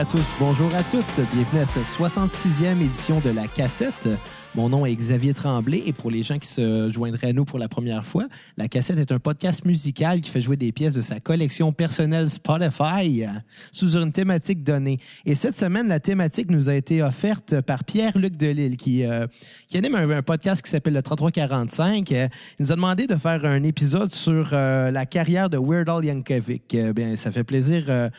À 0.00 0.06
tous, 0.06 0.24
bonjour 0.38 0.74
à 0.74 0.82
toutes. 0.82 1.04
Bienvenue 1.34 1.60
à 1.60 1.66
cette 1.66 1.90
66e 1.90 2.80
édition 2.80 3.20
de 3.20 3.28
La 3.28 3.46
Cassette. 3.46 4.08
Mon 4.56 4.68
nom 4.68 4.84
est 4.84 4.94
Xavier 4.96 5.32
Tremblay 5.32 5.80
et 5.86 5.92
pour 5.92 6.10
les 6.10 6.24
gens 6.24 6.38
qui 6.38 6.48
se 6.48 6.90
joindraient 6.90 7.28
à 7.28 7.32
nous 7.32 7.44
pour 7.44 7.60
la 7.60 7.68
première 7.68 8.04
fois, 8.04 8.26
La 8.56 8.66
Cassette 8.66 8.98
est 8.98 9.12
un 9.12 9.20
podcast 9.20 9.64
musical 9.64 10.20
qui 10.20 10.28
fait 10.28 10.40
jouer 10.40 10.56
des 10.56 10.72
pièces 10.72 10.94
de 10.94 11.02
sa 11.02 11.20
collection 11.20 11.72
personnelle 11.72 12.28
Spotify 12.28 13.26
sous 13.70 13.96
une 13.96 14.10
thématique 14.10 14.64
donnée. 14.64 14.98
Et 15.24 15.36
cette 15.36 15.54
semaine, 15.54 15.86
la 15.86 16.00
thématique 16.00 16.50
nous 16.50 16.68
a 16.68 16.74
été 16.74 17.00
offerte 17.00 17.60
par 17.60 17.84
Pierre-Luc 17.84 18.36
Delille 18.36 18.76
qui, 18.76 19.04
euh, 19.04 19.28
anime 19.72 19.94
un, 19.94 20.22
podcast 20.22 20.62
qui 20.62 20.70
s'appelle 20.70 20.94
le 20.94 21.02
3345. 21.02 22.10
Euh, 22.10 22.28
il 22.58 22.64
nous 22.64 22.72
a 22.72 22.74
demandé 22.74 23.06
de 23.06 23.14
faire 23.14 23.44
un 23.44 23.62
épisode 23.62 24.10
sur 24.10 24.50
euh, 24.52 24.90
la 24.90 25.06
carrière 25.06 25.48
de 25.48 25.58
Weird 25.58 25.88
Al 25.88 26.04
Yankovic. 26.04 26.74
Euh, 26.74 26.92
bien, 26.92 27.14
ça 27.14 27.30
fait 27.30 27.44
plaisir, 27.44 28.10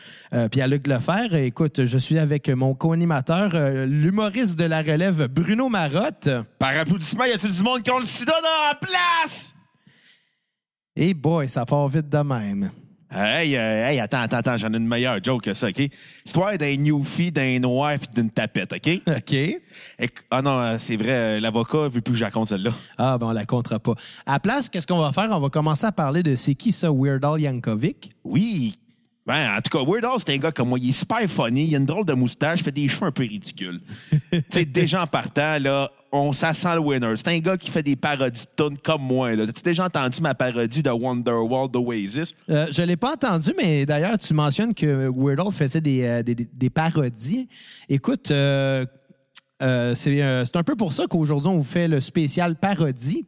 Pierre-Luc, 0.50 0.84
de 0.84 0.92
le 0.94 0.98
faire. 0.98 1.34
Écoute, 1.34 1.84
je 1.84 1.98
suis 1.98 2.18
avec 2.18 2.48
mon 2.48 2.74
co-animateur, 2.74 3.52
l'humoriste 3.86 4.58
de 4.58 4.64
la 4.64 4.80
relève, 4.80 5.28
Bruno 5.28 5.68
Marotte. 5.68 6.21
Par 6.58 6.76
applaudissement, 6.76 7.24
y 7.24 7.32
a-t-il 7.32 7.52
du 7.52 7.62
monde 7.62 7.82
qui 7.82 7.90
ont 7.90 7.98
le 7.98 8.04
sida 8.04 8.32
dans 8.32 8.68
la 8.68 8.74
place? 8.74 9.54
Et 10.96 11.14
boy, 11.14 11.48
ça 11.48 11.64
part 11.64 11.88
vite 11.88 12.08
de 12.08 12.18
même. 12.18 12.70
Hey, 13.14 13.56
euh, 13.56 13.88
hey, 13.90 14.00
attends, 14.00 14.20
attends, 14.22 14.38
attends, 14.38 14.56
j'en 14.56 14.72
ai 14.72 14.78
une 14.78 14.88
meilleure 14.88 15.22
joke 15.22 15.42
que 15.42 15.52
ça, 15.52 15.68
OK? 15.68 15.82
Histoire 16.24 16.56
d'un 16.56 16.74
newfie, 16.76 17.30
d'un 17.30 17.58
noir 17.58 17.98
puis 17.98 18.08
d'une 18.14 18.30
tapette, 18.30 18.72
OK? 18.72 18.88
OK. 19.06 19.32
Et- 19.34 19.60
ah 20.30 20.40
non, 20.40 20.58
euh, 20.58 20.76
c'est 20.78 20.96
vrai, 20.96 21.10
euh, 21.10 21.40
l'avocat 21.40 21.88
veut 21.90 22.00
plus 22.00 22.12
que 22.12 22.18
je 22.18 22.24
raconte 22.24 22.48
celle-là. 22.48 22.72
Ah, 22.96 23.18
ben 23.18 23.26
on 23.26 23.32
la 23.32 23.44
comptera 23.44 23.78
pas. 23.78 23.92
À 24.24 24.34
la 24.34 24.40
place, 24.40 24.70
qu'est-ce 24.70 24.86
qu'on 24.86 24.98
va 24.98 25.12
faire? 25.12 25.28
On 25.30 25.40
va 25.40 25.50
commencer 25.50 25.84
à 25.84 25.92
parler 25.92 26.22
de 26.22 26.36
c'est 26.36 26.54
qui 26.54 26.72
ça, 26.72 26.90
Weird 26.90 27.22
Al 27.22 27.38
Yankovic? 27.38 28.12
Oui. 28.24 28.76
Ben, 29.26 29.56
en 29.56 29.60
tout 29.60 29.76
cas, 29.78 29.84
Weird 29.84 30.06
Al, 30.06 30.18
c'est 30.18 30.32
un 30.34 30.38
gars 30.38 30.50
comme 30.52 30.70
moi. 30.70 30.78
Il 30.80 30.88
est 30.88 30.92
super 30.92 31.20
funny, 31.28 31.66
il 31.66 31.74
a 31.74 31.78
une 31.78 31.86
drôle 31.86 32.06
de 32.06 32.14
moustache, 32.14 32.62
fait 32.62 32.72
des 32.72 32.88
cheveux 32.88 33.06
un 33.08 33.12
peu 33.12 33.24
ridicules. 33.24 33.80
tu 34.32 34.42
sais, 34.50 34.64
déjà 34.64 35.02
en 35.02 35.06
partant, 35.06 35.58
là, 35.58 35.90
on 36.12 36.32
ça 36.32 36.52
sent 36.52 36.74
le 36.74 36.80
winner. 36.80 37.14
C'est 37.16 37.28
un 37.28 37.38
gars 37.38 37.56
qui 37.56 37.70
fait 37.70 37.82
des 37.82 37.96
parodies 37.96 38.44
de 38.44 38.64
tunes 38.64 38.78
comme 38.78 39.02
moi. 39.02 39.34
Là. 39.34 39.44
As-tu 39.44 39.62
déjà 39.62 39.86
entendu 39.86 40.20
ma 40.20 40.34
parodie 40.34 40.82
de 40.82 40.90
Wonderwall 40.90 41.70
d'Oasis? 41.70 42.34
Euh, 42.50 42.66
je 42.70 42.82
l'ai 42.82 42.96
pas 42.96 43.14
entendu, 43.14 43.54
mais 43.56 43.86
d'ailleurs, 43.86 44.18
tu 44.18 44.34
mentionnes 44.34 44.74
que 44.74 45.08
Weird 45.08 45.40
Al 45.40 45.52
faisait 45.52 45.80
des, 45.80 46.02
euh, 46.04 46.22
des, 46.22 46.34
des- 46.34 46.70
parodies. 46.70 47.48
Écoute, 47.88 48.30
euh, 48.30 48.84
euh, 49.62 49.94
c'est 49.94 50.56
un 50.56 50.62
peu 50.62 50.76
pour 50.76 50.92
ça 50.92 51.06
qu'aujourd'hui, 51.08 51.48
on 51.48 51.56
vous 51.56 51.62
fait 51.64 51.88
le 51.88 52.00
spécial 52.00 52.56
parodie. 52.56 53.26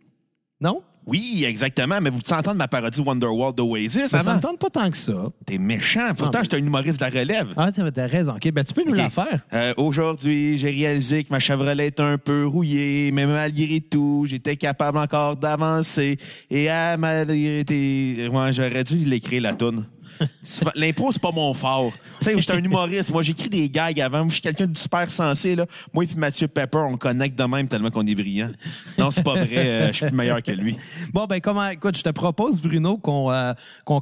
Non? 0.61 0.83
Oui, 1.06 1.44
exactement, 1.47 2.00
mais 2.00 2.10
vous 2.10 2.20
entendre 2.33 2.56
ma 2.56 2.69
parodie 2.69 3.00
Wonderwall 3.00 3.55
d'Oasis? 3.55 4.06
Ça 4.06 4.20
avant? 4.20 4.36
ne 4.36 4.41
tente 4.41 4.58
pas 4.58 4.70
tant 4.70 4.91
que 4.91 4.97
ça. 4.97 5.12
T'es 5.44 5.58
méchant. 5.58 6.14
Pourtant, 6.16 6.41
j'étais 6.42 6.56
un 6.56 6.60
humoriste 6.60 6.98
de 6.98 7.05
la 7.05 7.10
relève. 7.20 7.48
Ah, 7.56 7.70
tu 7.70 7.80
as 7.80 8.06
raison. 8.06 8.34
OK, 8.36 8.50
ben 8.52 8.64
tu 8.64 8.72
peux 8.72 8.84
nous 8.86 8.94
la 8.94 9.10
faire. 9.10 9.41
Euh, 9.52 9.75
Aujourd'hui, 9.77 10.56
j'ai 10.56 10.70
réalisé 10.70 11.25
que 11.25 11.30
ma 11.30 11.38
Chevrolet 11.41 11.88
est 11.88 12.00
un 12.00 12.16
peu 12.16 12.47
rouillée, 12.47 13.10
mais 13.12 13.27
malgré 13.27 13.80
tout, 13.80 14.25
j'étais 14.27 14.56
capable 14.56 14.98
encore 14.98 15.36
d'avancer. 15.36 16.19
Et 16.50 16.69
à 16.70 16.97
malgré 16.97 17.64
tes... 17.66 18.28
Ouais, 18.32 18.52
j'aurais 18.52 18.84
dû 18.84 18.97
l'écrire, 18.97 19.42
la 19.42 19.55
toune. 19.55 19.86
L'impro, 20.75 21.12
c'est 21.12 21.22
pas 21.22 21.33
mon 21.33 21.55
fort. 21.55 21.93
Tu 22.19 22.25
sais, 22.25 22.41
j'étais 22.41 22.53
un 22.53 22.62
humoriste. 22.62 23.11
Moi, 23.11 23.22
j'écris 23.22 23.49
des 23.49 23.69
gags 23.69 24.00
avant. 24.00 24.28
Je 24.28 24.34
suis 24.34 24.43
quelqu'un 24.43 24.66
de 24.66 24.77
super 24.77 25.11
sensé, 25.11 25.56
là. 25.56 25.66
Moi 25.93 26.05
et 26.05 26.06
puis 26.06 26.16
Mathieu 26.16 26.49
Pepper, 26.49 26.78
on 26.78 26.97
connecte 26.97 27.38
de 27.38 27.44
même 27.44 27.69
tellement 27.69 27.91
qu'on 27.91 28.06
est 28.06 28.15
brillant. 28.15 28.50
Non, 28.99 29.11
c'est 29.11 29.22
pas 29.22 29.34
vrai. 29.34 29.49
euh, 29.56 29.88
je 29.88 29.93
suis 29.93 30.06
plus 30.06 30.15
meilleur 30.16 30.43
que 30.43 30.53
lui. 30.53 30.77
Bon, 31.12 31.27
ben 31.27 31.41
comment... 31.41 31.69
Écoute, 31.69 31.97
je 31.97 32.03
te 32.03 32.11
propose, 32.11 32.61
Bruno, 32.61 32.97
qu'on 32.97 33.31
euh, 33.31 33.53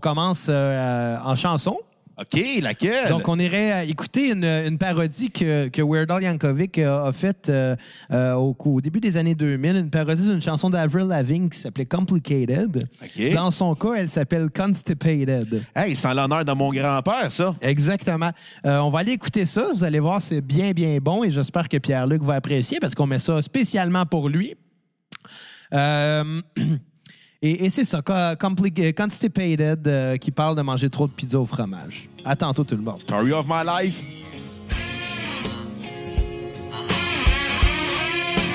commence 0.00 0.46
euh, 0.48 1.16
en 1.24 1.36
chanson. 1.36 1.78
OK, 2.18 2.40
laquelle? 2.60 3.08
Donc, 3.08 3.26
on 3.28 3.38
irait 3.38 3.88
écouter 3.88 4.32
une, 4.32 4.44
une 4.44 4.78
parodie 4.78 5.30
que, 5.30 5.68
que 5.68 5.80
Weird 5.82 6.10
Al 6.10 6.22
Yankovic 6.22 6.78
euh, 6.78 7.06
a 7.06 7.12
faite 7.12 7.48
euh, 7.48 7.74
euh, 8.10 8.34
au, 8.34 8.80
début 8.80 9.00
des 9.00 9.16
années 9.16 9.34
2000, 9.34 9.76
une 9.76 9.90
parodie 9.90 10.26
d'une 10.26 10.42
chanson 10.42 10.68
d'Avril 10.68 11.06
Lavigne 11.06 11.48
qui 11.48 11.58
s'appelait 11.58 11.86
Complicated. 11.86 12.86
OK. 13.02 13.34
Dans 13.34 13.50
son 13.50 13.74
cas, 13.74 13.94
elle 13.94 14.08
s'appelle 14.08 14.48
Constipated. 14.54 15.62
Hey, 15.74 15.96
c'est 15.96 16.08
en 16.08 16.14
l'honneur 16.14 16.44
de 16.44 16.52
mon 16.52 16.70
grand-père, 16.70 17.32
ça. 17.32 17.54
Exactement. 17.62 18.30
Euh, 18.66 18.78
on 18.78 18.90
va 18.90 19.00
aller 19.00 19.12
écouter 19.12 19.46
ça. 19.46 19.68
Vous 19.74 19.84
allez 19.84 20.00
voir, 20.00 20.20
c'est 20.20 20.40
bien, 20.42 20.72
bien 20.72 20.98
bon 21.00 21.24
et 21.24 21.30
j'espère 21.30 21.68
que 21.68 21.78
Pierre-Luc 21.78 22.22
va 22.22 22.34
apprécier 22.34 22.78
parce 22.78 22.94
qu'on 22.94 23.06
met 23.06 23.18
ça 23.18 23.40
spécialement 23.40 24.04
pour 24.04 24.28
lui. 24.28 24.54
Euh, 25.72 26.42
et 27.42 27.64
et 27.64 27.70
c'est 27.70 27.84
ça, 27.84 28.00
Constipated, 28.38 29.86
euh, 29.86 30.16
qui 30.16 30.30
parle 30.30 30.56
de 30.56 30.62
manger 30.62 30.88
trop 30.88 31.06
de 31.06 31.12
pizza 31.12 31.38
au 31.38 31.46
fromage. 31.46 32.08
À 32.24 32.36
tantôt, 32.36 32.64
tout 32.64 32.76
le 32.76 32.82
monde. 32.82 33.00
Story 33.00 33.32
of 33.32 33.46
my 33.48 33.64
life. 33.64 34.00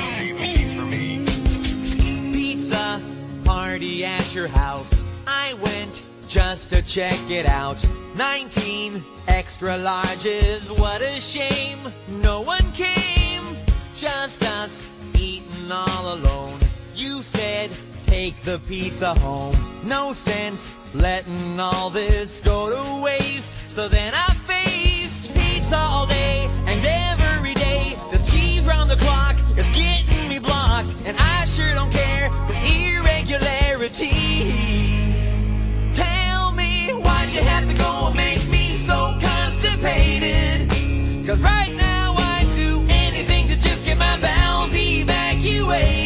Save 0.05 0.37
a 0.37 0.41
piece 0.41 0.73
for 0.75 0.85
me. 0.85 1.19
pizza 2.31 3.01
party 3.43 4.05
at 4.05 4.33
your 4.33 4.47
house. 4.47 5.03
I 5.27 5.53
went 5.61 6.03
just 6.29 6.69
to 6.69 6.81
check 6.81 7.17
it 7.29 7.45
out. 7.45 7.77
19 8.17 9.03
extra 9.27 9.77
larges, 9.77 10.79
what 10.79 11.01
a 11.01 11.19
shame. 11.19 11.77
No 12.23 12.41
one 12.41 12.63
came, 12.73 13.43
just 13.95 14.43
us 14.61 14.89
eating 15.15 15.71
all 15.71 16.15
alone. 16.15 16.57
You 16.95 17.21
said, 17.21 17.69
take 18.07 18.37
the 18.37 18.59
pizza 18.67 19.13
home. 19.19 19.55
No 19.83 20.13
sense 20.13 20.77
letting 20.95 21.59
all 21.59 21.89
this 21.89 22.39
go 22.39 22.69
to 22.73 23.03
waste. 23.03 23.69
So 23.69 23.87
then 23.87 24.13
I 24.15 24.29
faced 24.49 25.35
pizza 25.35 25.77
all 25.77 26.07
day 26.07 26.49
and 26.65 26.79
every 26.85 27.53
day. 27.53 27.93
This 28.11 28.23
cheese 28.31 28.65
round 28.65 28.89
the 28.89 28.95
clock 28.95 29.35
is 29.57 29.69
getting 29.69 30.29
me 30.29 30.39
blocked, 30.39 30.95
and 31.05 31.15
I 31.19 31.45
sure 31.45 31.73
don't 31.73 31.91
care 31.91 32.29
for 32.47 32.55
irregularity. 32.79 34.15
Tell 35.93 36.51
me 36.53 36.91
why'd 37.03 37.29
you 37.35 37.43
have 37.53 37.67
to 37.69 37.75
go 37.77 38.07
and 38.07 38.15
make 38.15 38.43
me 38.49 38.73
so 38.73 38.97
constipated? 39.21 40.67
Cause 41.27 41.43
right 41.43 41.73
now 41.75 42.15
I'd 42.17 42.49
do 42.55 42.79
anything 42.89 43.47
to 43.51 43.55
just 43.61 43.85
get 43.85 43.97
my 43.97 44.19
bowels 44.21 44.73
evacuated. 44.73 45.96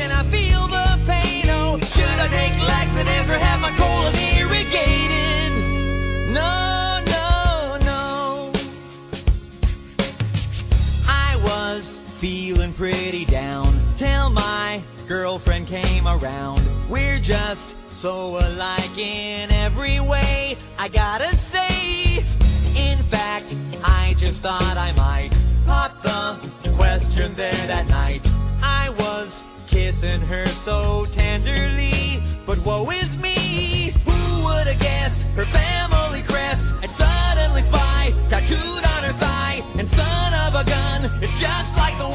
And 0.00 0.12
I 0.12 0.12
and 0.12 0.12
I 0.12 0.22
feel 0.24 0.66
the 0.68 0.98
pain. 1.06 1.44
Oh, 1.48 1.78
should 1.78 2.18
I 2.18 2.26
take 2.28 2.58
laxatives 2.66 3.30
or 3.30 3.38
have 3.38 3.60
my 3.60 3.70
colon 3.76 4.14
irrigated? 4.36 5.52
No, 6.32 7.00
no, 7.06 7.78
no. 7.84 8.52
I 11.06 11.36
was 11.42 12.02
feeling 12.18 12.72
pretty 12.72 13.24
down 13.26 13.72
till 13.96 14.30
my 14.30 14.82
girlfriend 15.06 15.68
came 15.68 16.06
around. 16.06 16.60
We're 16.88 17.20
just 17.20 17.92
so 17.92 18.38
alike 18.40 18.98
in 18.98 19.50
every 19.52 20.00
way. 20.00 20.56
I 20.78 20.88
gotta 20.88 21.36
say, 21.36 22.18
in 22.76 22.98
fact, 22.98 23.56
I 23.84 24.14
just 24.18 24.42
thought 24.42 24.76
I 24.76 24.92
might 24.96 25.38
pop 25.66 26.00
the 26.00 26.70
question 26.76 27.32
there 27.34 27.66
that 27.68 27.88
night. 27.88 28.33
Kissing 29.84 30.22
her 30.28 30.46
so 30.46 31.04
tenderly, 31.12 32.16
but 32.46 32.56
woe 32.64 32.88
is 32.88 33.20
me. 33.20 33.92
Who 34.08 34.44
would 34.44 34.66
have 34.66 34.80
guessed 34.80 35.28
her 35.36 35.44
family 35.44 36.22
crest 36.22 36.74
and 36.80 36.90
suddenly 36.90 37.60
spy 37.60 38.10
tattooed 38.30 38.84
on 38.96 39.04
her 39.04 39.12
thigh? 39.12 39.60
And 39.76 39.86
son 39.86 40.32
of 40.48 40.56
a 40.56 40.64
gun, 40.64 41.10
it's 41.20 41.38
just 41.38 41.76
like 41.76 41.92
the 41.98 42.13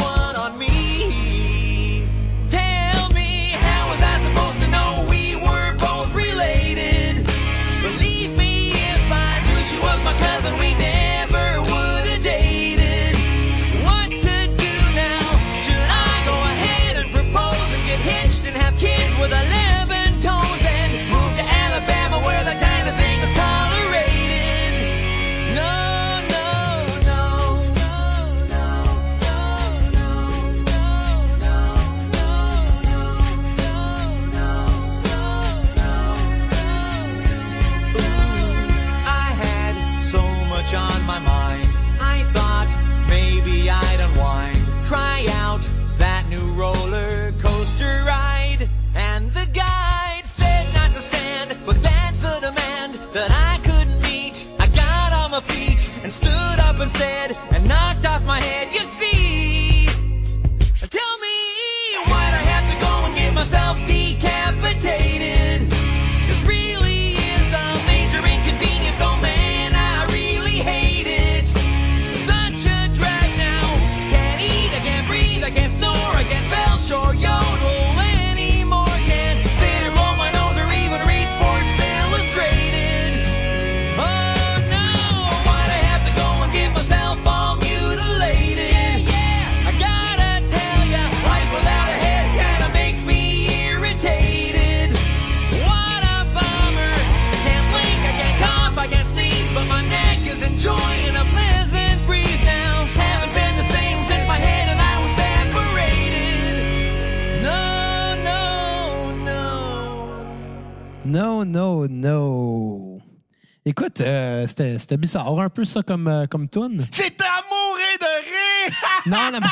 c'était 114.59 114.97
bizarre 114.97 115.39
un 115.39 115.49
peu 115.49 115.65
ça 115.65 115.81
comme, 115.83 116.07
euh, 116.07 116.25
comme 116.25 116.49
tune. 116.49 116.85
C'est 116.91 117.21
à 117.21 117.43
mourir 117.49 117.97
de 117.99 118.05
rire! 118.25 118.75
Non, 119.05 119.31
non, 119.31 119.39
mais... 119.41 119.47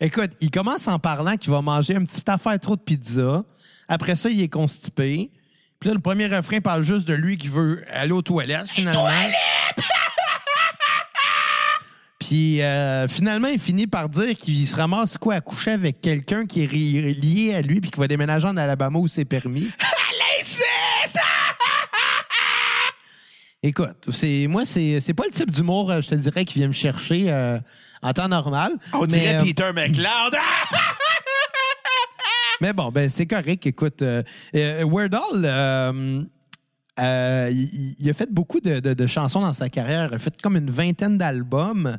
Écoute, 0.00 0.32
il 0.40 0.50
commence 0.50 0.88
en 0.88 0.98
parlant 0.98 1.36
qu'il 1.36 1.52
va 1.52 1.62
manger 1.62 1.94
un 1.94 2.04
petit 2.04 2.22
affaire 2.26 2.58
trop 2.58 2.74
de 2.74 2.80
pizza. 2.80 3.44
Après 3.88 4.16
ça, 4.16 4.28
il 4.28 4.42
est 4.42 4.48
constipé. 4.48 5.30
Puis 5.78 5.88
là, 5.88 5.94
le 5.94 6.00
premier 6.00 6.26
refrain 6.26 6.60
parle 6.60 6.82
juste 6.82 7.06
de 7.06 7.14
lui 7.14 7.36
qui 7.36 7.48
veut 7.48 7.84
aller 7.90 8.12
aux 8.12 8.22
toilettes, 8.22 8.68
finalement. 8.68 9.08
Puis 12.18 12.62
euh, 12.62 13.06
finalement, 13.06 13.48
il 13.48 13.58
finit 13.58 13.86
par 13.86 14.08
dire 14.08 14.34
qu'il 14.34 14.66
se 14.66 14.74
ramasse 14.74 15.18
quoi 15.18 15.34
à 15.34 15.40
coucher 15.40 15.72
avec 15.72 16.00
quelqu'un 16.00 16.46
qui 16.46 16.62
est 16.62 16.72
lié 16.72 17.54
à 17.54 17.60
lui 17.60 17.80
puis 17.80 17.90
qui 17.90 18.00
va 18.00 18.08
déménager 18.08 18.48
en 18.48 18.56
Alabama 18.56 18.98
où 18.98 19.08
c'est 19.08 19.26
permis. 19.26 19.68
Écoute, 23.66 23.96
c'est 24.12 24.46
moi 24.46 24.66
c'est 24.66 25.00
c'est 25.00 25.14
pas 25.14 25.24
le 25.24 25.30
type 25.30 25.50
d'humour, 25.50 25.90
euh, 25.90 26.02
je 26.02 26.08
te 26.10 26.14
dirais, 26.14 26.44
qui 26.44 26.58
vient 26.58 26.68
me 26.68 26.74
chercher 26.74 27.32
euh, 27.32 27.58
en 28.02 28.12
temps 28.12 28.28
normal. 28.28 28.72
On 28.92 29.00
Mais, 29.00 29.06
dirait 29.06 29.36
euh, 29.36 29.42
Peter 29.42 29.70
McLeod. 29.74 30.04
Mais 32.60 32.74
bon, 32.74 32.90
ben 32.92 33.08
c'est 33.08 33.24
correct. 33.24 33.66
Écoute, 33.66 34.02
euh, 34.02 34.22
Weird 34.52 35.16
il, 36.98 38.10
a 38.10 38.12
fait 38.12 38.30
beaucoup 38.30 38.60
de, 38.60 38.80
de- 38.80 38.92
de 38.92 39.06
chansons 39.06 39.40
dans 39.40 39.54
sa 39.54 39.70
carrière. 39.70 40.10
Il 40.12 40.16
a 40.16 40.18
fait 40.18 40.38
comme 40.42 40.56
une 40.56 40.70
vingtaine 40.70 41.16
d'albums, 41.16 41.96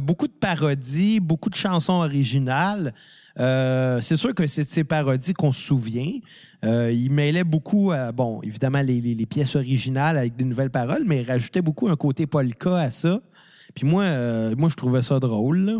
beaucoup 0.00 0.26
de 0.26 0.32
parodies, 0.32 1.20
beaucoup 1.20 1.50
de 1.50 1.54
chansons 1.54 2.00
originales. 2.02 2.94
Euh, 3.40 4.00
c'est 4.00 4.16
sûr 4.16 4.34
que 4.34 4.46
c'est 4.46 4.64
de 4.64 4.70
ces 4.70 4.84
parodies 4.84 5.32
qu'on 5.32 5.50
se 5.52 5.60
souvient. 5.62 6.12
Euh, 6.64 6.92
il 6.92 7.10
mêlait 7.10 7.44
beaucoup, 7.44 7.90
euh, 7.92 8.12
bon, 8.12 8.40
évidemment, 8.42 8.80
les, 8.82 9.00
les- 9.00 9.14
les 9.14 9.26
pièces 9.26 9.56
originales 9.56 10.16
avec 10.18 10.36
des 10.36 10.44
nouvelles 10.44 10.70
paroles, 10.70 11.02
mais 11.04 11.22
il 11.22 11.26
rajoutait 11.30 11.62
beaucoup 11.62 11.88
un 11.88 11.96
côté 11.96 12.26
polka 12.26 12.76
à 12.76 12.90
ça. 12.90 13.20
Puis 13.74 13.86
moi, 13.86 14.04
euh, 14.04 14.54
moi, 14.56 14.68
je 14.68 14.76
trouvais 14.76 15.02
ça 15.02 15.18
drôle. 15.18 15.58
là. 15.58 15.78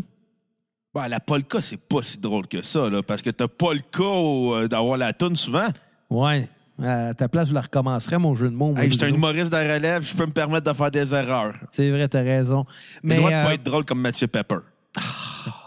Bah, 0.92 1.08
la 1.08 1.20
polka, 1.20 1.60
c'est 1.60 1.76
pas 1.80 2.02
si 2.02 2.18
drôle 2.18 2.46
que 2.48 2.62
ça, 2.62 2.88
là, 2.90 3.02
parce 3.02 3.22
que 3.22 3.30
t'as 3.30 3.46
euh, 4.56 4.68
d'avoir 4.68 4.96
la 4.98 5.12
toune 5.12 5.36
souvent. 5.36 5.66
Ouais. 6.10 6.48
À 6.82 7.14
ta 7.14 7.28
place, 7.28 7.48
je 7.48 7.54
la 7.54 7.60
recommencerais, 7.60 8.18
mon 8.18 8.34
jeu 8.34 8.48
de 8.50 8.54
mots. 8.54 8.74
Hey, 8.76 8.90
je 8.90 8.96
suis 8.96 9.04
un 9.04 9.08
humoriste 9.14 9.50
de 9.52 9.56
relève, 9.56 10.02
je 10.04 10.14
peux 10.14 10.26
me 10.26 10.32
permettre 10.32 10.68
de 10.70 10.76
faire 10.76 10.90
des 10.90 11.14
erreurs. 11.14 11.54
C'est 11.70 11.88
vrai, 11.90 12.08
t'as 12.08 12.22
raison. 12.22 12.64
Mais 13.04 13.16
de 13.18 13.22
euh, 13.22 13.44
pas 13.44 13.54
être 13.54 13.62
drôle 13.62 13.84
comme 13.84 14.00
Mathieu 14.00 14.26
Pepper. 14.26 14.56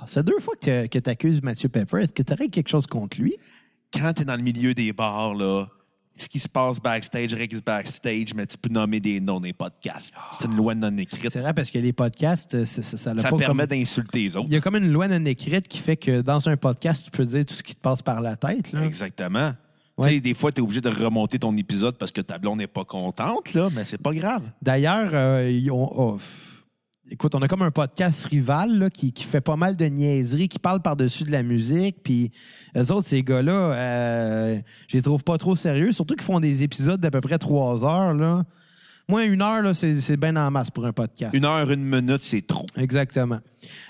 C'est 0.07 0.23
deux 0.25 0.39
fois 0.39 0.53
que, 0.61 0.87
tu 0.87 1.09
accuses 1.09 1.41
Mathieu 1.41 1.69
Pepper. 1.69 2.01
Est-ce 2.01 2.13
que 2.13 2.23
tu 2.23 2.33
aurais 2.33 2.47
quelque 2.49 2.69
chose 2.69 2.87
contre 2.87 3.19
lui? 3.19 3.35
Quand 3.93 4.11
t'es 4.13 4.25
dans 4.25 4.35
le 4.35 4.41
milieu 4.43 4.73
des 4.73 4.91
bars, 4.93 5.33
là, 5.35 5.65
ce 6.17 6.27
qui 6.27 6.39
se 6.39 6.47
passe 6.49 6.79
backstage 6.79 7.33
reste 7.33 7.63
backstage, 7.63 8.33
mais 8.35 8.45
tu 8.47 8.57
peux 8.57 8.69
nommer 8.69 8.99
des 8.99 9.19
noms 9.19 9.39
des 9.39 9.53
podcasts. 9.53 10.11
C'est 10.39 10.47
une 10.47 10.55
loi 10.55 10.73
non 10.75 10.95
écrite. 10.97 11.31
C'est 11.31 11.39
vrai 11.39 11.53
parce 11.53 11.69
que 11.69 11.77
les 11.77 11.93
podcasts, 11.93 12.55
euh, 12.55 12.65
ça, 12.65 12.81
ça, 12.81 12.97
ça, 12.97 13.11
a 13.11 13.17
Ça 13.19 13.29
pas 13.29 13.37
permet 13.37 13.67
comme- 13.67 13.77
d'insulter 13.77 14.23
les 14.23 14.35
autres. 14.35 14.47
Il 14.49 14.53
y 14.53 14.57
a 14.57 14.61
comme 14.61 14.75
une 14.77 14.91
loi 14.91 15.07
non 15.07 15.23
écrite 15.25 15.67
qui 15.67 15.77
fait 15.77 15.95
que 15.95 16.21
dans 16.21 16.49
un 16.49 16.57
podcast, 16.57 17.03
tu 17.05 17.11
peux 17.11 17.25
dire 17.25 17.45
tout 17.45 17.53
ce 17.53 17.61
qui 17.63 17.75
te 17.75 17.79
passe 17.81 18.01
par 18.01 18.19
la 18.21 18.35
tête. 18.35 18.71
Là. 18.71 18.83
Exactement. 18.85 19.53
Ouais. 19.97 20.09
Tu 20.09 20.15
sais, 20.15 20.21
des 20.21 20.33
fois, 20.33 20.51
tu 20.51 20.59
es 20.59 20.63
obligé 20.63 20.81
de 20.81 20.89
remonter 20.89 21.39
ton 21.39 21.55
épisode 21.55 21.97
parce 21.97 22.11
que 22.11 22.21
ta 22.21 22.37
blonde 22.39 22.59
n'est 22.59 22.67
pas 22.67 22.83
contente, 22.85 23.53
là, 23.53 23.69
mais 23.73 23.83
c'est 23.83 24.01
pas 24.01 24.13
grave. 24.13 24.43
D'ailleurs, 24.61 25.09
euh, 25.13 25.49
ils 25.49 25.71
ont- 25.71 25.89
oh. 25.95 26.17
Écoute, 27.09 27.35
on 27.35 27.41
a 27.41 27.47
comme 27.47 27.61
un 27.61 27.71
podcast 27.71 28.25
rival 28.25 28.77
là, 28.77 28.89
qui, 28.89 29.11
qui 29.13 29.23
fait 29.23 29.41
pas 29.41 29.55
mal 29.55 29.75
de 29.75 29.85
niaiseries, 29.85 30.47
qui 30.49 30.59
parle 30.59 30.81
par-dessus 30.81 31.23
de 31.23 31.31
la 31.31 31.43
musique. 31.43 31.97
Puis 32.03 32.31
eux 32.75 32.91
autres, 32.91 33.07
ces 33.07 33.23
gars-là, 33.23 33.51
euh, 33.51 34.59
je 34.87 34.97
les 34.97 35.03
trouve 35.03 35.23
pas 35.23 35.37
trop 35.37 35.55
sérieux. 35.55 35.91
Surtout 35.91 36.15
qu'ils 36.15 36.23
font 36.23 36.39
des 36.39 36.63
épisodes 36.63 36.99
d'à 36.99 37.11
peu 37.11 37.21
près 37.21 37.37
trois 37.37 37.83
heures. 37.85 38.13
Là. 38.13 38.43
Moi, 39.09 39.23
une 39.23 39.41
heure, 39.41 39.61
là, 39.61 39.73
c'est, 39.73 40.01
c'est 40.01 40.17
bien 40.17 40.35
en 40.35 40.51
masse 40.51 40.69
pour 40.69 40.85
un 40.85 40.91
podcast. 40.91 41.33
Une 41.33 41.45
heure, 41.45 41.71
une 41.71 41.83
minute, 41.85 42.23
c'est 42.23 42.45
trop. 42.45 42.65
Exactement. 42.75 43.39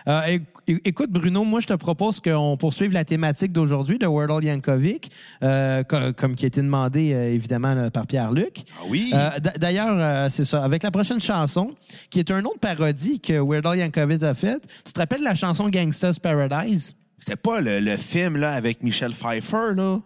Euh, 0.07 0.21
éc- 0.67 0.79
écoute, 0.85 1.09
Bruno, 1.09 1.43
moi, 1.43 1.59
je 1.59 1.65
te 1.65 1.73
propose 1.73 2.19
qu'on 2.19 2.55
poursuive 2.55 2.91
la 2.91 3.03
thématique 3.03 3.51
d'aujourd'hui 3.51 3.97
de 3.97 4.05
Word 4.05 4.29
Al 4.37 4.43
Yankovic, 4.43 5.09
euh, 5.43 5.81
co- 5.83 6.13
comme 6.15 6.35
qui 6.35 6.45
a 6.45 6.47
été 6.49 6.61
demandé, 6.61 7.13
euh, 7.13 7.33
évidemment, 7.33 7.73
là, 7.73 7.89
par 7.89 8.05
Pierre-Luc. 8.05 8.59
Ah 8.79 8.83
oui? 8.89 9.11
D'ailleurs, 9.59 10.29
c'est 10.29 10.45
ça. 10.45 10.63
Avec 10.63 10.83
la 10.83 10.91
prochaine 10.91 11.19
chanson, 11.19 11.71
qui 12.11 12.19
est 12.19 12.29
un 12.29 12.43
autre 12.45 12.59
parodie 12.59 13.19
que 13.19 13.33
Weird 13.39 13.65
Al 13.65 13.79
Yankovic 13.79 14.21
a 14.21 14.35
faite. 14.35 14.67
Tu 14.85 14.93
te 14.93 14.99
rappelles 14.99 15.23
la 15.23 15.33
chanson 15.33 15.67
Gangsta's 15.69 16.19
Paradise? 16.19 16.93
C'était 17.17 17.35
pas 17.35 17.59
le, 17.59 17.79
le 17.79 17.97
film 17.97 18.37
là, 18.37 18.53
avec 18.53 18.83
Michel 18.83 19.13
Pfeiffer, 19.13 19.73
là? 19.75 19.99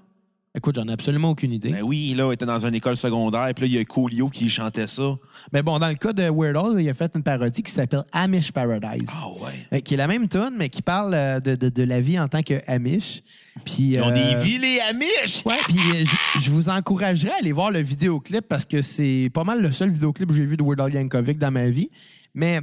Écoute, 0.53 0.75
j'en 0.75 0.85
ai 0.89 0.91
absolument 0.91 1.29
aucune 1.29 1.53
idée. 1.53 1.71
Ben 1.71 1.81
oui, 1.81 2.13
là, 2.13 2.29
il 2.29 2.33
était 2.33 2.45
dans 2.45 2.65
une 2.65 2.75
école 2.75 2.97
secondaire, 2.97 3.49
puis 3.55 3.63
là, 3.63 3.67
il 3.67 3.73
y 3.73 3.77
a 3.77 3.85
Coolio 3.85 4.27
qui 4.29 4.49
chantait 4.49 4.87
ça. 4.87 5.15
Mais 5.53 5.61
bon, 5.61 5.79
dans 5.79 5.87
le 5.87 5.95
cas 5.95 6.11
de 6.11 6.23
Weird 6.23 6.57
Al, 6.57 6.81
il 6.81 6.89
a 6.89 6.93
fait 6.93 7.09
une 7.15 7.23
parodie 7.23 7.63
qui 7.63 7.71
s'appelle 7.71 8.03
Amish 8.11 8.51
Paradise. 8.51 9.07
Ah 9.09 9.29
ouais. 9.29 9.77
Euh, 9.77 9.79
Qui 9.79 9.93
est 9.93 9.97
la 9.97 10.07
même 10.07 10.27
tune, 10.27 10.51
mais 10.57 10.67
qui 10.67 10.81
parle 10.81 11.13
euh, 11.13 11.39
de, 11.39 11.55
de, 11.55 11.69
de 11.69 11.83
la 11.83 12.01
vie 12.01 12.19
en 12.19 12.27
tant 12.27 12.41
que 12.41 12.55
Amish. 12.67 13.23
Puis, 13.63 13.93
Ils 13.93 14.01
ont 14.01 14.09
euh, 14.09 14.13
des 14.13 14.55
et 14.55 14.81
amiches! 14.89 15.45
Ouais, 15.45 15.55
puis 15.67 15.77
euh, 15.77 16.05
je, 16.35 16.41
je 16.41 16.51
vous 16.51 16.67
encouragerais 16.67 17.31
à 17.31 17.37
aller 17.39 17.53
voir 17.53 17.71
le 17.71 17.79
vidéoclip 17.79 18.41
parce 18.41 18.65
que 18.65 18.81
c'est 18.81 19.29
pas 19.33 19.45
mal 19.45 19.61
le 19.61 19.71
seul 19.71 19.89
vidéoclip 19.89 20.27
que 20.27 20.35
j'ai 20.35 20.45
vu 20.45 20.57
de 20.57 20.63
Weird 20.63 20.81
Al 20.81 20.93
Yankovic 20.93 21.37
dans 21.39 21.51
ma 21.51 21.69
vie. 21.69 21.89
Mais 22.33 22.59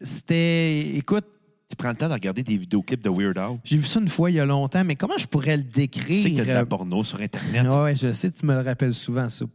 c'était, 0.00 0.96
écoute, 0.96 1.26
Tu 1.72 1.76
prends 1.76 1.88
le 1.88 1.94
temps 1.94 2.08
de 2.08 2.12
regarder 2.12 2.42
des 2.42 2.58
vidéoclips 2.58 3.02
de 3.02 3.08
Weird 3.08 3.38
Al? 3.38 3.52
j'ai 3.64 3.78
vu 3.78 3.86
ça 3.86 3.98
une 3.98 4.08
fois 4.08 4.30
il 4.30 4.34
y 4.34 4.40
a 4.40 4.44
longtemps, 4.44 4.84
mais 4.84 4.94
comment 4.94 5.16
je 5.16 5.26
pourrais 5.26 5.56
le 5.56 5.62
Tu 5.62 5.70
sais 5.70 5.80
décrire? 5.80 6.22
qu'il 6.24 6.34
y 6.34 6.40
a 6.42 6.44
de 6.44 6.50
la 6.50 6.60
euh, 6.60 6.64
porno 6.66 7.02
sur 7.02 7.18
Internet. 7.18 7.64
Ouais, 7.66 7.82
ouais, 7.82 7.96
je 7.96 8.12
sais, 8.12 8.30
tu 8.30 8.44
me 8.44 8.52
le 8.54 8.60
rappelles 8.60 8.92
souvent, 8.92 9.26
ça. 9.30 9.46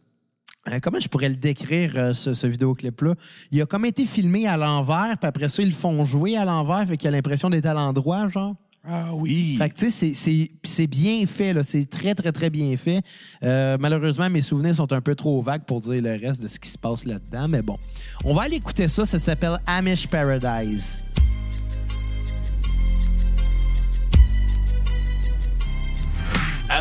Euh, 0.71 0.79
comment 0.81 0.99
je 0.99 1.07
pourrais 1.09 1.29
le 1.29 1.35
décrire, 1.35 1.93
euh, 1.95 2.13
ce, 2.15 2.33
ce 2.33 2.47
vidéoclip-là? 2.47 3.13
Il 3.51 3.61
a 3.61 3.67
comme 3.67 3.85
été 3.85 4.03
filmé 4.07 4.47
à 4.47 4.57
l'envers, 4.57 5.15
puis 5.21 5.27
après 5.27 5.47
ça, 5.47 5.61
ils 5.61 5.67
le 5.67 5.75
font 5.75 6.03
jouer 6.05 6.35
à 6.37 6.43
l'envers, 6.43 6.87
fait 6.87 6.97
qu'il 6.97 7.07
a 7.07 7.11
l'impression 7.11 7.51
d'être 7.51 7.67
à 7.67 7.75
l'endroit, 7.75 8.27
genre. 8.29 8.55
Ah 8.83 9.13
oui. 9.13 9.55
Fait 9.59 9.69
que, 9.69 9.75
tu 9.75 9.91
sais, 9.91 10.49
c'est 10.63 10.87
bien 10.87 11.23
fait, 11.27 11.53
là. 11.53 11.61
C'est 11.61 11.85
très, 11.87 12.15
très, 12.15 12.31
très 12.31 12.49
bien 12.49 12.75
fait. 12.77 13.01
Euh, 13.43 13.77
malheureusement, 13.79 14.27
mes 14.31 14.41
souvenirs 14.41 14.73
sont 14.75 14.91
un 14.91 15.01
peu 15.01 15.13
trop 15.13 15.39
vagues 15.43 15.65
pour 15.65 15.81
dire 15.81 16.01
le 16.01 16.15
reste 16.19 16.41
de 16.41 16.47
ce 16.47 16.57
qui 16.57 16.69
se 16.71 16.79
passe 16.79 17.05
là-dedans, 17.05 17.47
mais 17.47 17.61
bon. 17.61 17.77
On 18.25 18.33
va 18.33 18.41
aller 18.43 18.55
écouter 18.55 18.87
ça. 18.87 19.05
Ça 19.05 19.19
s'appelle 19.19 19.57
Amish 19.67 20.07
Paradise. 20.07 21.03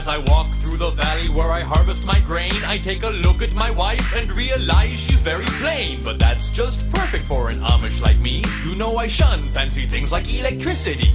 As 0.07 0.23
I 0.23 0.31
walk 0.31 0.47
through 0.63 0.77
the 0.77 0.91
valley 0.91 1.29
where 1.31 1.51
I 1.51 1.63
harvest 1.63 2.07
my 2.07 2.21
grain, 2.21 2.53
I 2.67 2.79
take 2.79 3.03
a 3.03 3.11
look 3.11 3.43
at 3.43 3.53
my 3.55 3.73
wife 3.73 4.15
and 4.15 4.31
realize 4.37 5.01
she's 5.01 5.21
very 5.21 5.45
plain. 5.59 5.99
But 6.05 6.21
that's 6.21 6.51
just 6.51 6.89
perfect 6.93 7.25
for 7.25 7.51
an 7.51 7.59
Amish 7.59 8.01
like 8.01 8.17
me. 8.21 8.45
You 8.65 8.77
know 8.77 8.99
I 8.99 9.09
shun 9.09 9.41
fancy 9.49 9.83
things 9.83 10.13
like 10.13 10.33
electricity. 10.33 11.11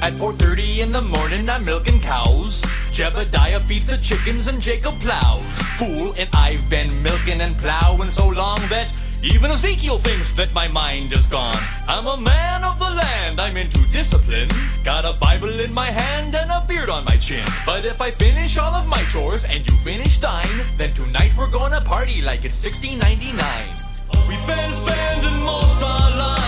At 0.00 0.14
4.30 0.14 0.82
in 0.82 0.92
the 0.92 1.02
morning, 1.02 1.46
I'm 1.50 1.62
milking 1.66 2.00
cows. 2.00 2.62
Jebediah 2.96 3.60
feeds 3.68 3.88
the 3.88 3.98
chickens 4.02 4.46
and 4.46 4.62
Jacob 4.62 4.94
plows. 5.00 5.44
Fool, 5.76 6.14
and 6.18 6.30
I've 6.32 6.64
been 6.70 7.02
milking 7.02 7.42
and 7.42 7.54
plowing 7.58 8.10
so 8.10 8.30
long 8.30 8.60
that 8.70 8.88
even 9.22 9.50
Ezekiel 9.50 9.98
thinks 9.98 10.32
that 10.32 10.52
my 10.52 10.66
mind 10.68 11.12
is 11.12 11.26
gone. 11.26 11.56
I'm 11.86 12.06
a 12.06 12.16
man 12.16 12.64
of 12.64 12.78
the 12.78 12.90
land, 12.90 13.40
I'm 13.40 13.56
into 13.56 13.78
discipline. 13.92 14.48
Got 14.84 15.04
a 15.04 15.12
Bible 15.18 15.60
in 15.60 15.72
my 15.72 15.86
hand 15.86 16.34
and 16.34 16.50
a 16.50 16.64
beard 16.66 16.90
on 16.90 17.04
my 17.04 17.16
chin. 17.16 17.46
But 17.64 17.86
if 17.86 18.00
I 18.00 18.10
finish 18.10 18.58
all 18.58 18.74
of 18.74 18.88
my 18.88 19.02
chores 19.12 19.44
and 19.44 19.64
you 19.64 19.72
finish 19.84 20.18
thine, 20.18 20.58
then 20.76 20.92
tonight 20.94 21.32
we're 21.38 21.50
gonna 21.50 21.80
party 21.80 22.20
like 22.22 22.44
it's 22.44 22.58
1699. 22.64 23.38
We've 24.28 24.46
been 24.46 24.72
spending 24.72 25.44
most 25.44 25.82
our 25.82 26.10
lives 26.18 26.41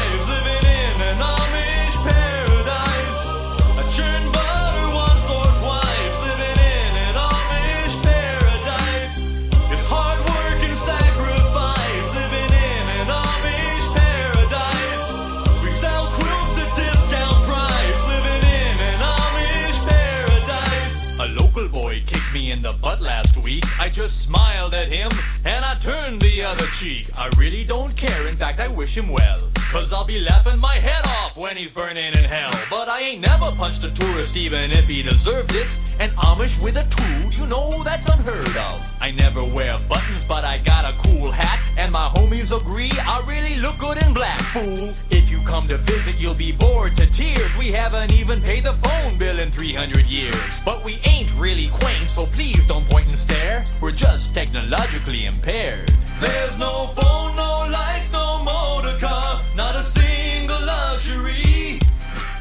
week. 23.44 23.64
I 23.78 23.88
just 23.90 24.22
smiled 24.22 24.74
at 24.74 24.88
him 24.88 25.10
and 25.44 25.64
I 25.64 25.74
turned 25.74 26.20
the 26.22 26.42
other 26.42 26.64
cheek. 26.72 27.06
I 27.16 27.28
really 27.38 27.62
don't 27.62 27.94
care, 27.96 28.26
in 28.26 28.34
fact, 28.34 28.58
I 28.58 28.68
wish 28.68 28.96
him 28.96 29.08
well. 29.08 29.38
Cause 29.70 29.92
I'll 29.92 30.06
be 30.06 30.20
laughing 30.20 30.58
my 30.58 30.74
head 30.74 31.04
off 31.18 31.36
when 31.36 31.56
he's 31.56 31.72
burning 31.72 32.14
in 32.14 32.24
hell. 32.24 32.52
But 32.70 32.88
I 32.88 33.00
ain't 33.00 33.20
never 33.20 33.50
punched 33.56 33.84
a 33.84 33.92
tourist 33.92 34.36
even 34.36 34.70
if 34.72 34.88
he 34.88 35.02
deserved 35.02 35.52
it. 35.54 35.68
An 36.00 36.10
Amish 36.16 36.62
with 36.64 36.76
a 36.76 36.86
tool, 36.88 37.32
you 37.32 37.48
know 37.50 37.82
that's 37.82 38.08
unheard 38.08 38.56
of. 38.56 38.98
I 39.00 39.10
never 39.10 39.44
wear 39.44 39.76
buttons, 39.88 40.24
but 40.24 40.44
I 40.44 40.58
got 40.58 40.84
a 40.84 40.94
cool 40.98 41.30
hat. 41.30 41.63
And 41.84 41.92
my 41.92 42.08
homies 42.08 42.48
agree 42.48 42.88
I 43.04 43.22
really 43.28 43.60
look 43.60 43.76
good 43.76 44.02
in 44.06 44.14
black, 44.14 44.40
fool. 44.40 44.88
If 45.10 45.30
you 45.30 45.38
come 45.44 45.66
to 45.66 45.76
visit, 45.76 46.18
you'll 46.18 46.34
be 46.34 46.50
bored 46.50 46.96
to 46.96 47.04
tears. 47.12 47.54
We 47.58 47.66
haven't 47.72 48.10
even 48.18 48.40
paid 48.40 48.64
the 48.64 48.72
phone 48.72 49.18
bill 49.18 49.38
in 49.38 49.50
300 49.50 50.06
years. 50.06 50.64
But 50.64 50.82
we 50.82 50.98
ain't 51.04 51.30
really 51.36 51.68
quaint, 51.68 52.08
so 52.08 52.24
please 52.24 52.66
don't 52.66 52.86
point 52.86 53.08
and 53.08 53.18
stare. 53.18 53.66
We're 53.82 53.92
just 53.92 54.32
technologically 54.32 55.26
impaired. 55.26 55.90
There's 56.20 56.58
no 56.58 56.86
phone, 56.96 57.36
no 57.36 57.68
lights, 57.70 58.14
no 58.14 58.42
motor 58.42 58.96
car, 58.98 59.42
not 59.54 59.76
a 59.76 59.82
single 59.82 60.64
luxury. 60.64 61.80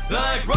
Like 0.09 0.47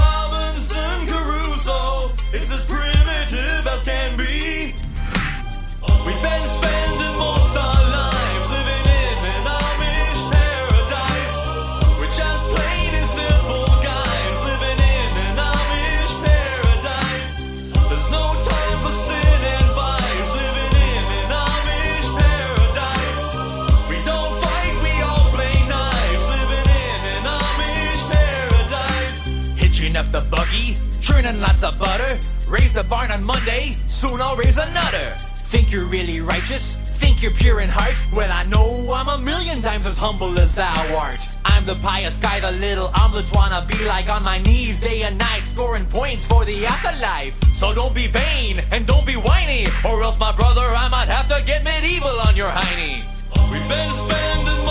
you're 35.76 35.87
really 35.92 36.21
righteous? 36.21 36.75
Think 36.99 37.23
you're 37.23 37.37
pure 37.37 37.61
in 37.61 37.68
heart? 37.68 37.95
Well, 38.14 38.33
I 38.33 38.45
know 38.45 38.64
I'm 38.97 39.09
a 39.09 39.23
million 39.23 39.61
times 39.61 39.87
as 39.87 39.99
humble 39.99 40.38
as 40.38 40.54
thou 40.54 40.73
art. 40.97 41.21
I'm 41.45 41.66
the 41.66 41.75
pious 41.85 42.16
guy 42.16 42.40
the 42.40 42.52
little 42.52 42.90
omelets 42.97 43.30
wanna 43.30 43.61
be 43.68 43.76
like 43.85 44.09
on 44.09 44.23
my 44.25 44.38
knees 44.38 44.80
day 44.80 45.02
and 45.02 45.18
night, 45.18 45.42
scoring 45.45 45.85
points 45.85 46.26
for 46.26 46.47
the 46.47 46.64
afterlife. 46.64 47.37
So 47.61 47.75
don't 47.75 47.95
be 47.95 48.06
vain 48.06 48.56
and 48.73 48.87
don't 48.87 49.06
be 49.06 49.16
whiny, 49.16 49.66
or 49.85 50.00
else, 50.02 50.18
my 50.18 50.33
brother, 50.33 50.64
I 50.64 50.88
might 50.88 51.09
have 51.09 51.28
to 51.28 51.45
get 51.45 51.62
medieval 51.62 52.16
on 52.26 52.35
your 52.35 52.49
hiney. 52.49 53.04
We've 53.52 53.68
been 53.68 53.92
spending 53.92 54.66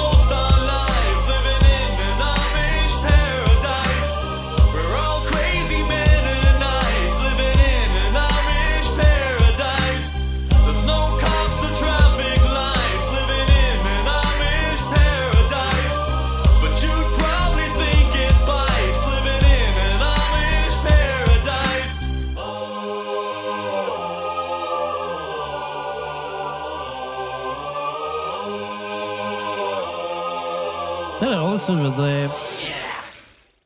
ça, 31.66 31.74
je 31.74 31.80
veux 31.80 31.90
dire. 32.10 32.32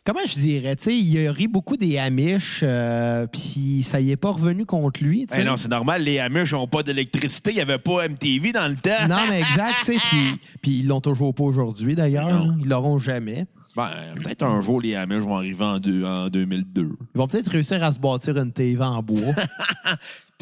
Comment 0.06 0.22
je 0.26 0.34
dirais, 0.34 0.76
tu 0.76 0.84
sais, 0.86 0.96
il 0.98 1.28
a 1.28 1.32
ri 1.32 1.48
beaucoup 1.48 1.78
des 1.78 2.00
Amish, 2.00 2.62
euh, 2.64 3.28
puis 3.28 3.84
ça 3.84 4.00
y 4.00 4.10
est 4.12 4.16
pas 4.18 4.32
revenu 4.32 4.66
contre 4.66 5.04
lui, 5.04 5.28
tu 5.28 5.36
sais. 5.36 5.42
Eh 5.42 5.44
non, 5.46 5.56
c'est 5.58 5.68
normal, 5.70 6.02
les 6.04 6.18
Amish 6.20 6.54
n'ont 6.54 6.68
pas 6.68 6.82
d'électricité. 6.82 7.52
Il 7.52 7.56
n'y 7.58 7.62
avait 7.62 7.78
pas 7.78 8.08
MTV 8.08 8.52
dans 8.52 8.68
le 8.68 8.76
temps. 8.76 9.08
Non, 9.08 9.18
mais 9.30 9.40
exact, 9.40 9.76
tu 9.86 9.94
sais, 9.94 10.00
puis, 10.10 10.40
puis 10.62 10.72
ils 10.80 10.88
l'ont 10.88 11.02
toujours 11.02 11.36
pas 11.36 11.44
aujourd'hui, 11.44 11.96
d'ailleurs. 11.96 12.28
Non. 12.30 12.48
là. 12.48 12.54
Ils 12.60 12.68
l'auront 12.68 12.98
jamais. 12.98 13.46
Ben, 13.76 13.90
peut-être 14.24 14.44
un 14.44 14.62
jour, 14.62 14.82
les 14.82 14.96
Amish 14.96 15.20
vont 15.24 15.36
arriver 15.36 15.64
en, 15.64 15.80
deux- 15.80 16.04
en 16.06 16.28
2002. 16.30 16.90
Ils 17.14 17.18
vont 17.18 17.28
peut-être 17.28 17.52
réussir 17.52 17.84
à 17.84 17.94
se 17.94 18.00
bâtir 18.00 18.36
une 18.38 18.52
TV 18.52 18.82
en 18.82 19.04
bois. 19.04 19.20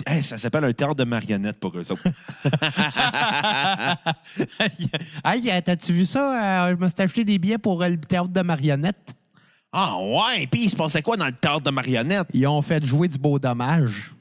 Hey, 0.06 0.22
ça 0.24 0.38
s'appelle 0.38 0.64
un 0.64 0.74
théâtre 0.74 0.96
de 0.96 1.04
marionnettes 1.06 1.60
pour 1.60 1.76
eux 1.78 1.92
autres. 1.92 2.04
hey, 5.26 5.52
euh, 5.52 5.62
t'as-tu 5.66 5.92
vu 5.92 6.06
ça? 6.06 6.68
Euh, 6.70 6.76
je 6.76 6.84
me 6.84 6.88
suis 6.88 7.02
acheté 7.02 7.26
des 7.26 7.40
billets 7.40 7.58
pour 7.58 7.82
euh, 7.82 7.90
le 7.90 7.98
théâtre 7.98 8.30
de 8.30 8.42
marionnettes. 8.42 9.16
ah 9.72 9.98
ouais, 10.00 10.46
puis 10.48 10.66
il 10.66 10.70
se 10.70 10.76
passait 10.76 11.02
quoi 11.02 11.18
dans 11.18 11.26
le 11.26 11.32
théâtre 11.32 11.62
de 11.62 11.72
marionnettes? 11.72 12.28
Ils 12.34 12.46
ont 12.48 12.62
fait 12.62 12.86
jouer 12.86 13.08
du 13.08 13.18
beau 13.18 13.40
dommage. 13.40 14.14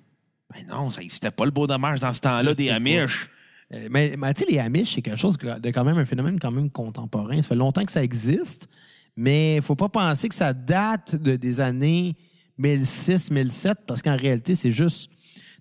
Ben 0.55 0.67
non, 0.67 0.91
ça 0.91 1.03
n'existait 1.03 1.31
pas 1.31 1.45
le 1.45 1.51
beau 1.51 1.67
dommage 1.67 2.01
dans 2.01 2.15
ce 2.15 2.21
temps-là 2.21 2.55
des 2.55 2.71
Amish. 2.71 3.29
Euh, 3.75 3.89
Mais, 3.91 4.15
mais 4.17 4.33
tu 4.33 4.45
sais, 4.45 4.51
les 4.51 4.59
Amish, 4.59 4.95
c'est 4.95 5.03
quelque 5.03 5.19
chose 5.21 5.37
de 5.37 5.71
quand 5.71 5.85
même 5.85 5.99
un 5.99 6.05
phénomène 6.07 6.39
quand 6.41 6.53
même 6.53 6.71
contemporain. 6.71 7.37
Ça 7.43 7.49
fait 7.49 7.55
longtemps 7.55 7.85
que 7.85 7.93
ça 7.93 8.03
existe, 8.03 8.69
mais 9.15 9.57
il 9.57 9.63
faut 9.63 9.77
pas 9.77 9.91
penser 9.91 10.29
que 10.31 10.35
ça 10.35 10.55
date 10.55 11.17
de, 11.17 11.37
des 11.37 11.61
années 11.61 12.17
1006-1007, 12.59 13.75
parce 13.87 14.01
qu'en 14.01 14.17
réalité, 14.17 14.55
c'est 14.57 14.73
juste 14.73 15.11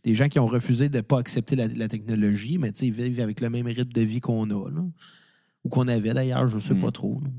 des 0.05 0.15
gens 0.15 0.29
qui 0.29 0.39
ont 0.39 0.45
refusé 0.45 0.87
de 0.87 0.97
ne 0.97 1.01
pas 1.01 1.19
accepter 1.19 1.55
la, 1.55 1.67
la 1.67 1.87
technologie, 1.87 2.57
mais 2.59 2.71
tu 2.71 2.79
sais, 2.79 2.85
ils 2.87 2.93
vivent 2.93 3.19
avec 3.19 3.41
le 3.41 3.49
même 3.49 3.65
rythme 3.65 3.91
de 3.91 4.01
vie 4.01 4.21
qu'on 4.21 4.49
a, 4.51 4.69
là. 4.69 4.81
ou 5.63 5.69
qu'on 5.69 5.87
avait 5.87 6.13
d'ailleurs, 6.13 6.47
je 6.47 6.59
sais 6.59 6.75
pas 6.75 6.91
trop. 6.91 7.19
là. 7.23 7.29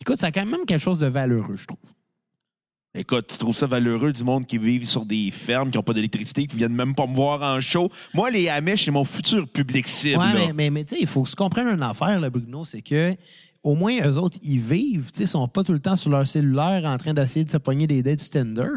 Écoute, 0.00 0.18
ça 0.18 0.28
a 0.28 0.32
quand 0.32 0.46
même 0.46 0.64
quelque 0.66 0.80
chose 0.80 0.98
de 0.98 1.06
valeureux, 1.06 1.56
je 1.56 1.66
trouve. 1.66 1.78
Écoute, 2.98 3.26
tu 3.28 3.36
trouves 3.36 3.54
ça 3.54 3.66
valeureux 3.66 4.10
du 4.10 4.24
monde 4.24 4.46
qui 4.46 4.56
vivent 4.56 4.86
sur 4.86 5.04
des 5.04 5.30
fermes, 5.30 5.70
qui 5.70 5.76
n'ont 5.76 5.82
pas 5.82 5.92
d'électricité, 5.92 6.46
qui 6.46 6.56
viennent 6.56 6.74
même 6.74 6.94
pas 6.94 7.06
me 7.06 7.14
voir 7.14 7.42
en 7.42 7.60
show? 7.60 7.90
Moi, 8.14 8.30
les 8.30 8.48
Amish, 8.48 8.86
c'est 8.86 8.90
mon 8.90 9.04
futur 9.04 9.46
public 9.46 9.86
cible. 9.86 10.18
Ouais, 10.18 10.32
là. 10.32 10.34
mais, 10.46 10.52
mais, 10.54 10.70
mais 10.70 10.84
tu 10.84 10.94
sais, 10.94 11.00
il 11.02 11.06
faut 11.06 11.26
se 11.26 11.36
comprendre 11.36 11.68
une 11.68 11.82
affaire, 11.82 12.18
là, 12.18 12.30
Bruno, 12.30 12.64
c'est 12.64 12.80
que 12.80 13.14
au 13.62 13.74
moins, 13.74 13.94
eux 14.02 14.16
autres, 14.16 14.38
ils 14.42 14.60
vivent, 14.60 15.10
tu 15.10 15.18
sais, 15.18 15.24
ils 15.24 15.28
sont 15.28 15.46
pas 15.46 15.62
tout 15.62 15.72
le 15.72 15.80
temps 15.80 15.96
sur 15.96 16.10
leur 16.10 16.26
cellulaire 16.26 16.86
en 16.86 16.96
train 16.96 17.12
d'essayer 17.12 17.44
de 17.44 17.50
se 17.50 17.58
pogner 17.58 17.86
des 17.86 18.02
dates 18.02 18.30
Tinder. 18.30 18.70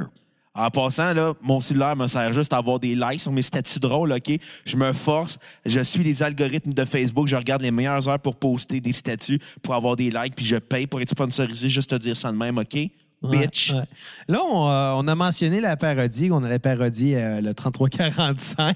En 0.59 0.69
passant, 0.71 1.13
là, 1.13 1.33
mon 1.41 1.61
cellulaire 1.61 1.95
me 1.95 2.07
sert 2.07 2.33
juste 2.33 2.51
à 2.51 2.57
avoir 2.57 2.81
des 2.81 2.93
likes 2.93 3.21
sur 3.21 3.31
mes 3.31 3.41
statuts 3.41 3.79
drôles, 3.79 4.11
OK? 4.11 4.29
Je 4.65 4.75
me 4.75 4.91
force, 4.91 5.37
je 5.65 5.79
suis 5.79 6.03
les 6.03 6.21
algorithmes 6.21 6.73
de 6.73 6.83
Facebook, 6.83 7.29
je 7.29 7.37
regarde 7.37 7.61
les 7.61 7.71
meilleures 7.71 8.05
heures 8.09 8.19
pour 8.19 8.35
poster 8.35 8.81
des 8.81 8.91
statuts, 8.91 9.39
pour 9.61 9.73
avoir 9.73 9.95
des 9.95 10.11
likes, 10.11 10.35
puis 10.35 10.45
je 10.45 10.57
paye 10.57 10.85
pour 10.85 10.99
être 10.99 11.11
sponsorisé, 11.11 11.69
juste 11.69 11.91
te 11.91 11.95
dire 11.95 12.17
ça 12.17 12.29
de 12.29 12.37
même, 12.37 12.57
OK? 12.57 12.77
Bitch. 13.23 13.71
Ouais. 13.71 13.83
Là, 14.27 14.39
on, 14.43 14.69
euh, 14.69 14.93
on 14.97 15.07
a 15.07 15.15
mentionné 15.15 15.61
la 15.61 15.77
parodie, 15.77 16.29
on 16.29 16.43
allait 16.43 16.59
parodier 16.59 17.15
euh, 17.15 17.39
le 17.39 17.53
3345. 17.53 18.75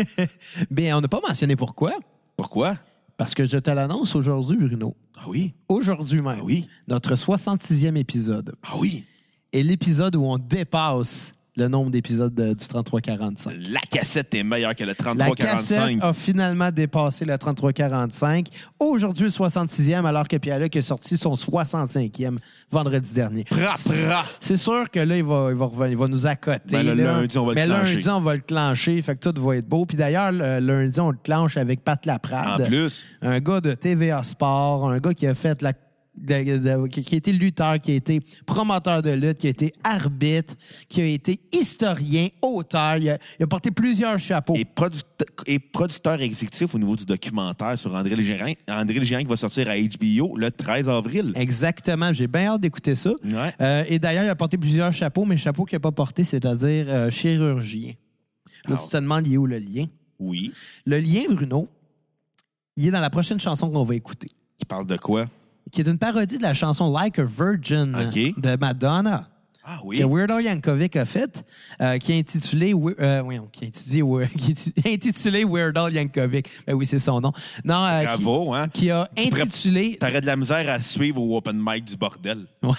Bien, 0.70 0.98
on 0.98 1.00
n'a 1.00 1.08
pas 1.08 1.20
mentionné 1.26 1.56
pourquoi. 1.56 1.94
Pourquoi? 2.36 2.76
Parce 3.16 3.34
que 3.34 3.44
je 3.44 3.58
te 3.58 3.70
l'annonce 3.70 4.14
aujourd'hui, 4.14 4.56
Bruno. 4.56 4.96
Ah 5.16 5.24
oui? 5.26 5.52
Aujourd'hui 5.68 6.20
même. 6.22 6.38
Ah 6.40 6.44
oui? 6.44 6.68
Notre 6.86 7.14
66e 7.14 7.96
épisode. 7.96 8.54
Ah 8.62 8.74
oui? 8.78 9.04
Et 9.52 9.62
l'épisode 9.62 10.16
où 10.16 10.24
on 10.24 10.38
dépasse 10.38 11.32
le 11.54 11.68
nombre 11.68 11.90
d'épisodes 11.90 12.34
de- 12.34 12.54
du 12.54 12.66
3345. 12.66 13.52
La 13.68 13.80
cassette 13.80 14.32
est 14.34 14.42
meilleure 14.42 14.74
que 14.74 14.84
le 14.84 14.88
La 14.88 14.94
33-45. 14.94 15.36
cassette 15.36 15.98
a 16.02 16.12
finalement 16.14 16.70
dépassé 16.70 17.26
le 17.26 17.36
3345. 17.36 18.46
Aujourd'hui, 18.78 19.24
le 19.24 19.28
66e, 19.30 20.06
alors 20.06 20.26
que 20.26 20.38
Pierre-Luc 20.38 20.74
est 20.76 20.80
sorti 20.80 21.18
son 21.18 21.36
65e 21.36 22.38
vendredi 22.70 23.12
dernier. 23.12 23.44
Pra, 23.44 23.74
pra. 23.84 24.24
C'est 24.40 24.56
sûr 24.56 24.90
que 24.90 25.00
là, 25.00 25.14
il 25.18 25.24
va, 25.24 25.48
il 25.50 25.56
va, 25.58 25.66
revenir, 25.66 25.88
il 25.90 25.96
va 25.98 26.08
nous 26.08 26.26
accoter. 26.26 26.60
Ben, 26.70 26.86
le 26.86 26.94
là. 26.94 27.20
lundi, 27.20 27.36
on 27.36 27.44
va 27.44 27.50
le 27.52 27.54
Mais 27.60 27.66
clencher. 27.66 27.94
lundi, 27.96 28.08
on 28.08 28.20
va 28.20 28.34
le 28.34 28.40
clencher. 28.40 29.02
Fait 29.02 29.16
que 29.16 29.28
tout 29.28 29.42
va 29.42 29.56
être 29.56 29.68
beau. 29.68 29.84
Puis 29.84 29.98
d'ailleurs, 29.98 30.32
le 30.32 30.58
lundi, 30.60 31.00
on 31.00 31.10
le 31.10 31.18
clenche 31.22 31.58
avec 31.58 31.84
Pat 31.84 32.00
En 32.06 32.12
Laprade. 32.12 32.66
plus. 32.66 33.04
Un 33.20 33.40
gars 33.40 33.60
de 33.60 33.74
TVA 33.74 34.22
Sport, 34.22 34.90
un 34.90 34.98
gars 35.00 35.12
qui 35.12 35.26
a 35.26 35.34
fait 35.34 35.60
la 35.60 35.74
de- 36.14 36.58
de- 36.58 36.86
qui 36.88 37.14
a 37.14 37.18
été 37.18 37.32
lutteur, 37.32 37.80
qui 37.80 37.92
a 37.92 37.94
été 37.94 38.20
promoteur 38.46 39.02
de 39.02 39.10
lutte, 39.10 39.38
qui 39.38 39.46
a 39.46 39.50
été 39.50 39.72
arbitre, 39.82 40.54
qui 40.88 41.00
a 41.00 41.06
été 41.06 41.40
historien, 41.52 42.28
auteur. 42.42 42.96
Il 42.98 43.08
a, 43.10 43.18
il 43.40 43.42
a 43.42 43.46
porté 43.46 43.70
plusieurs 43.70 44.18
chapeaux. 44.18 44.54
Et, 44.54 44.64
product- 44.64 45.24
et 45.46 45.58
producteur 45.58 46.20
exécutif 46.20 46.74
au 46.74 46.78
niveau 46.78 46.96
du 46.96 47.06
documentaire 47.06 47.78
sur 47.78 47.94
André 47.94 48.22
Géant. 48.22 48.52
André 48.68 49.04
Géant 49.04 49.20
qui 49.20 49.26
va 49.26 49.36
sortir 49.36 49.68
à 49.70 49.74
HBO 49.76 50.36
le 50.36 50.50
13 50.50 50.88
avril. 50.88 51.32
Exactement. 51.34 52.12
J'ai 52.12 52.26
bien 52.26 52.46
hâte 52.52 52.60
d'écouter 52.60 52.94
ça. 52.94 53.10
Ouais. 53.24 53.54
Euh, 53.60 53.84
et 53.88 53.98
d'ailleurs, 53.98 54.24
il 54.24 54.28
a 54.28 54.36
porté 54.36 54.58
plusieurs 54.58 54.92
chapeaux, 54.92 55.24
mais 55.24 55.36
chapeaux 55.38 55.64
qu'il 55.64 55.76
n'a 55.76 55.80
pas 55.80 55.92
porté, 55.92 56.24
c'est-à-dire 56.24 56.86
euh, 56.88 57.10
chirurgien. 57.10 57.94
Là, 58.68 58.76
Ah. 58.78 58.82
tu 58.82 58.88
te 58.90 58.96
demandes, 58.96 59.26
il 59.26 59.34
est 59.34 59.38
où 59.38 59.46
le 59.46 59.58
lien? 59.58 59.86
Oui. 60.18 60.52
Le 60.84 60.98
lien, 61.00 61.22
Bruno, 61.30 61.68
il 62.76 62.86
est 62.86 62.90
dans 62.90 63.00
la 63.00 63.10
prochaine 63.10 63.40
chanson 63.40 63.70
qu'on 63.70 63.82
va 63.84 63.94
écouter, 63.94 64.28
Qui 64.58 64.64
parle 64.66 64.86
de 64.86 64.96
quoi? 64.96 65.26
Qui 65.70 65.80
est 65.80 65.88
une 65.88 65.98
parodie 65.98 66.38
de 66.38 66.42
la 66.42 66.54
chanson 66.54 66.90
Like 66.90 67.18
a 67.18 67.24
Virgin 67.24 67.92
de 67.92 68.56
Madonna. 68.56 69.28
Ah 69.64 69.78
que 69.80 69.86
oui. 69.86 70.02
Weird 70.02 70.30
Al 70.30 70.42
Yankovic 70.42 70.96
a 70.96 71.04
fait, 71.04 71.44
euh, 71.80 71.96
qui 71.98 72.12
est 72.12 72.18
intitulé, 72.18 72.74
euh, 72.74 73.22
qui 73.52 73.64
est 73.64 73.68
intitulé, 74.86 75.38
qui 75.44 75.44
Weird 75.44 75.78
Al 75.78 75.92
Yankovic. 75.92 76.48
Ben 76.66 76.74
oui, 76.74 76.84
c'est 76.86 76.98
son 76.98 77.20
nom. 77.20 77.32
Non, 77.64 77.84
euh, 77.84 78.00
qui- 78.00 78.06
Bravo, 78.06 78.54
hein? 78.54 78.68
Qui, 78.68 78.90
a 78.90 79.08
Tu 79.16 79.22
intitulé. 79.40 79.96
T'aurais 80.00 80.20
de 80.20 80.26
la 80.26 80.36
misère 80.36 80.68
à 80.68 80.82
suivre 80.82 81.20
au 81.22 81.36
open 81.36 81.60
mic 81.64 81.84
du 81.84 81.96
bordel. 81.96 82.46
Ouais. 82.62 82.72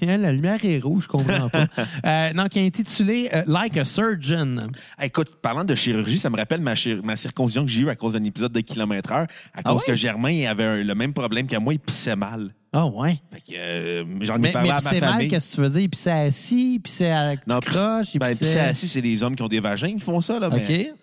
La 0.02 0.32
lumière 0.32 0.64
est 0.64 0.78
rouge, 0.78 1.04
je 1.04 1.08
comprends 1.08 1.48
pas. 1.48 1.66
Euh, 2.04 2.32
non, 2.32 2.46
qui 2.46 2.58
est 2.58 2.66
intitulé 2.66 3.28
euh, 3.34 3.42
Like 3.46 3.76
a 3.76 3.84
Surgeon. 3.84 4.56
Ah, 4.96 5.06
Écoute, 5.06 5.36
parlant 5.42 5.64
de 5.64 5.74
chirurgie, 5.74 6.18
ça 6.18 6.30
me 6.30 6.36
rappelle 6.36 6.60
ma, 6.60 6.74
chir- 6.74 7.02
ma 7.02 7.16
circoncision 7.16 7.64
que 7.64 7.70
j'ai 7.70 7.80
eue 7.80 7.88
à 7.90 7.96
cause 7.96 8.12
d'un 8.14 8.24
épisode 8.24 8.52
de 8.52 8.60
kilomètre 8.60 9.10
heure, 9.12 9.26
à 9.54 9.60
Ah 9.60 9.62
cause 9.62 9.84
que 9.84 9.94
Germain 9.94 10.46
avait 10.48 10.64
un- 10.64 10.82
le 10.82 10.94
même 10.94 11.12
problème 11.12 11.46
que 11.46 11.56
moi, 11.56 11.74
il 11.74 11.80
pissait 11.80 12.16
mal. 12.16 12.54
Ah 12.72 12.86
ouais. 12.86 13.20
Fait 13.32 13.40
que 13.40 13.56
euh, 13.56 14.04
j'en 14.20 14.36
ai 14.36 14.38
Mais, 14.38 14.52
parlé 14.52 14.68
mais 14.68 14.74
à 14.74 14.80
ma 14.80 14.90
c'est 14.90 15.00
mal, 15.00 15.28
qu'est-ce 15.28 15.50
que 15.50 15.54
tu 15.56 15.60
veux 15.62 15.70
dire? 15.80 15.88
Puis 15.90 16.00
c'est 16.00 16.10
assis, 16.10 16.80
puis 16.82 16.92
c'est 16.92 17.10
à 17.10 17.34
non, 17.46 17.60
croche, 17.60 18.16
ben, 18.16 18.36
pisser 18.36 18.58
assis, 18.58 18.88
c'est 18.88 19.00
des 19.02 19.22
hommes 19.22 19.34
qui 19.36 19.42
ont 19.42 19.48
des 19.48 19.60
vagins 19.60 19.94
qui 19.94 20.00
font 20.00 20.20
ça, 20.20 20.38
là. 20.38 20.50
Mais, 20.50 20.90
OK. 20.90 20.94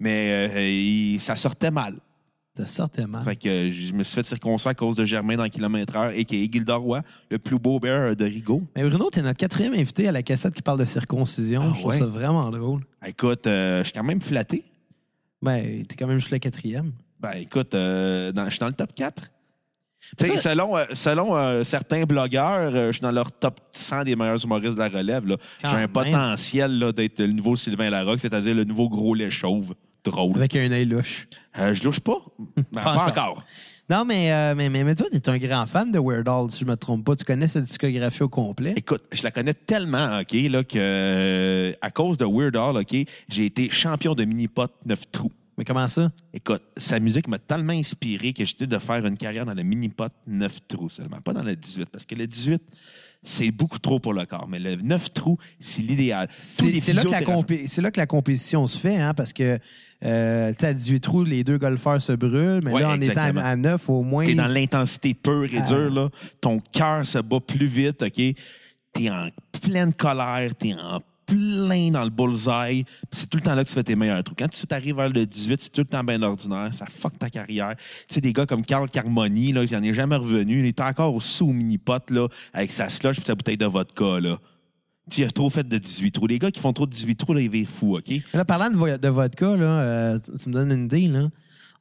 mais 0.00 0.48
euh, 0.52 0.68
il- 0.68 1.20
ça 1.20 1.36
sortait 1.36 1.70
mal. 1.70 1.94
Ça 2.56 2.66
sortait 2.66 3.06
mal. 3.06 3.24
Fait 3.24 3.36
que 3.36 3.48
euh, 3.48 3.70
je 3.72 3.92
me 3.94 4.02
suis 4.02 4.14
fait 4.14 4.26
circoncire 4.26 4.70
à 4.72 4.74
cause 4.74 4.94
de 4.96 5.04
Germain 5.06 5.36
dans 5.36 5.48
kilomètre 5.48 5.96
heure 5.96 6.10
et 6.10 6.24
qui 6.26 6.42
est 6.44 6.52
Gilda 6.52 6.74
Roy, 6.76 7.00
le 7.30 7.38
plus 7.38 7.58
beau 7.58 7.78
bear 7.80 8.14
de 8.14 8.24
Rigaud. 8.24 8.62
Mais 8.76 8.82
Bruno, 8.82 9.08
t'es 9.10 9.22
notre 9.22 9.38
quatrième 9.38 9.72
invité 9.74 10.06
à 10.08 10.12
la 10.12 10.22
cassette 10.22 10.52
qui 10.54 10.60
parle 10.60 10.80
de 10.80 10.84
circoncision. 10.84 11.62
Ah 11.64 11.72
je 11.74 11.78
trouve 11.78 11.92
ouais? 11.92 11.98
ça 11.98 12.06
vraiment 12.06 12.50
drôle. 12.50 12.82
Écoute, 13.06 13.46
euh, 13.46 13.78
je 13.78 13.84
suis 13.84 13.92
quand 13.94 14.02
même 14.02 14.20
flatté. 14.20 14.64
Ben, 15.40 15.84
t'es 15.86 15.96
quand 15.96 16.06
même 16.06 16.18
juste 16.18 16.30
le 16.30 16.38
quatrième. 16.38 16.92
Ben 17.20 17.32
écoute, 17.36 17.74
euh, 17.74 18.32
dans- 18.32 18.44
je 18.46 18.50
suis 18.50 18.58
dans 18.60 18.66
le 18.66 18.72
top 18.74 18.92
4. 18.94 19.30
Selon, 20.36 20.76
euh, 20.76 20.84
selon 20.94 21.36
euh, 21.36 21.64
certains 21.64 22.04
blogueurs, 22.04 22.70
euh, 22.74 22.86
je 22.88 22.92
suis 22.92 23.00
dans 23.00 23.12
leur 23.12 23.32
top 23.32 23.60
100 23.72 24.04
des 24.04 24.16
meilleurs 24.16 24.44
humoristes 24.44 24.74
de 24.74 24.78
la 24.78 24.88
relève. 24.88 25.26
là. 25.26 25.36
J'ai 25.62 25.68
Quand 25.68 25.74
un 25.74 25.78
même. 25.78 25.88
potentiel 25.88 26.78
là, 26.78 26.92
d'être 26.92 27.18
le 27.20 27.28
nouveau 27.32 27.56
Sylvain 27.56 27.90
Larocque, 27.90 28.20
c'est-à-dire 28.20 28.54
le 28.54 28.64
nouveau 28.64 28.88
gros 28.88 29.14
lait 29.14 29.30
chauve. 29.30 29.74
Drôle. 30.04 30.36
Avec 30.36 30.56
un 30.56 30.72
œil 30.72 30.84
louche. 30.86 31.28
Euh, 31.60 31.74
je 31.74 31.84
louche 31.84 32.00
pas. 32.00 32.16
Ben, 32.56 32.64
pas, 32.72 32.82
Pas 32.82 32.90
encore. 32.92 33.08
encore. 33.08 33.44
Non, 33.88 34.04
mais, 34.04 34.32
euh, 34.32 34.54
mais, 34.56 34.68
mais, 34.68 34.82
mais 34.82 34.96
toi, 34.96 35.06
t'es 35.12 35.28
un 35.28 35.38
grand 35.38 35.66
fan 35.68 35.92
de 35.92 35.98
Weird 36.00 36.26
Al, 36.28 36.50
si 36.50 36.60
je 36.60 36.64
me 36.64 36.74
trompe 36.76 37.04
pas. 37.04 37.14
Tu 37.14 37.24
connais 37.24 37.46
sa 37.46 37.60
discographie 37.60 38.24
au 38.24 38.28
complet? 38.28 38.74
Écoute, 38.76 39.04
je 39.12 39.22
la 39.22 39.30
connais 39.30 39.54
tellement, 39.54 40.18
OK, 40.20 40.32
là, 40.50 40.64
que 40.64 40.76
euh, 40.76 41.72
à 41.82 41.90
cause 41.92 42.16
de 42.16 42.24
Weird 42.24 42.56
Al, 42.56 42.78
OK, 42.78 42.96
j'ai 43.28 43.44
été 43.46 43.70
champion 43.70 44.14
de 44.16 44.24
mini-pot 44.24 44.72
9 44.86 44.98
trous. 45.12 45.30
Mais 45.58 45.64
comment 45.64 45.86
ça? 45.88 46.10
Écoute, 46.32 46.62
sa 46.76 46.98
musique 46.98 47.28
m'a 47.28 47.38
tellement 47.38 47.72
inspiré 47.74 48.32
que 48.32 48.38
j'ai 48.44 48.52
décidé 48.54 48.66
de 48.66 48.78
faire 48.78 49.04
une 49.04 49.16
carrière 49.18 49.44
dans 49.44 49.54
le 49.54 49.62
mini-pot 49.62 50.10
9 50.26 50.58
trous 50.68 50.88
seulement, 50.88 51.20
pas 51.20 51.32
dans 51.34 51.42
le 51.42 51.54
18, 51.54 51.86
parce 51.90 52.06
que 52.06 52.14
le 52.14 52.26
18, 52.26 52.62
c'est 53.22 53.50
beaucoup 53.50 53.78
trop 53.78 54.00
pour 54.00 54.14
le 54.14 54.24
corps, 54.24 54.48
mais 54.48 54.58
le 54.58 54.76
9 54.76 55.12
trous, 55.12 55.38
c'est 55.60 55.82
l'idéal. 55.82 56.28
C'est 56.38 56.64
là, 56.94 57.02
que 57.04 57.10
la 57.10 57.20
là 57.82 57.90
que 57.90 58.04
compétition 58.06 58.66
se 58.66 58.78
fait, 58.78 58.96
hein, 58.98 59.14
parce 59.14 59.32
que 59.32 59.58
euh, 60.04 60.52
à 60.60 60.72
18 60.72 61.00
trous, 61.00 61.22
les 61.22 61.44
deux 61.44 61.58
golfeurs 61.58 62.00
se 62.00 62.12
brûlent, 62.12 62.62
mais 62.64 62.72
Ouais, 62.72 62.80
là, 62.82 62.90
en 62.90 63.00
étant 63.00 63.10
exactement. 63.10 63.40
à, 63.42 63.44
à 63.50 63.56
9, 63.56 63.90
au 63.90 64.02
moins. 64.02 64.24
T'es 64.24 64.34
dans 64.34 64.48
l'intensité 64.48 65.14
pure 65.14 65.44
et 65.52 65.58
Ah. 65.58 65.66
dure, 65.68 65.90
là. 65.92 66.08
Ton 66.40 66.58
cœur 66.72 67.06
se 67.06 67.18
bat 67.18 67.40
plus 67.40 67.66
vite, 67.66 68.02
OK? 68.02 68.20
T'es 68.94 69.10
en 69.10 69.28
pleine 69.60 69.92
colère, 69.92 70.54
t'es 70.56 70.74
en 70.74 71.00
plein 71.32 71.90
dans 71.90 72.04
le 72.04 72.10
bullseye. 72.10 72.84
C'est 73.10 73.28
tout 73.28 73.38
le 73.38 73.42
temps 73.42 73.54
là 73.54 73.64
que 73.64 73.68
tu 73.68 73.74
fais 73.74 73.82
tes 73.82 73.96
meilleurs 73.96 74.22
trucs. 74.22 74.38
Quand 74.38 74.48
tu 74.48 74.66
arrives 74.70 74.96
vers 74.96 75.08
le 75.08 75.24
18, 75.26 75.60
c'est 75.62 75.70
tout 75.70 75.80
le 75.80 75.86
temps 75.86 76.04
bien 76.04 76.20
ordinaire. 76.22 76.70
Ça 76.76 76.86
fuck 76.86 77.18
ta 77.18 77.30
carrière. 77.30 77.74
Tu 78.08 78.14
sais, 78.14 78.20
des 78.20 78.32
gars 78.32 78.46
comme 78.46 78.64
Carl 78.64 78.88
Carmoni, 78.90 79.52
là, 79.52 79.64
il 79.64 79.76
en 79.76 79.82
est 79.82 79.92
jamais 79.94 80.16
revenu. 80.16 80.60
Il 80.60 80.66
est 80.66 80.80
encore 80.80 81.20
sous 81.22 81.48
au 81.48 81.52
mini-pot, 81.52 82.10
là, 82.10 82.28
avec 82.52 82.72
sa 82.72 82.88
slush 82.88 83.18
et 83.18 83.22
sa 83.22 83.34
bouteille 83.34 83.56
de 83.56 83.66
vodka, 83.66 84.20
là. 84.20 84.38
Tu 85.10 85.16
sais, 85.16 85.22
il 85.22 85.24
a 85.24 85.30
trop 85.30 85.50
fait 85.50 85.66
de 85.66 85.78
18 85.78 86.12
trous. 86.12 86.26
Les 86.26 86.38
gars 86.38 86.50
qui 86.50 86.60
font 86.60 86.72
trop 86.72 86.86
de 86.86 86.92
18 86.92 87.16
trous, 87.16 87.34
là, 87.34 87.40
ils 87.40 87.50
vivent 87.50 87.68
fous, 87.68 87.96
OK? 87.96 88.12
Là, 88.34 88.44
parlant 88.44 88.70
de, 88.70 88.76
vo- 88.76 88.98
de 88.98 89.08
vodka, 89.08 89.56
là, 89.56 89.64
euh, 89.80 90.18
tu 90.20 90.48
me 90.48 90.54
donnes 90.54 90.70
une 90.72 90.84
idée, 90.84 91.08
là. 91.08 91.28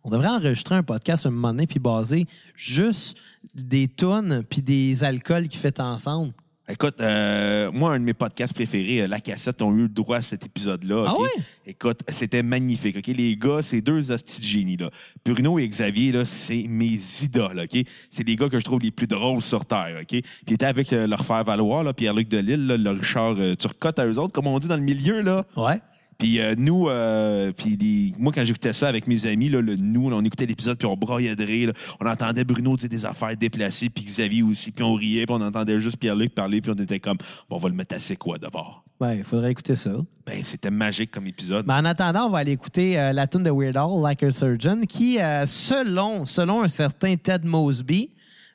On 0.04 0.10
devrait 0.10 0.30
enregistrer 0.30 0.74
un 0.76 0.82
podcast 0.84 1.28
un 1.28 1.30
moment 1.30 1.50
donné 1.50 1.68
puis 1.68 1.78
baser 1.80 2.26
juste 2.56 3.16
des 3.54 3.88
tonnes 3.88 4.44
puis 4.50 4.64
des 4.64 5.04
alcools 5.04 5.48
qui 5.48 5.58
fait 5.58 5.80
ensemble. 5.80 6.34
Écoute, 6.70 7.02
euh, 7.02 7.70
moi, 7.74 7.94
un 7.94 8.00
de 8.00 8.06
mes 8.06 8.14
podcasts 8.14 8.54
préférés, 8.54 9.02
euh, 9.02 9.08
La 9.08 9.20
Cassette, 9.20 9.62
ont 9.62 9.74
eu 9.76 9.82
le 9.84 9.88
droit 9.90 10.18
à 10.18 10.22
cet 10.22 10.46
épisode-là. 10.46 11.06
Ah 11.08 11.14
ok? 11.16 11.20
ouais? 11.22 11.30
Écoute, 11.66 12.00
c'était 12.08 12.44
magnifique. 12.44 12.96
ok? 12.98 13.08
Les 13.08 13.36
gars, 13.36 13.60
c'est 13.62 13.82
deux 13.82 14.10
hosties 14.12 14.40
de 14.40 14.46
génie. 14.46 14.78
Là. 14.78 14.90
Bruno 15.26 15.60
et 15.60 15.68
Xavier, 15.68 16.12
là, 16.14 16.24
c'est 16.26 16.66
mes 16.70 16.98
idoles. 17.24 17.60
ok? 17.60 17.84
C'est 18.10 18.24
des 18.24 18.36
gars 18.36 18.48
que 18.48 18.60
je 18.60 18.64
trouve 18.64 18.80
les 18.80 18.92
plus 18.92 19.08
drôles 19.08 19.42
sur 19.42 19.66
Terre. 19.66 19.98
ok? 20.02 20.08
Puis 20.08 20.24
ils 20.48 20.54
étaient 20.54 20.66
avec 20.66 20.94
euh, 20.94 21.08
leur 21.08 21.26
frère 21.26 21.44
Valois, 21.44 21.84
là, 21.84 21.94
Pierre-Luc 21.94 22.30
Delisle, 22.30 22.68
là, 22.68 22.78
le 22.78 22.92
Richard 22.92 23.36
euh, 23.38 23.56
Turcotte 23.56 24.00
à 24.00 24.06
eux 24.06 24.18
autres, 24.18 24.32
comme 24.32 24.48
on 24.48 24.58
dit 24.60 24.68
dans 24.68 24.78
le 24.78 24.84
milieu. 24.84 25.22
là. 25.22 25.44
Ouais. 25.58 25.80
Puis 26.22 26.40
euh, 26.40 26.54
nous, 26.56 26.88
euh, 26.88 27.52
puis 27.52 27.76
les- 27.82 28.14
moi, 28.20 28.32
quand 28.32 28.44
j'écoutais 28.46 28.74
ça 28.74 28.88
avec 28.88 29.08
mes 29.08 29.26
amis, 29.26 29.50
là, 29.50 29.60
le 29.60 29.76
nous, 29.76 30.08
là, 30.12 30.18
on 30.18 30.24
écoutait 30.24 30.46
l'épisode, 30.46 30.78
puis 30.78 30.86
on 30.86 30.96
broyait 30.96 31.36
de 31.36 31.44
rire. 31.44 31.70
là. 31.70 31.74
On 32.00 32.06
entendait 32.06 32.44
Bruno 32.44 32.78
dire 32.78 32.90
des 32.90 33.06
affaires 33.06 33.36
déplacées, 33.36 33.90
puis 33.90 34.04
Xavier 34.06 34.44
aussi, 34.44 34.72
puis 34.72 34.84
on 34.84 34.94
riait, 34.94 35.26
puis 35.26 35.36
on 35.36 35.42
entendait 35.42 35.80
juste 35.80 35.98
Pierre-Luc 35.98 36.36
parler, 36.36 36.62
puis 36.62 36.70
on 36.78 36.80
était 36.80 37.00
comme, 37.00 37.18
bon, 37.50 37.56
on 37.56 37.58
va 37.58 37.70
le 37.70 37.74
mettre 37.76 37.96
à 37.96 38.00
c'est 38.00 38.18
quoi 38.18 38.38
d'abord? 38.38 38.84
Ben, 39.00 39.16
il 39.16 39.24
faudrait 39.24 39.50
écouter 39.50 39.76
ça. 39.76 39.90
Ben, 40.28 40.44
c'était 40.44 40.70
magique 40.70 41.10
comme 41.10 41.26
épisode. 41.26 41.66
Mais 41.66 41.74
en 41.74 41.86
attendant, 41.86 42.28
on 42.28 42.30
va 42.30 42.38
aller 42.38 42.52
écouter 42.52 43.00
euh, 43.00 43.14
la 43.14 43.26
tune 43.26 43.42
de 43.42 43.50
Weird 43.50 43.76
Al, 43.76 44.00
Like 44.04 44.22
a 44.22 44.32
Surgeon, 44.32 44.82
qui, 44.88 45.20
euh, 45.20 45.48
selon, 45.48 46.28
selon 46.28 46.62
un 46.62 46.68
certain 46.70 47.16
Ted 47.16 47.48
Mosby, 47.48 48.12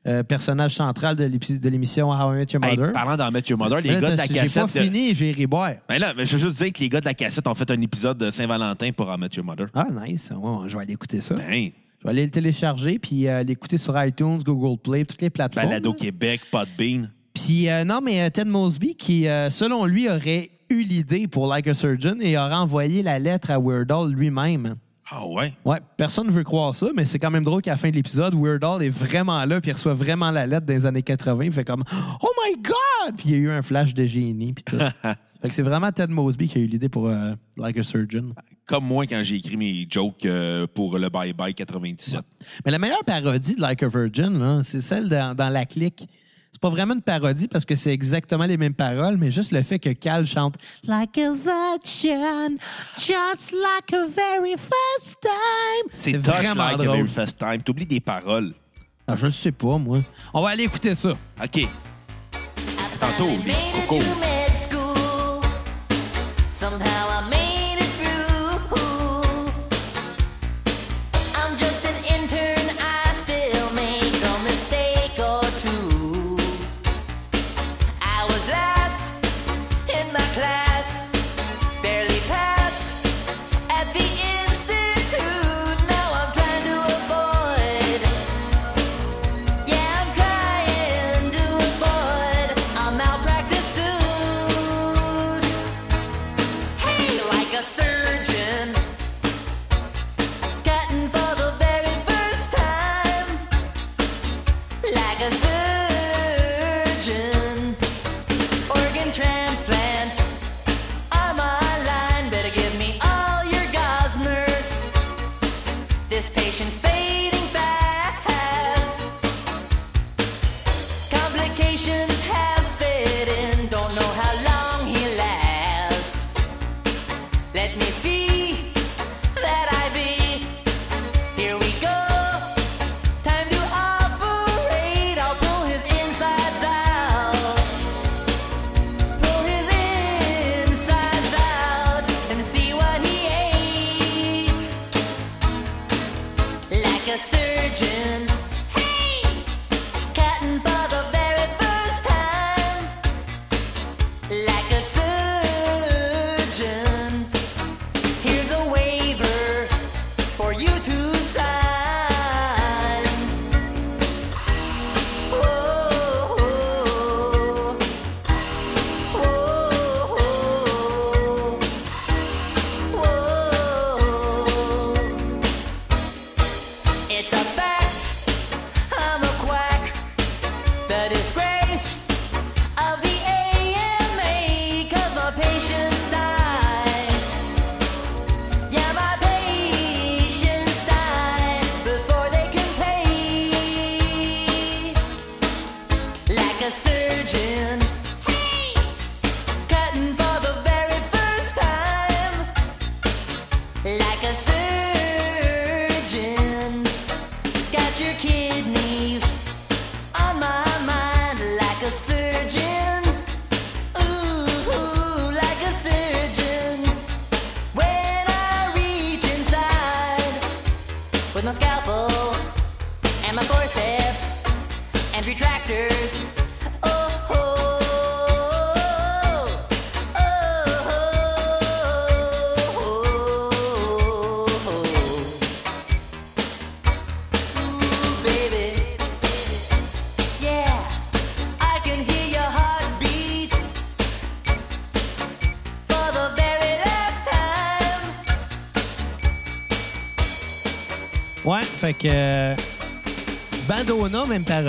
euh, 0.07 0.23
personnage 0.23 0.75
central 0.75 1.17
de 1.17 1.69
l'émission 1.69 2.11
How 2.11 2.33
I 2.33 2.37
Met 2.37 2.47
Your 2.53 2.65
Hey, 2.65 2.77
Mother. 2.77 2.93
parlant 2.93 3.17
d'en 3.17 3.31
mettre 3.31 3.51
Your 3.51 3.59
Mother, 3.59 3.81
les 3.81 3.91
Là, 3.91 4.01
gars 4.01 4.11
de 4.13 4.17
la 4.17 4.27
J'ai 4.27 4.35
cassette. 4.35 4.63
pas 4.63 4.69
fini, 4.83 5.15
j'ai 5.15 5.33
ri 5.33 5.47
boire. 5.47 5.73
Ben 5.89 5.99
là, 5.99 6.15
ben, 6.15 6.25
je 6.27 6.37
veux 6.37 6.43
juste 6.49 6.59
dire 6.63 6.73
que 6.73 6.81
les 6.81 6.89
gars 6.89 7.01
de 7.01 7.07
la 7.07 7.15
cassette 7.15 7.47
ont 7.47 7.55
fait 7.55 7.71
un 7.71 7.81
épisode 7.81 8.19
de 8.19 8.31
Saint-Valentin 8.31 8.91
pour 8.93 9.09
En 9.11 9.19
Mettre 9.19 9.37
Your 9.37 9.45
Mother. 9.47 9.67
Ah, 9.75 9.87
nice. 10.07 10.31
Ouais, 10.37 10.69
je 10.69 10.77
vais 10.77 10.83
aller 10.85 10.93
écouter 10.93 11.21
ça. 11.21 11.35
Ben, 11.35 11.71
Je 12.01 12.05
vais 12.05 12.11
aller 12.11 12.25
le 12.25 12.31
télécharger 12.31 12.99
puis 12.99 13.27
euh, 13.29 13.43
l'écouter 13.43 13.79
sur 13.79 14.01
iTunes, 14.03 14.39
Google 14.45 14.79
Play, 14.81 15.05
toutes 15.05 15.23
les 15.23 15.31
plateformes. 15.31 15.67
Balado 15.69 15.91
là. 15.91 15.97
Québec, 15.99 16.41
Podbean. 16.51 17.11
Puis 17.35 17.69
euh, 17.69 17.85
non, 17.85 18.01
mais 18.03 18.31
Ted 18.31 18.49
Mosby, 18.49 18.95
qui 18.95 19.25
selon 19.51 19.85
lui 19.87 20.09
aurait 20.09 20.51
eu 20.71 20.83
l'idée 20.83 21.29
pour 21.29 21.47
Like 21.47 21.69
a 21.69 21.75
Surgeon 21.75 22.17
et 22.21 22.37
aurait 22.39 22.55
envoyé 22.55 23.03
la 23.03 23.19
lettre 23.19 23.51
à 23.51 23.59
Weird 23.61 23.91
Al 23.93 24.11
lui-même. 24.11 24.75
Ah 25.09 25.25
ouais? 25.27 25.55
Ouais, 25.65 25.79
personne 25.97 26.27
ne 26.27 26.33
veut 26.33 26.43
croire 26.43 26.75
ça, 26.75 26.89
mais 26.95 27.05
c'est 27.05 27.19
quand 27.19 27.31
même 27.31 27.45
drôle 27.45 27.63
qu'à 27.63 27.73
la 27.73 27.77
fin 27.77 27.91
de 27.91 27.95
l'épisode, 27.95 28.35
Weird 28.35 28.65
Al 28.65 28.83
est 28.83 28.91
vraiment 28.91 29.45
là 29.45 29.61
puis 29.61 29.71
il 29.71 29.75
reçoit 29.75 29.95
vraiment 29.95 30.31
la 30.33 30.47
lettre 30.47 30.67
des 30.67 30.85
années 30.85 31.03
80. 31.03 31.45
Il 31.45 31.53
fait 31.53 31.65
comme 31.65 31.85
Oh 32.21 32.29
my 32.45 32.57
God! 32.61 33.17
Puis 33.17 33.29
il 33.29 33.31
y 33.33 33.35
a 33.35 33.39
eu 33.39 33.51
un 33.51 33.63
flash 33.63 33.95
de 33.95 34.05
génie 34.05 34.53
puis 34.53 34.65
tout. 34.65 34.79
fait 35.03 35.49
que 35.49 35.55
c'est 35.55 35.63
vraiment 35.63 35.93
Ted 35.93 36.13
Mosby 36.13 36.49
qui 36.49 36.59
a 36.59 36.61
eu 36.61 36.67
l'idée 36.67 36.89
pour 36.89 37.07
euh, 37.07 37.35
Like 37.57 37.79
a 37.79 37.85
Surgeon. 37.85 38.35
Comme 38.67 38.85
moi 38.85 39.07
quand 39.07 39.23
j'ai 39.23 39.37
écrit 39.37 39.57
mes 39.57 39.87
jokes 39.89 40.25
euh, 40.27 40.67
pour 40.67 40.99
le 40.99 41.09
Bye 41.09 41.33
Bye 41.33 41.55
97. 41.55 42.21
Mais 42.65 42.73
la 42.73 42.81
meilleure 42.81 43.05
parodie 43.05 43.55
de 43.55 43.61
Like 43.61 43.85
a 43.85 43.89
Virgin, 43.89 44.63
c'est 44.65 44.81
celle 44.81 45.09
dans, 45.09 45.37
dans 45.37 45.51
La 45.51 45.67
Clique. 45.67 46.09
C'est 46.57 46.63
pas 46.63 46.71
vraiment 46.71 46.95
une 46.95 47.03
parodie 47.03 47.49
parce 47.49 47.67
que 47.67 47.77
c'est 47.77 47.93
exactement 47.93 48.47
les 48.47 48.57
mêmes 48.57 48.73
paroles, 48.73 49.19
mais 49.19 49.31
juste 49.31 49.53
le 49.53 49.63
fait 49.63 49.79
que 49.79 49.91
Cal 49.91 50.27
chante 50.27 50.55
Like 50.85 51.19
a 51.19 51.35
virgin, 51.35 52.57
just 52.97 53.53
like 53.53 53.93
a 53.93 54.07
very 54.07 54.55
first 54.57 55.19
time. 55.21 55.91
C'est 55.93 56.17
vraiment 56.17 56.55
like 56.55 56.81
a 56.81 56.85
drôle. 56.85 56.97
very 56.97 57.09
first 57.09 57.39
time. 57.39 57.61
T'oublies 57.63 57.85
des 57.85 58.01
paroles. 58.01 58.55
Ah, 59.07 59.17
je 59.17 59.27
ne 59.27 59.33
sais 59.33 59.53
pas, 59.53 59.77
moi. 59.77 59.99
On 60.33 60.41
va 60.41 60.49
aller 60.49 60.65
écouter 60.65 60.95
ça. 60.95 61.11
OK. 61.11 61.69
Tantôt, 63.01 63.29
les 63.45 63.53
cocos. 63.75 64.36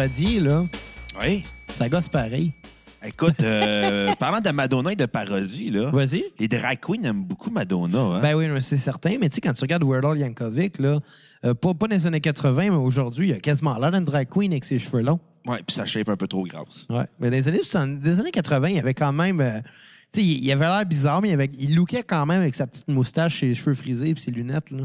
Parodie, 0.01 0.39
là, 0.39 0.63
Oui. 1.23 1.43
ça 1.75 1.89
gosse 1.89 2.07
pareil. 2.07 2.53
Écoute, 3.03 3.35
euh, 3.41 4.13
parlant 4.19 4.39
de 4.41 4.49
Madonna 4.51 4.91
et 4.91 4.95
de 4.95 5.05
parodie, 5.07 5.71
là, 5.71 5.89
Vas-y. 5.91 6.23
les 6.39 6.47
drag 6.47 6.79
queens 6.79 7.03
aiment 7.03 7.23
beaucoup 7.23 7.49
Madonna. 7.49 7.97
Hein? 7.99 8.19
Ben 8.21 8.35
oui, 8.35 8.45
c'est 8.61 8.77
certain. 8.77 9.15
Mais 9.19 9.29
tu 9.29 9.35
sais, 9.35 9.41
quand 9.41 9.53
tu 9.53 9.61
regardes 9.61 9.83
Weird 9.83 10.05
Al 10.05 10.17
Yankovic, 10.19 10.77
là, 10.79 10.99
euh, 11.45 11.53
pas, 11.55 11.73
pas 11.73 11.87
dans 11.87 11.95
les 11.95 12.05
années 12.05 12.21
80, 12.21 12.61
mais 12.63 12.69
aujourd'hui, 12.69 13.29
il 13.29 13.33
a 13.33 13.39
quasiment 13.39 13.77
l'air 13.79 13.91
d'une 13.91 14.03
drag 14.03 14.27
queen 14.29 14.51
avec 14.51 14.65
ses 14.65 14.77
cheveux 14.77 15.01
longs. 15.01 15.19
ouais, 15.47 15.61
puis 15.65 15.75
sa 15.75 15.85
shape 15.85 16.09
un 16.09 16.15
peu 16.17 16.27
trop 16.27 16.43
grasse. 16.43 16.85
Ouais. 16.89 17.05
Mais 17.19 17.29
dans 17.31 17.35
les 17.37 17.47
années, 17.47 17.59
70 17.63 17.99
des 18.03 18.19
années 18.19 18.31
80, 18.31 18.67
il 18.69 18.75
y 18.75 18.79
avait 18.79 18.93
quand 18.93 19.13
même. 19.13 19.41
euh, 19.41 19.59
tu 20.11 20.21
sais, 20.21 20.27
il 20.27 20.43
il 20.43 20.51
avait 20.51 20.65
l'air 20.65 20.85
bizarre, 20.85 21.21
mais 21.21 21.29
il, 21.29 21.33
avait, 21.33 21.49
il 21.57 21.75
lookait 21.75 22.03
quand 22.03 22.25
même 22.27 22.41
avec 22.41 22.53
sa 22.55 22.67
petite 22.67 22.87
moustache, 22.87 23.39
ses 23.39 23.53
cheveux 23.55 23.73
frisés 23.75 24.09
et 24.11 24.15
ses 24.19 24.31
lunettes. 24.31 24.69
Là. 24.71 24.83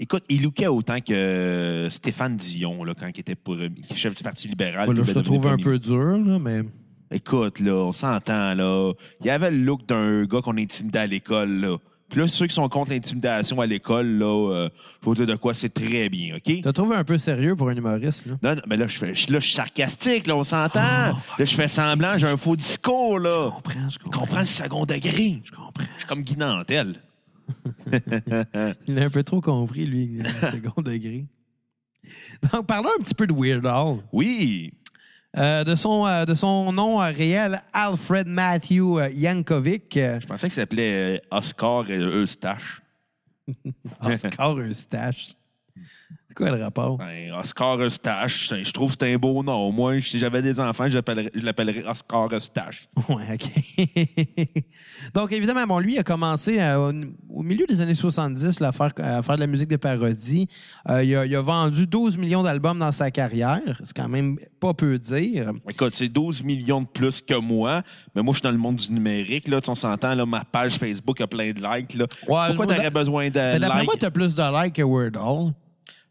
Écoute, 0.00 0.24
il 0.28 0.42
lookait 0.42 0.68
autant 0.68 1.00
que 1.00 1.88
Stéphane 1.90 2.36
Dion, 2.36 2.84
là, 2.84 2.94
quand 2.98 3.08
il 3.12 3.18
était 3.20 3.34
pour, 3.34 3.56
qui 3.56 3.92
est 3.92 3.96
chef 3.96 4.14
du 4.14 4.22
Parti 4.22 4.46
libéral. 4.48 4.84
Voilà, 4.84 5.02
puis 5.02 5.10
je 5.10 5.14
te 5.18 5.24
trouve 5.24 5.46
un 5.48 5.56
peu 5.56 5.78
dur, 5.78 6.18
là, 6.18 6.38
mais. 6.38 6.62
Écoute, 7.10 7.58
là, 7.60 7.72
on 7.74 7.92
s'entend, 7.92 8.54
là. 8.54 8.92
Il 9.20 9.26
y 9.26 9.30
avait 9.30 9.50
le 9.50 9.56
look 9.58 9.86
d'un 9.86 10.24
gars 10.24 10.40
qu'on 10.42 10.56
intimidait 10.58 10.98
à 11.00 11.06
l'école, 11.06 11.50
là. 11.60 11.76
Puis 12.10 12.20
là, 12.20 12.26
ceux 12.28 12.46
qui 12.46 12.54
sont 12.54 12.68
contre 12.70 12.90
l'intimidation 12.90 13.60
à 13.60 13.66
l'école, 13.66 14.06
là, 14.06 14.26
euh, 14.52 14.68
je 15.02 15.06
vous 15.06 15.14
dire 15.14 15.26
de 15.26 15.34
quoi 15.34 15.52
c'est 15.52 15.68
très 15.68 16.08
bien, 16.08 16.36
OK? 16.36 16.42
Tu 16.44 16.62
te 16.62 16.68
trouvé 16.70 16.96
un 16.96 17.04
peu 17.04 17.18
sérieux 17.18 17.54
pour 17.56 17.68
un 17.68 17.76
humoriste, 17.76 18.24
là. 18.26 18.34
Non, 18.42 18.54
non, 18.54 18.62
mais 18.68 18.76
là, 18.76 18.86
je 18.86 18.96
fais, 18.96 19.14
je- 19.14 19.30
là, 19.32 19.40
je 19.40 19.46
suis 19.46 19.54
sarcastique, 19.54 20.26
là, 20.26 20.36
on 20.36 20.44
s'entend. 20.44 20.80
là, 20.80 21.14
je 21.38 21.44
fais 21.44 21.68
semblant, 21.68 22.16
j'ai 22.16 22.26
un 22.28 22.36
faux 22.36 22.56
discours, 22.56 23.18
là. 23.18 23.30
Je 23.46 23.50
comprends, 23.50 23.88
je 23.90 23.94
Je 23.94 23.98
comprends. 23.98 24.20
comprends 24.20 24.40
le 24.40 24.46
second 24.46 24.86
degré. 24.86 25.42
Je 25.44 25.50
comprends. 25.50 25.84
Je 25.94 25.98
suis 25.98 26.06
comme 26.06 26.22
Guy 26.22 26.36
Nantel. 26.36 26.94
Il 28.86 28.98
a 28.98 29.04
un 29.04 29.10
peu 29.10 29.22
trop 29.22 29.40
compris, 29.40 29.86
lui, 29.86 30.18
le 30.18 30.24
second 30.50 30.82
degré. 30.82 31.26
Donc, 32.52 32.66
parlons 32.66 32.90
un 32.98 33.02
petit 33.02 33.14
peu 33.14 33.26
de 33.26 33.32
Weird 33.32 33.66
Al. 33.66 33.98
Oui. 34.12 34.72
Euh, 35.36 35.62
de, 35.62 35.76
son, 35.76 36.06
euh, 36.06 36.24
de 36.24 36.34
son 36.34 36.72
nom 36.72 37.00
euh, 37.00 37.10
réel, 37.10 37.60
Alfred 37.72 38.26
Matthew 38.26 39.12
Yankovic. 39.12 39.94
Je 39.94 40.26
pensais 40.26 40.48
qu'il 40.48 40.54
s'appelait 40.54 41.20
Oscar 41.30 41.84
Eustache. 41.88 42.80
Oscar 44.00 44.58
Eustache. 44.58 45.34
Quoi 46.38 46.52
le 46.52 46.62
rapport? 46.62 46.98
Ben, 46.98 47.32
Oscar 47.32 47.80
Eustache, 47.80 48.52
je 48.62 48.70
trouve 48.70 48.96
que 48.96 49.04
c'est 49.04 49.12
un 49.12 49.16
beau 49.16 49.42
nom. 49.42 49.72
Moins, 49.72 49.98
si 49.98 50.20
j'avais 50.20 50.40
des 50.40 50.60
enfants, 50.60 50.88
je 50.88 50.96
l'appellerais- 50.96 51.84
Oscar 51.88 52.32
Eustache. 52.32 52.86
Ouais, 53.08 53.34
OK. 53.34 54.48
Donc, 55.14 55.32
évidemment, 55.32 55.66
bon, 55.66 55.80
lui, 55.80 55.94
il 55.94 55.98
a 55.98 56.04
commencé 56.04 56.60
euh, 56.60 56.92
au 57.28 57.42
milieu 57.42 57.66
des 57.66 57.80
années 57.80 57.96
70 57.96 58.60
là, 58.60 58.68
à, 58.68 58.72
faire, 58.72 58.92
à 58.98 59.20
faire 59.22 59.34
de 59.34 59.40
la 59.40 59.48
musique 59.48 59.68
de 59.68 59.76
parodie. 59.76 60.46
Euh, 60.88 61.02
il, 61.02 61.16
a, 61.16 61.26
il 61.26 61.34
a 61.34 61.42
vendu 61.42 61.88
12 61.88 62.16
millions 62.18 62.44
d'albums 62.44 62.78
dans 62.78 62.92
sa 62.92 63.10
carrière. 63.10 63.80
C'est 63.82 63.96
quand 63.96 64.08
même 64.08 64.38
pas 64.60 64.74
peu 64.74 64.96
dire. 64.96 65.50
Écoute, 65.68 65.94
c'est 65.96 66.08
12 66.08 66.44
millions 66.44 66.82
de 66.82 66.86
plus 66.86 67.20
que 67.20 67.34
moi, 67.34 67.82
mais 68.14 68.22
moi, 68.22 68.32
je 68.32 68.36
suis 68.38 68.42
dans 68.44 68.52
le 68.52 68.58
monde 68.58 68.76
du 68.76 68.92
numérique. 68.92 69.48
Là, 69.48 69.60
Tu 69.60 69.70
on 69.70 69.74
s'entend, 69.74 70.14
là, 70.14 70.24
ma 70.24 70.44
page 70.44 70.74
Facebook 70.76 71.20
a 71.20 71.26
plein 71.26 71.50
de 71.50 71.60
likes. 71.60 71.94
Là. 71.94 72.06
Pourquoi 72.06 72.52
moi, 72.54 72.66
t'aurais 72.66 72.90
besoin 72.90 73.28
de 73.28 73.34
Mais 73.38 73.58
likes? 73.58 73.84
moi, 73.86 73.94
t'as 73.98 74.10
plus 74.12 74.36
de 74.36 74.62
likes 74.64 74.74
que 74.76 74.82
Al. 75.18 75.52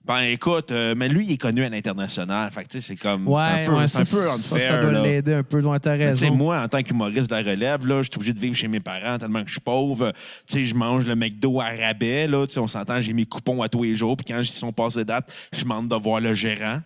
Ben 0.08 0.20
écoute, 0.22 0.72
euh, 0.72 0.93
mais 0.96 1.10
lui, 1.10 1.26
il 1.26 1.32
est 1.34 1.38
connu 1.38 1.63
à 1.63 1.70
l'international. 1.70 2.50
Fait 2.52 2.63
que 2.63 2.70
tu 2.70 2.80
sais, 2.82 2.88
c'est 2.88 2.96
comme. 2.96 3.28
Ouais, 3.28 3.41
c'est 3.43 3.62
un 3.62 3.65
peu, 3.65 3.76
ouais, 3.76 3.88
c'est 3.88 3.98
un 4.00 4.04
ça, 4.06 4.15
peu 4.17 4.24
ça, 4.24 4.34
unfair. 4.34 4.62
ça 4.62 4.82
doit 4.82 4.91
là. 4.93 5.04
l'aider 5.04 5.34
un 5.34 5.43
peu. 5.43 5.62
Ouais, 5.62 5.80
t'as 5.80 5.96
raison. 5.96 6.34
moi, 6.34 6.62
en 6.62 6.67
tant 6.70 6.82
qu'humoriste 6.82 7.30
de 7.30 7.36
la 7.36 7.41
relève, 7.41 7.86
là, 7.86 8.02
je 8.04 8.10
suis 8.10 8.15
obligé 8.15 8.34
de 8.34 8.39
vivre 8.39 8.56
chez 8.56 8.67
mes 8.70 8.80
parents 8.80 9.17
tellement 9.17 9.41
que 9.41 9.48
je 9.50 9.54
suis 9.54 9.62
pauvre. 9.62 10.13
Tu 10.48 10.54
sais, 10.60 10.65
je 10.65 10.76
mange 10.76 11.06
le 11.06 11.15
McDo 11.15 11.60
à 11.60 11.65
rabais, 11.72 12.28
là. 12.28 12.48
Tu 12.48 12.54
sais, 12.54 12.60
on 12.60 12.67
s'entend, 12.67 13.02
j'ai 13.02 13.12
mes 13.13 13.26
coupons 13.26 13.62
à 13.62 13.67
tous 13.70 13.84
les 13.84 13.96
jours. 13.96 14.15
Puis 14.15 14.26
quand 14.34 14.39
ils 14.39 14.46
sont 14.48 14.72
passés 14.72 15.04
date, 15.04 15.30
je 15.54 15.63
demande 15.63 15.89
de 15.89 15.96
voir 15.96 16.22
le 16.22 16.34
gérant. 16.34 16.80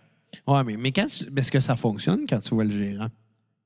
Ouais, 0.46 0.64
mais, 0.64 0.76
mais 0.76 0.90
quand 0.90 1.06
tu- 1.06 1.26
est-ce 1.36 1.52
que 1.52 1.60
ça 1.60 1.76
fonctionne 1.76 2.20
quand 2.28 2.40
tu 2.40 2.54
vois 2.54 2.64
le 2.64 2.72
gérant? 2.72 3.08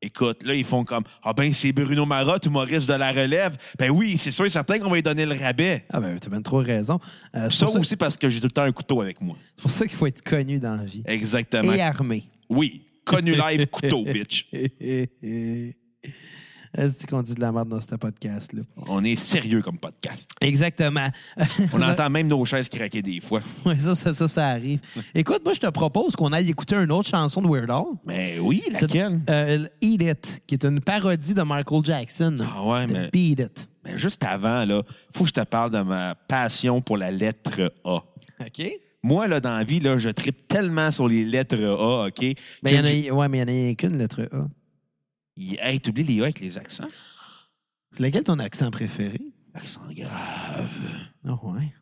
Écoute, 0.03 0.43
là, 0.45 0.55
ils 0.55 0.65
font 0.65 0.85
comme 0.85 1.05
Ah 1.23 1.33
ben, 1.33 1.53
c'est 1.55 1.73
Bruno 1.73 2.05
Marotte, 2.05 2.45
humoriste 2.45 2.87
de 2.89 2.95
la 2.95 3.13
relève. 3.13 3.57
Ben 3.79 3.91
oui, 3.91 4.19
c'est 4.19 4.31
sûr 4.31 4.45
et 4.45 4.51
certain 4.51 4.79
qu'on 4.79 4.91
va 4.91 4.97
lui 4.97 5.03
donner 5.03 5.25
le 5.25 5.35
rabais. 5.35 5.85
Ah 5.91 6.01
ben, 6.01 6.19
t'as 6.19 6.29
bien 6.29 6.43
trop 6.43 6.59
raison. 6.59 7.01
Euh, 7.35 7.49
c'est 7.51 7.57
Ça 7.57 7.67
pour 7.67 7.75
ça, 7.75 7.81
aussi 7.81 7.97
parce 7.97 8.17
que 8.17 8.29
j'ai 8.29 8.39
tout 8.41 8.47
le 8.47 8.51
temps 8.53 8.63
un 8.63 8.73
couteau 8.73 9.01
avec 9.01 9.21
moi. 9.21 9.37
c'est 9.57 9.63
pour 9.63 9.71
ça 9.71 9.87
qu'il 9.87 9.97
faut 9.97 10.07
être 10.07 10.23
connu 10.23 10.61
dans 10.61 10.77
la 10.77 10.85
vie. 10.85 11.03
Exactement. 11.07 11.73
Et 11.73 11.81
armé. 11.81 12.25
Oui, 12.51 12.85
connu 13.05 13.35
live, 13.49 13.67
couteau, 13.69 14.05
bitch. 14.05 14.49
C'est 16.77 17.09
qu'on 17.09 17.23
dit 17.23 17.35
de 17.35 17.41
la 17.41 17.53
merde 17.53 17.69
dans 17.69 17.81
ce 17.81 17.95
podcast-là? 17.95 18.63
On 18.89 19.03
est 19.03 19.17
sérieux 19.17 19.63
comme 19.63 19.79
podcast. 19.79 20.29
Exactement. 20.41 21.09
On 21.73 21.81
entend 21.81 22.11
même 22.11 22.29
nos 22.29 22.45
chaises 22.45 22.69
craquer 22.69 23.01
des 23.03 23.21
fois. 23.21 23.41
Ouais, 23.65 23.79
ça, 23.79 23.95
ça, 23.95 24.13
ça, 24.13 24.29
ça 24.29 24.49
arrive. 24.49 24.81
Écoute, 25.15 25.41
moi, 25.45 25.55
je 25.55 25.61
te 25.61 25.67
propose 25.71 26.15
qu'on 26.17 26.33
aille 26.33 26.51
écouter 26.51 26.77
une 26.77 26.93
autre 26.93 27.09
chanson 27.09 27.41
de 27.41 27.49
Weird 27.49 27.71
Al. 27.71 27.85
Mais 28.05 28.39
oui, 28.39 28.63
C'est- 28.75 28.83
laquelle? 28.83 29.21
euh, 29.31 29.67
Eat 29.81 30.03
It, 30.03 30.43
qui 30.47 30.55
est 30.55 30.65
une 30.65 30.81
parodie 30.81 31.35
de 31.35 31.43
Michael 31.43 31.83
Jackson. 31.85 32.39
Ah 32.43 32.63
ouais, 32.65 32.87
De 32.87 32.93
mais- 32.93 33.11
Beat 33.13 33.41
It. 33.41 33.69
Mais 33.85 33.97
juste 33.97 34.23
avant, 34.25 34.65
là, 34.65 34.83
faut 35.15 35.25
que 35.25 35.29
je 35.29 35.35
te 35.35 35.45
parle 35.45 35.71
de 35.71 35.81
ma 35.81 36.15
passion 36.15 36.83
pour 36.83 36.97
la 36.99 37.11
lettre 37.11 37.73
A. 37.85 37.97
OK? 38.41 38.71
Moi, 39.03 39.29
là, 39.29 39.39
dans 39.41 39.57
la 39.57 39.63
vie, 39.65 39.79
là, 39.81 39.97
je 39.99 40.09
tripe 40.09 40.49
tellement 40.49 40.91
sur 40.91 41.07
les 41.07 41.25
lettres 41.25 41.63
A, 41.63 42.07
OK? 42.09 42.21
Ben, 42.63 42.83
que 42.83 42.89
il 42.91 43.07
y 43.07 43.11
en 43.11 43.15
a, 43.15 43.19
ouais, 43.19 43.29
mais 43.29 43.39
il 43.39 43.49
y 43.49 43.69
en 43.69 43.73
a 43.73 43.75
qu'une 43.77 43.97
lettre 43.99 44.29
A. 44.33 44.47
Y- 45.37 45.57
Hey, 45.61 45.81
t'oublies 45.81 46.05
les 46.05 46.21
A 46.21 46.25
avec 46.25 46.41
les 46.41 46.57
accents? 46.59 46.89
Lequel 47.99 48.25
ton 48.25 48.39
accent 48.39 48.71
préféré? 48.71 49.21
Accent 49.55 49.81
grave. 49.91 50.69
Ah 51.27 51.39
ouais. 51.45 51.73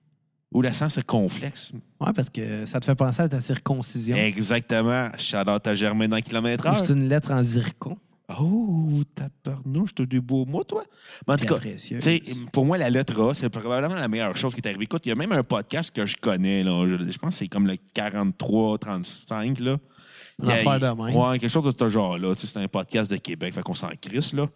Ou 0.52 0.62
l'accent 0.62 0.88
circonflexe. 0.88 1.72
Ouais, 2.00 2.12
parce 2.14 2.30
que 2.30 2.64
ça 2.66 2.78
te 2.78 2.84
fait 2.86 2.94
penser 2.94 3.22
à 3.22 3.28
ta 3.28 3.40
circoncision. 3.40 4.16
Exactement. 4.16 5.08
Shout-out 5.18 5.66
à 5.66 5.74
Germain 5.74 6.06
dans 6.06 6.20
kilomètre 6.20 6.66
heure. 6.66 6.84
C'est 6.84 6.92
une 6.92 7.08
lettre 7.08 7.32
en 7.32 7.42
zircon. 7.42 7.98
Oh, 8.40 9.02
tabarnouche, 9.14 9.94
t'as 9.94 10.06
du 10.06 10.20
beau 10.20 10.46
mot, 10.46 10.62
toi. 10.64 10.82
Mais 11.26 11.34
en 11.34 11.36
tout 11.36 11.46
cas, 11.46 11.60
pour 12.52 12.64
moi, 12.64 12.78
la 12.78 12.88
lettre 12.88 13.20
A, 13.20 13.34
c'est 13.34 13.50
probablement 13.50 13.96
la 13.96 14.08
meilleure 14.08 14.34
chose 14.36 14.54
qui 14.54 14.60
est 14.60 14.66
arrivée. 14.66 14.84
Écoute, 14.84 15.04
il 15.04 15.10
y 15.10 15.12
a 15.12 15.14
même 15.16 15.32
un 15.32 15.42
podcast 15.42 15.90
que 15.94 16.06
je 16.06 16.16
connais, 16.16 16.62
là. 16.64 16.86
Je, 16.88 16.96
je 17.10 17.18
pense 17.18 17.34
que 17.34 17.38
c'est 17.40 17.48
comme 17.48 17.66
le 17.66 17.76
43-35, 17.94 19.60
là. 19.60 19.76
Une 20.42 20.50
a- 20.50 20.54
affaire 20.54 20.80
de 20.80 20.86
même. 20.86 21.14
Ouais, 21.16 21.38
quelque 21.38 21.50
chose 21.50 21.64
de 21.64 21.78
ce 21.78 21.88
genre-là. 21.88 22.34
C'est 22.36 22.56
un 22.56 22.68
podcast 22.68 23.10
de 23.10 23.16
Québec, 23.16 23.54
fait 23.54 23.62
qu'on 23.62 23.74
s'en 23.74 23.90
crisse, 24.00 24.32
là. 24.32 24.46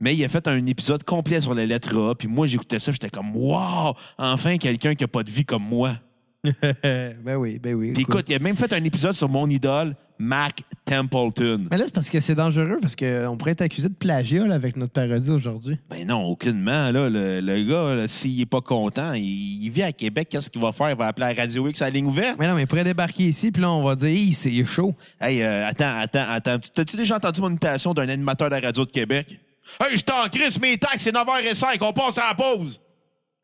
Mais 0.00 0.14
il 0.16 0.24
a 0.24 0.28
fait 0.28 0.46
un 0.48 0.66
épisode 0.66 1.04
complet 1.04 1.40
sur 1.40 1.54
la 1.54 1.66
lettre 1.66 1.96
A, 1.96 2.14
puis 2.14 2.26
moi, 2.26 2.46
j'écoutais 2.48 2.80
ça, 2.80 2.90
j'étais 2.90 3.10
comme, 3.10 3.34
wow, 3.36 3.94
enfin 4.18 4.58
quelqu'un 4.58 4.94
qui 4.96 5.04
a 5.04 5.08
pas 5.08 5.22
de 5.22 5.30
vie 5.30 5.44
comme 5.44 5.62
moi. 5.62 5.92
ben 6.62 7.36
oui, 7.36 7.58
ben 7.58 7.74
oui. 7.74 7.92
Puis 7.92 8.02
écoute, 8.02 8.28
il 8.28 8.34
a 8.34 8.38
même 8.38 8.56
fait 8.56 8.72
un 8.72 8.82
épisode 8.84 9.14
sur 9.14 9.28
mon 9.28 9.48
idole, 9.48 9.94
Mac 10.18 10.58
Templeton. 10.84 11.66
Mais 11.70 11.78
là, 11.78 11.84
c'est 11.86 11.94
parce 11.94 12.10
que 12.10 12.20
c'est 12.20 12.34
dangereux, 12.34 12.78
parce 12.80 12.94
qu'on 12.94 13.36
pourrait 13.36 13.52
être 13.52 13.62
accusé 13.62 13.88
de 13.88 13.94
plagiat 13.94 14.46
là, 14.46 14.54
avec 14.54 14.76
notre 14.76 14.92
parodie 14.92 15.30
aujourd'hui. 15.30 15.78
Ben 15.90 16.06
non, 16.06 16.24
aucunement. 16.24 16.90
Là, 16.92 17.10
le, 17.10 17.40
le 17.40 17.62
gars, 17.64 18.06
s'il 18.06 18.40
est 18.40 18.46
pas 18.46 18.60
content, 18.60 19.12
il, 19.12 19.64
il 19.64 19.70
vit 19.70 19.82
à 19.82 19.92
Québec, 19.92 20.28
qu'est-ce 20.30 20.50
qu'il 20.50 20.60
va 20.60 20.72
faire? 20.72 20.90
Il 20.90 20.96
va 20.96 21.08
appeler 21.08 21.26
à 21.26 21.42
Radio 21.42 21.66
X 21.68 21.82
à 21.82 21.86
la 21.86 21.90
ligne 21.90 22.06
ouverte? 22.06 22.36
Mais 22.38 22.46
non, 22.46 22.54
mais 22.54 22.62
il 22.62 22.66
pourrait 22.66 22.84
débarquer 22.84 23.24
ici, 23.24 23.50
puis 23.50 23.62
là, 23.62 23.70
on 23.70 23.82
va 23.82 23.96
dire, 23.96 24.08
Hi, 24.10 24.34
c'est 24.34 24.64
chaud. 24.64 24.94
Hey, 25.20 25.42
euh, 25.42 25.66
attends, 25.66 25.96
attends, 25.98 26.26
attends. 26.28 26.58
T'as-tu 26.74 26.96
déjà 26.96 27.16
entendu 27.16 27.40
mon 27.40 27.50
imitation 27.50 27.92
d'un 27.94 28.08
animateur 28.08 28.50
de 28.50 28.54
la 28.54 28.60
radio 28.60 28.84
de 28.84 28.90
Québec? 28.90 29.40
Hey, 29.80 29.96
je 29.96 30.04
t'en 30.04 30.28
crisse, 30.30 30.60
mes 30.60 30.76
taxes, 30.76 31.02
c'est 31.04 31.14
9h05, 31.14 31.78
on 31.80 31.92
passe 31.92 32.18
à 32.18 32.28
la 32.28 32.34
pause! 32.34 32.80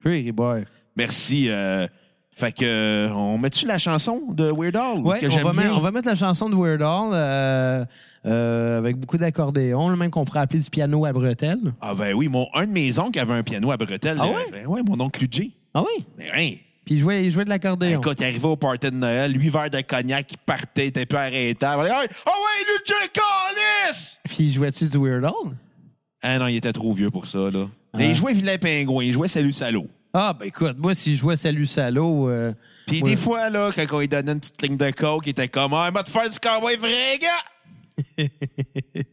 Oui. 0.04 0.32
Merci. 0.96 1.48
Euh, 1.48 1.86
fait 2.40 2.52
que, 2.52 2.64
euh, 2.64 3.12
on 3.12 3.38
met-tu 3.38 3.66
la 3.66 3.78
chanson 3.78 4.22
de 4.32 4.50
Weird 4.50 4.74
Al? 4.76 4.98
Ouais, 4.98 5.18
que 5.20 5.26
on 5.26 5.30
j'aime 5.30 5.44
va, 5.44 5.52
bien? 5.52 5.62
mettre, 5.62 5.76
on 5.76 5.80
va 5.80 5.90
mettre 5.90 6.08
la 6.08 6.16
chanson 6.16 6.48
de 6.48 6.56
Weird 6.56 6.82
Al 6.82 7.10
euh, 7.12 7.84
euh, 8.26 8.78
avec 8.78 8.96
beaucoup 8.96 9.18
d'accordéon, 9.18 9.88
le 9.88 9.96
même 9.96 10.10
qu'on 10.10 10.24
pourrait 10.24 10.40
appeler 10.40 10.60
du 10.60 10.70
piano 10.70 11.04
à 11.04 11.12
bretelles. 11.12 11.72
Ah 11.80 11.94
ben 11.94 12.14
oui, 12.14 12.28
mon, 12.28 12.48
un 12.54 12.66
de 12.66 12.72
mes 12.72 12.98
oncles 12.98 13.18
avait 13.18 13.34
un 13.34 13.42
piano 13.42 13.70
à 13.70 13.76
bretelles. 13.76 14.18
Ah 14.20 14.26
ouais? 14.26 14.46
Ben 14.50 14.66
ouais, 14.66 14.80
mon 14.86 14.98
oncle 15.00 15.20
Luigi. 15.20 15.54
Ah 15.74 15.82
oui? 15.82 16.04
Ben. 16.18 16.26
Puis 16.86 16.94
il 16.96 16.98
jouait, 17.00 17.24
il 17.24 17.30
jouait 17.30 17.44
de 17.44 17.50
l'accordéon. 17.50 17.98
Écoute, 18.00 18.18
il 18.20 18.24
arrivait 18.24 18.48
au 18.48 18.56
party 18.56 18.90
de 18.90 18.96
Noël, 18.96 19.38
huit 19.38 19.50
verres 19.50 19.70
de 19.70 19.80
cognac, 19.82 20.32
il 20.32 20.38
partait, 20.38 20.86
il 20.86 20.88
était 20.88 21.06
plus 21.06 21.18
arrêtable. 21.18 21.84
Hey, 21.86 21.92
Ah 21.92 22.30
ouais, 22.30 22.66
Luigi 22.66 23.10
Callis! 23.12 24.18
Puis 24.24 24.44
il 24.44 24.52
jouait-tu 24.52 24.86
du 24.88 24.98
Weird 24.98 25.24
Al? 25.24 25.32
Ah 26.22 26.38
non, 26.38 26.46
il 26.48 26.56
était 26.56 26.72
trop 26.72 26.92
vieux 26.92 27.10
pour 27.10 27.26
ça, 27.26 27.50
là. 27.50 27.66
Ah. 27.92 27.98
Mais 27.98 28.08
il 28.08 28.14
jouait 28.14 28.32
Vilain 28.32 28.58
Pingouin, 28.58 29.04
il 29.04 29.12
jouait 29.12 29.28
Salut 29.28 29.52
Salaud. 29.52 29.86
Ah, 30.12 30.34
ben 30.38 30.46
écoute, 30.46 30.76
moi, 30.78 30.94
si 30.94 31.14
je 31.14 31.20
jouais 31.20 31.36
Salut 31.36 31.66
Salaud... 31.66 32.28
euh, 32.28 32.52
Puis 32.86 33.02
Ouais. 33.02 33.10
des 33.10 33.16
fois, 33.16 33.48
là, 33.48 33.70
quand 33.74 33.86
on 33.92 34.00
lui 34.00 34.08
donnait 34.08 34.32
une 34.32 34.40
petite 34.40 34.60
ligne 34.62 34.76
de 34.76 34.90
coke, 34.90 35.26
il 35.26 35.30
était 35.30 35.48
comme, 35.48 35.72
ah, 35.74 35.86
il 35.88 35.94
va 35.94 36.02
te 36.02 36.10
faire 36.10 36.28
du 36.28 36.38
cowboy 36.40 36.76
vrai, 36.76 37.18
gars! 37.20 38.08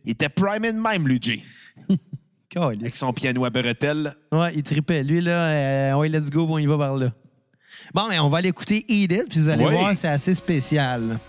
il 0.05 0.11
était 0.11 0.29
prime 0.29 0.65
in 0.65 0.73
même, 0.73 1.07
Luigi. 1.07 1.43
câlisse. 2.49 2.81
Avec 2.81 2.95
son 2.95 3.13
piano 3.13 3.45
à 3.45 3.49
bretelles. 3.49 4.15
Ouais, 4.31 4.53
il 4.55 4.63
tripait. 4.63 5.03
Lui, 5.03 5.21
là, 5.21 5.49
euh, 5.49 5.93
ouais, 5.95 6.09
let's 6.09 6.29
go, 6.31 6.47
on 6.49 6.57
y 6.57 6.65
va 6.65 6.77
par 6.77 6.95
là. 6.95 7.11
Bon, 7.93 8.07
mais 8.09 8.17
on 8.19 8.29
va 8.29 8.39
aller 8.39 8.49
écouter 8.49 8.83
Eat 8.87 9.11
It, 9.11 9.25
puis 9.29 9.41
vous 9.41 9.49
allez 9.49 9.65
Oui. 9.65 9.71
voir, 9.73 9.95
c'est 9.95 10.07
assez 10.07 10.33
spécial. 10.33 11.19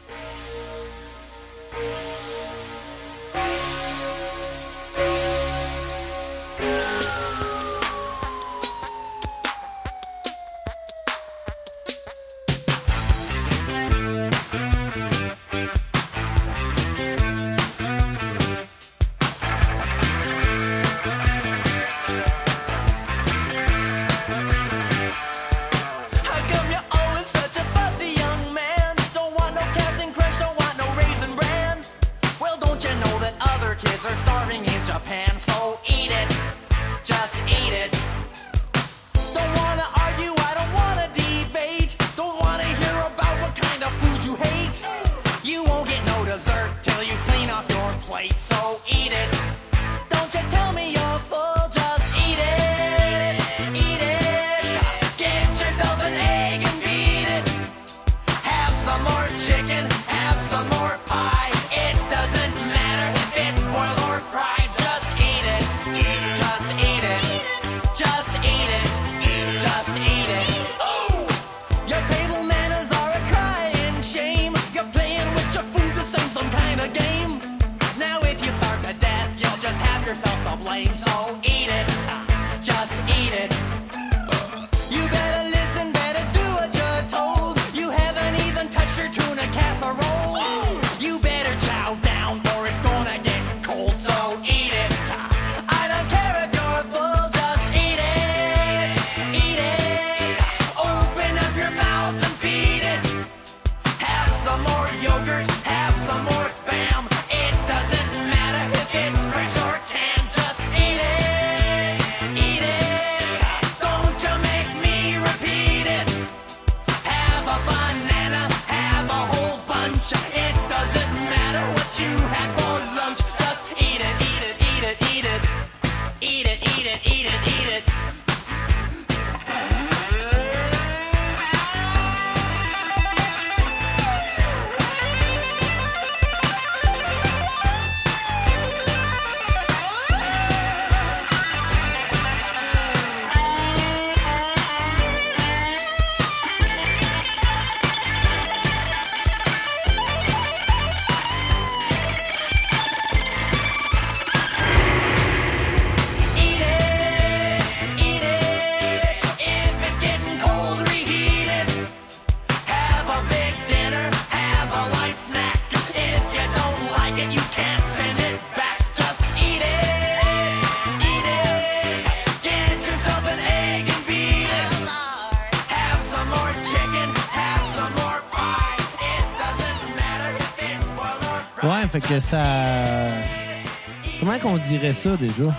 Ça 184.81 185.17
déjà? 185.17 185.55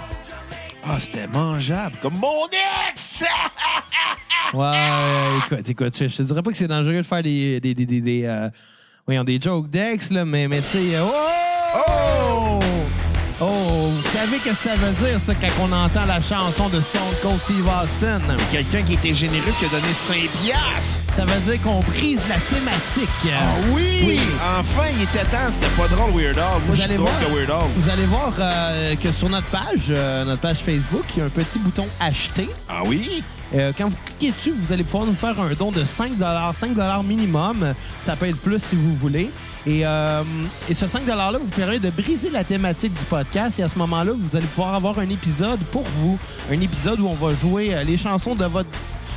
Ah, 0.84 0.98
c'était 1.00 1.28
mangeable. 1.28 1.96
Comme 2.02 2.16
mon 2.16 2.46
ex! 2.90 3.24
Ouais, 4.52 4.72
écoute, 5.46 5.70
écoute, 5.70 5.96
je, 6.00 6.08
je 6.08 6.16
te 6.18 6.24
dirais 6.24 6.42
pas 6.42 6.50
que 6.50 6.58
c'est 6.58 6.68
dangereux 6.68 6.96
de 6.98 7.04
faire 7.04 7.22
des. 7.22 7.60
des, 7.60 7.76
des, 7.76 7.86
des, 7.86 8.02
des, 8.02 8.24
euh, 8.26 8.50
voyons, 9.06 9.24
des 9.24 9.40
jokes 9.40 9.70
d'ex, 9.70 10.10
là, 10.10 10.26
mais, 10.26 10.48
mais 10.48 10.60
tu 10.62 10.66
sais. 10.70 10.96
euh, 10.96 11.04
oh! 11.06 12.60
Oh! 13.42 13.92
Vous 13.94 14.08
savez 14.10 14.38
que 14.40 14.56
ça 14.56 14.74
veut 14.76 15.06
dire, 15.08 15.20
ça, 15.20 15.36
quand 15.36 15.48
on 15.62 15.72
entend 15.72 16.06
la 16.06 16.20
chanson 16.20 16.68
de 16.70 16.82
Stone 16.82 17.02
Cold 17.22 17.36
Steve 17.36 17.68
Austin? 17.68 18.22
Quelqu'un 18.52 18.82
qui 18.82 18.94
était 18.94 19.14
généreux 19.14 19.54
qui 19.60 19.66
a 19.66 19.70
donné 19.70 19.84
5 19.94 20.16
piastres. 20.42 20.99
Ça 21.20 21.26
veut 21.26 21.52
dire 21.52 21.62
qu'on 21.62 21.82
brise 21.82 22.22
la 22.30 22.36
thématique. 22.36 23.10
Ah 23.34 23.54
oui! 23.74 24.04
Oui. 24.08 24.20
Enfin, 24.58 24.84
il 24.90 25.02
était 25.02 25.26
temps. 25.26 25.52
C'était 25.52 25.68
pas 25.76 25.90
drôle, 25.90 26.12
Weird 26.12 26.38
Al. 26.38 26.44
Moi, 26.46 26.62
Vous 26.68 26.76
je 26.76 26.80
suis 26.80 26.84
allez, 26.86 26.96
drôle 26.96 27.10
voir, 27.10 27.20
que 27.20 27.36
Weird 27.36 27.52
Al. 27.52 27.70
vous 27.76 27.90
allez 27.90 28.06
voir 28.06 28.34
euh, 28.40 28.96
que 28.96 29.12
sur 29.12 29.28
notre 29.28 29.48
page, 29.48 29.88
euh, 29.90 30.24
notre 30.24 30.40
page 30.42 30.60
Facebook, 30.60 31.04
il 31.18 31.20
y 31.20 31.22
a 31.22 31.26
un 31.26 31.30
petit 31.30 31.60
bouton 31.60 31.86
acheter. 32.00 32.48
Ah 32.70 32.84
oui? 32.86 33.22
Euh, 33.54 33.74
quand 33.78 33.90
vous 33.90 33.98
cliquez 34.06 34.32
dessus, 34.32 34.54
vous 34.58 34.72
allez 34.72 34.86
pouvoir 34.86 35.06
nous 35.08 35.14
faire 35.14 35.38
un 35.42 35.52
don 35.60 35.72
de 35.74 35.84
5 35.84 36.14
5 36.54 37.04
minimum. 37.04 37.66
Ça 38.00 38.16
peut 38.16 38.28
être 38.30 38.38
plus 38.40 38.60
si 38.70 38.78
vous 38.78 38.96
voulez. 38.96 39.30
Et, 39.68 39.86
euh, 39.86 40.24
et 40.70 40.74
ce 40.74 40.88
5 40.88 41.06
$-là 41.06 41.32
vous 41.38 41.48
permet 41.48 41.80
de 41.80 41.90
briser 41.90 42.30
la 42.30 42.46
thématique 42.46 42.94
du 42.94 43.04
podcast. 43.04 43.60
Et 43.60 43.64
à 43.64 43.68
ce 43.68 43.78
moment-là, 43.80 44.14
vous 44.18 44.38
allez 44.38 44.46
pouvoir 44.46 44.74
avoir 44.74 44.98
un 45.00 45.10
épisode 45.10 45.60
pour 45.74 45.84
vous. 46.00 46.18
Un 46.50 46.62
épisode 46.62 47.02
où 47.02 47.10
on 47.10 47.16
va 47.16 47.36
jouer 47.36 47.76
les 47.86 47.98
chansons 47.98 48.36
de 48.36 48.46
votre, 48.46 48.70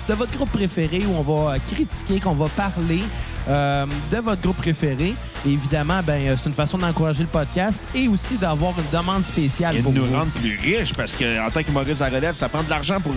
de 0.09 0.15
votre 0.15 0.33
groupe 0.33 0.51
préféré, 0.51 1.05
où 1.07 1.15
on 1.17 1.23
va 1.23 1.55
euh, 1.55 1.59
critiquer, 1.71 2.21
qu'on 2.21 2.35
va 2.35 2.47
parler 2.49 3.03
euh, 3.49 3.87
de 4.11 4.17
votre 4.19 4.41
groupe 4.43 4.57
préféré. 4.57 5.15
Et 5.47 5.51
évidemment, 5.51 6.01
ben, 6.05 6.21
euh, 6.29 6.37
c'est 6.41 6.49
une 6.49 6.55
façon 6.55 6.79
d'encourager 6.79 7.23
le 7.23 7.29
podcast 7.29 7.83
et 7.95 8.09
aussi 8.09 8.37
d'avoir 8.37 8.75
une 8.79 8.99
demande 8.99 9.25
spéciale 9.25 9.75
Et 9.77 9.79
de 9.79 9.83
pour 9.85 9.93
nous 9.93 10.05
vous. 10.07 10.15
rendre 10.17 10.31
plus 10.33 10.59
riches 10.63 10.95
parce 10.95 11.15
qu'en 11.15 11.49
tant 11.53 11.63
qu'humoriste 11.63 12.03
à 12.03 12.07
relève, 12.09 12.37
ça 12.37 12.49
prend 12.49 12.63
de 12.63 12.71
l'argent 12.71 13.01
pour 13.01 13.13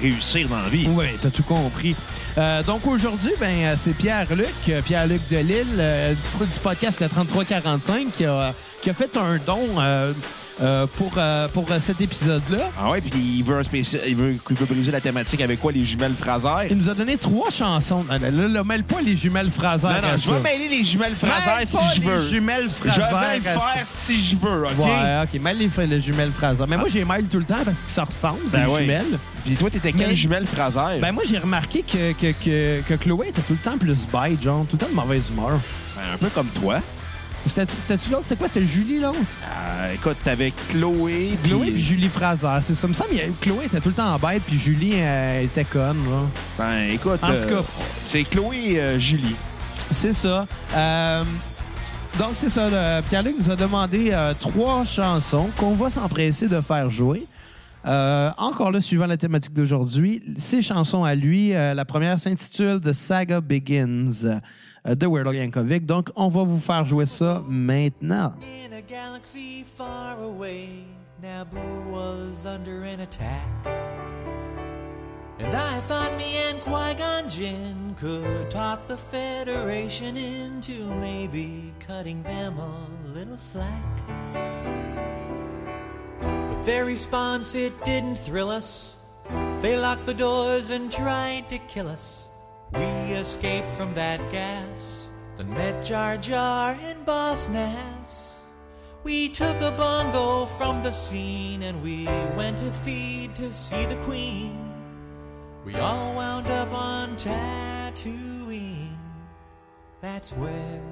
réussir 0.00 0.48
dans 0.48 0.60
la 0.60 0.68
vie. 0.68 0.88
Oui, 0.90 1.06
t'as 1.22 1.30
tout 1.30 1.42
compris. 1.42 1.94
Euh, 2.38 2.62
donc 2.62 2.86
aujourd'hui, 2.86 3.32
ben, 3.40 3.74
c'est 3.76 3.92
Pierre-Luc, 3.96 4.84
Pierre-Luc 4.84 5.20
Delille, 5.30 5.66
euh, 5.78 6.12
du, 6.14 6.44
du 6.46 6.58
podcast 6.62 7.00
Le 7.00 7.08
3345, 7.08 8.06
qui 8.16 8.24
a, 8.24 8.54
qui 8.82 8.90
a 8.90 8.94
fait 8.94 9.16
un 9.16 9.36
don 9.44 9.60
euh, 9.78 10.12
euh, 10.62 10.86
pour, 10.96 11.12
euh, 11.16 11.48
pour 11.48 11.70
euh, 11.70 11.78
cet 11.80 12.00
épisode-là. 12.00 12.68
Ah 12.78 12.90
ouais, 12.90 13.00
puis 13.00 13.10
il 13.38 13.42
veut 13.44 13.58
un 13.58 13.62
spécial, 13.62 14.02
il 14.06 14.16
veut, 14.16 14.36
il 14.50 14.56
veut 14.56 14.66
briser 14.66 14.90
la 14.90 15.00
thématique 15.00 15.40
avec 15.40 15.58
quoi 15.60 15.72
les 15.72 15.84
jumelles 15.84 16.14
Fraser. 16.14 16.66
Il 16.70 16.76
nous 16.76 16.88
a 16.90 16.94
donné 16.94 17.16
trois 17.16 17.50
chansons. 17.50 18.04
Là, 18.10 18.18
là, 18.18 18.48
là, 18.48 18.64
mêle 18.64 18.84
pas 18.84 19.00
les 19.00 19.16
jumelles 19.16 19.50
Fraser. 19.50 19.86
Non, 19.86 19.94
non, 19.94 20.16
je 20.18 20.30
vais 20.30 20.40
mêler 20.40 20.68
les 20.68 20.84
jumelles 20.84 21.14
Fraser 21.14 21.64
si 21.66 21.76
je 21.96 22.00
les 22.00 22.06
veux. 22.06 22.28
jumelles 22.28 22.68
Je 22.84 22.90
Fraser. 22.90 23.00
vais 23.00 23.36
le 23.36 23.42
faire 23.42 23.84
si 23.84 24.20
je 24.20 24.36
veux, 24.36 24.64
OK? 24.66 24.78
Ouais, 24.78 25.22
OK. 25.24 25.42
Mêle 25.42 25.58
les, 25.58 25.86
les 25.86 26.00
jumelles 26.00 26.32
Fraser. 26.32 26.64
Mais 26.68 26.76
moi, 26.76 26.88
j'ai 26.92 27.04
mêle 27.04 27.24
tout 27.24 27.38
le 27.38 27.44
temps 27.44 27.64
parce 27.64 27.80
qu'ils 27.80 27.88
se 27.94 28.00
ressemblent, 28.00 28.38
Ben 28.52 28.66
les 28.66 28.72
ouais. 28.72 28.80
jumelles. 28.82 29.18
Puis 29.44 29.54
toi, 29.54 29.70
t'étais 29.70 29.92
quelle 29.92 30.14
jumelle 30.14 30.46
Fraser? 30.46 31.00
Ben 31.00 31.12
moi, 31.12 31.22
j'ai 31.28 31.38
remarqué 31.38 31.82
que, 31.82 32.12
que, 32.12 32.32
que, 32.44 32.80
que 32.86 32.94
Chloé 32.94 33.28
était 33.28 33.40
tout 33.42 33.54
le 33.54 33.58
temps 33.58 33.78
plus 33.78 34.06
bête, 34.12 34.42
genre, 34.42 34.66
tout 34.68 34.76
le 34.76 34.78
temps 34.78 34.90
de 34.90 34.94
mauvaise 34.94 35.30
humeur. 35.30 35.58
Ben, 35.96 36.02
un 36.14 36.18
peu 36.18 36.28
comme 36.28 36.48
toi. 36.48 36.80
C'était-tu 37.46 38.10
l'autre? 38.10 38.24
C'est 38.26 38.38
quoi? 38.38 38.48
C'était 38.48 38.66
Julie, 38.66 39.00
l'autre? 39.00 39.18
Euh, 39.44 39.94
écoute, 39.94 40.16
t'avais 40.24 40.52
Chloé. 40.68 41.30
Chloé 41.42 41.70
puis 41.70 41.80
Julie 41.80 42.08
Fraser, 42.08 42.58
c'est 42.62 42.74
ça. 42.74 42.86
Il 42.86 42.90
me 42.90 42.94
semble 42.94 43.10
que 43.10 43.44
Chloé 43.44 43.64
était 43.64 43.80
tout 43.80 43.88
le 43.88 43.94
temps 43.94 44.14
en 44.14 44.18
bête, 44.18 44.42
puis 44.46 44.58
Julie 44.58 44.92
euh, 44.96 45.42
était 45.42 45.64
conne. 45.64 46.04
là. 46.10 46.22
Ben, 46.58 46.92
écoute... 46.92 47.18
En 47.22 47.28
tout 47.28 47.32
euh, 47.32 47.60
cas. 47.60 47.68
C'est 48.04 48.24
Chloé 48.24 48.78
euh, 48.78 48.98
Julie. 48.98 49.36
C'est 49.90 50.12
ça. 50.12 50.46
Donc, 52.18 52.32
c'est 52.34 52.50
ça. 52.50 53.02
Pierre-Luc 53.08 53.36
nous 53.38 53.50
a 53.50 53.56
demandé 53.56 54.16
trois 54.38 54.84
chansons 54.84 55.48
qu'on 55.56 55.72
va 55.72 55.90
s'empresser 55.90 56.46
de 56.46 56.60
faire 56.60 56.90
jouer. 56.90 57.24
Encore 57.84 58.70
là, 58.70 58.80
suivant 58.80 59.06
la 59.06 59.16
thématique 59.16 59.54
d'aujourd'hui, 59.54 60.22
ces 60.38 60.62
chansons 60.62 61.02
à 61.02 61.14
lui, 61.14 61.50
la 61.50 61.84
première 61.84 62.20
s'intitule 62.20 62.80
The 62.80 62.92
Saga 62.92 63.40
Begins 63.40 64.40
Euh, 64.86 64.94
de 64.94 65.06
Weird 65.06 65.28
Al 65.28 65.36
Yankovic. 65.36 65.86
Donc, 65.86 66.10
on 66.16 66.28
va 66.28 66.42
vous 66.42 66.58
faire 66.58 66.84
jouer 66.84 67.06
ça 67.06 67.42
maintenant. 67.48 68.32
In 68.42 68.72
a 68.72 68.80
galaxy 68.80 69.64
far 69.64 70.18
away, 70.22 70.84
Naboo 71.22 71.90
was 71.90 72.46
under 72.46 72.82
an 72.82 73.00
attack. 73.00 73.80
And 75.38 75.54
I 75.54 75.80
thought 75.80 76.16
me 76.18 76.36
and 76.50 76.60
Qui-Gon 76.60 77.30
Jinn 77.30 77.94
could 77.96 78.50
talk 78.50 78.86
the 78.88 78.96
Federation 78.96 80.16
into 80.16 80.94
maybe 81.00 81.72
cutting 81.80 82.22
them 82.22 82.58
a 82.58 83.08
little 83.14 83.38
slack. 83.38 83.66
But 86.20 86.62
their 86.64 86.84
response, 86.84 87.54
it 87.54 87.72
didn't 87.84 88.16
thrill 88.16 88.50
us. 88.50 88.98
They 89.62 89.78
locked 89.78 90.04
the 90.04 90.14
doors 90.14 90.70
and 90.70 90.92
tried 90.92 91.48
to 91.48 91.58
kill 91.68 91.88
us. 91.88 92.29
We 92.72 93.12
escaped 93.14 93.68
from 93.68 93.94
that 93.94 94.20
gas, 94.30 95.10
then 95.36 95.50
met 95.50 95.84
Jar 95.84 96.16
Jar 96.16 96.76
and 96.82 97.04
Boss 97.04 97.48
Nass. 97.48 98.46
We 99.02 99.28
took 99.28 99.56
a 99.56 99.72
bongo 99.76 100.46
from 100.46 100.82
the 100.82 100.92
scene 100.92 101.62
and 101.62 101.82
we 101.82 102.04
went 102.36 102.58
to 102.58 102.66
feed 102.66 103.34
to 103.36 103.52
see 103.52 103.86
the 103.86 103.96
Queen. 104.04 104.58
We 105.64 105.74
all 105.76 106.14
wound 106.14 106.46
up 106.48 106.72
on 106.72 107.16
Tatooine. 107.16 108.94
That's 110.00 110.32
where 110.34 110.82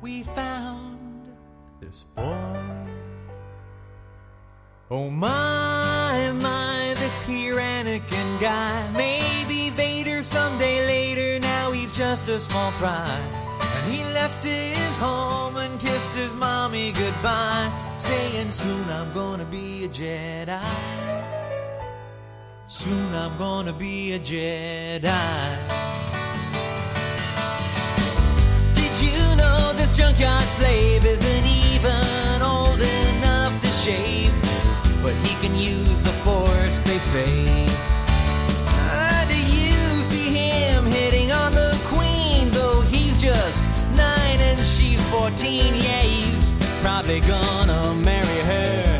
we 0.00 0.22
found 0.22 1.26
this 1.80 2.04
boy. 2.04 2.82
Oh 4.90 5.08
my, 5.10 6.30
my, 6.42 6.94
this 6.96 7.26
here 7.26 7.56
Anakin 7.56 8.40
guy. 8.40 8.90
Maybe 8.94 9.31
Vader 10.22 10.40
someday 10.40 10.86
later, 10.86 11.40
now 11.40 11.72
he's 11.72 11.90
just 11.90 12.28
a 12.28 12.38
small 12.38 12.70
fry. 12.70 13.18
And 13.60 13.92
he 13.92 14.04
left 14.14 14.44
his 14.44 14.98
home 14.98 15.56
and 15.56 15.80
kissed 15.80 16.16
his 16.16 16.34
mommy 16.36 16.92
goodbye, 16.92 17.72
saying 17.96 18.50
soon 18.52 18.88
I'm 18.90 19.12
gonna 19.12 19.44
be 19.44 19.84
a 19.84 19.88
Jedi. 19.88 20.60
Soon 22.68 23.14
I'm 23.14 23.36
gonna 23.36 23.72
be 23.72 24.12
a 24.12 24.18
Jedi. 24.20 25.00
Did 28.74 28.94
you 29.02 29.36
know 29.36 29.72
this 29.74 29.90
junkyard 29.96 30.44
slave 30.44 31.04
isn't 31.04 31.46
even 31.74 32.42
old 32.42 32.80
enough 32.80 33.58
to 33.60 33.66
shave? 33.66 34.32
But 35.02 35.14
he 35.24 35.34
can 35.42 35.54
use 35.56 36.00
the 36.02 36.14
force, 36.24 36.80
they 36.80 36.98
say. 36.98 37.91
Him 40.62 40.84
hitting 40.84 41.30
on 41.32 41.52
the 41.52 41.72
queen? 41.86 42.50
Though 42.50 42.80
he's 42.82 43.16
just 43.20 43.70
nine 43.96 44.40
and 44.50 44.58
she's 44.58 45.02
14. 45.10 45.74
Yeah, 45.74 46.02
he's 46.02 46.54
probably 46.82 47.20
gonna 47.20 47.94
marry 48.04 48.40
her 48.50 48.91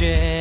gonna 0.00 0.37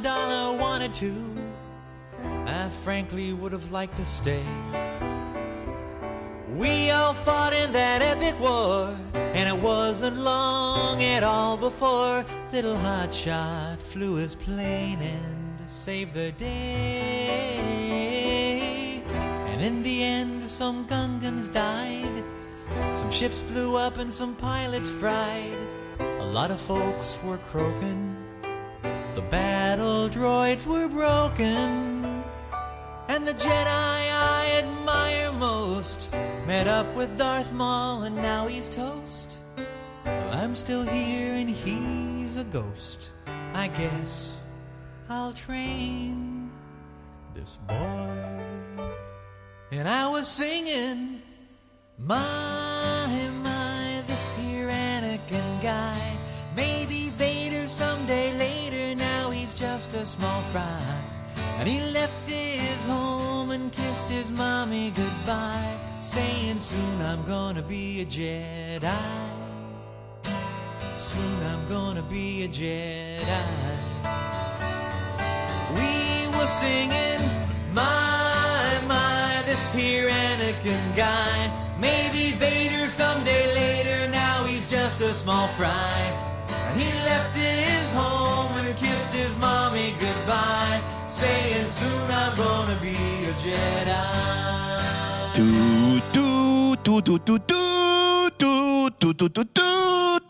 Amidala 0.00 0.58
wanted 0.58 0.94
to. 0.94 1.12
I 2.46 2.70
frankly 2.70 3.34
would 3.34 3.52
have 3.52 3.70
liked 3.70 3.96
to 3.96 4.04
stay. 4.06 4.42
We 6.48 6.90
all 6.90 7.12
fought 7.12 7.52
in 7.52 7.70
that 7.72 8.00
epic 8.02 8.40
war, 8.40 8.96
and 9.14 9.46
it 9.48 9.62
wasn't 9.62 10.16
long 10.16 11.02
at 11.02 11.22
all 11.22 11.58
before 11.58 12.24
little 12.50 12.76
Hotshot 12.76 13.82
flew 13.82 14.16
his 14.16 14.34
plane 14.34 15.00
and 15.02 15.60
saved 15.68 16.14
the 16.14 16.32
day. 16.32 16.48
And 19.06 19.60
in 19.60 19.82
the 19.82 20.02
end, 20.02 20.44
some 20.44 20.86
Gungans 20.86 21.52
died, 21.52 22.24
some 22.94 23.10
ships 23.10 23.42
blew 23.42 23.76
up, 23.76 23.98
and 23.98 24.10
some 24.10 24.34
pilots 24.34 24.90
fried. 24.90 25.58
A 25.98 26.26
lot 26.32 26.50
of 26.50 26.58
folks 26.58 27.20
were 27.22 27.36
croaking, 27.36 28.16
the 29.14 29.22
battle 29.30 30.08
droids 30.08 30.66
were 30.66 30.88
broken. 30.88 32.22
And 33.08 33.26
the 33.26 33.32
Jedi 33.32 33.66
I 33.66 34.62
admire 34.62 35.32
most 35.32 36.12
met 36.46 36.68
up 36.68 36.86
with 36.94 37.18
Darth 37.18 37.52
Maul 37.52 38.02
and 38.02 38.16
now 38.16 38.46
he's 38.46 38.68
toast. 38.68 39.38
Well, 40.04 40.32
I'm 40.32 40.54
still 40.54 40.82
here 40.82 41.34
and 41.34 41.50
he's 41.50 42.36
a 42.36 42.44
ghost. 42.44 43.12
I 43.52 43.68
guess 43.68 44.44
I'll 45.08 45.32
train 45.32 46.50
this 47.34 47.56
boy. 47.56 48.10
And 49.72 49.88
I 49.88 50.08
was 50.08 50.26
singing, 50.26 51.20
My, 51.98 53.30
my, 53.42 54.02
this 54.06 54.34
here 54.34 54.68
Anakin 54.68 55.62
guy. 55.62 56.18
Maybe 56.56 57.10
Vader 57.10 57.68
someday 57.68 58.36
later, 58.36 58.49
just 59.60 59.92
a 59.92 60.06
small 60.06 60.40
fry. 60.40 60.82
And 61.58 61.68
he 61.68 61.80
left 61.92 62.26
his 62.26 62.82
home 62.86 63.50
and 63.50 63.70
kissed 63.70 64.08
his 64.08 64.30
mommy 64.30 64.90
goodbye, 64.90 65.76
saying, 66.00 66.58
Soon 66.58 67.02
I'm 67.02 67.22
gonna 67.26 67.60
be 67.60 68.00
a 68.00 68.06
Jedi. 68.06 68.80
Soon 70.96 71.38
I'm 71.52 71.68
gonna 71.68 72.02
be 72.02 72.44
a 72.44 72.48
Jedi. 72.48 73.50
We 75.76 76.26
were 76.38 76.50
singing, 76.62 77.20
My, 77.74 78.80
my, 78.88 79.42
this 79.44 79.74
here 79.74 80.08
Anakin 80.08 80.96
guy. 80.96 81.36
Maybe 81.78 82.32
Vader 82.32 82.88
someday 82.88 83.54
later, 83.54 84.10
now 84.10 84.44
he's 84.44 84.70
just 84.70 85.02
a 85.02 85.12
small 85.12 85.48
fry. 85.48 86.29
He 86.76 86.92
left 87.04 87.34
his 87.36 87.94
home 87.94 88.52
and 88.58 88.74
kissed 88.76 89.14
his 89.14 89.32
mommy 89.40 89.92
goodbye, 89.98 90.80
saying, 91.06 91.66
Soon 91.66 92.10
I'm 92.10 92.34
gonna 92.36 92.76
be 92.80 92.96
a 93.28 93.32
Jedi. 93.42 94.30
Tout, 95.34 96.00
tout, 96.12 96.76
tout, 96.82 97.00
tout, 97.02 97.18
tout, 97.18 97.38
tout, 97.38 98.30
tout, 98.38 98.90
tout, 98.98 99.12
tout, 99.14 99.28
tout, 99.28 99.44
tout, 99.44 99.44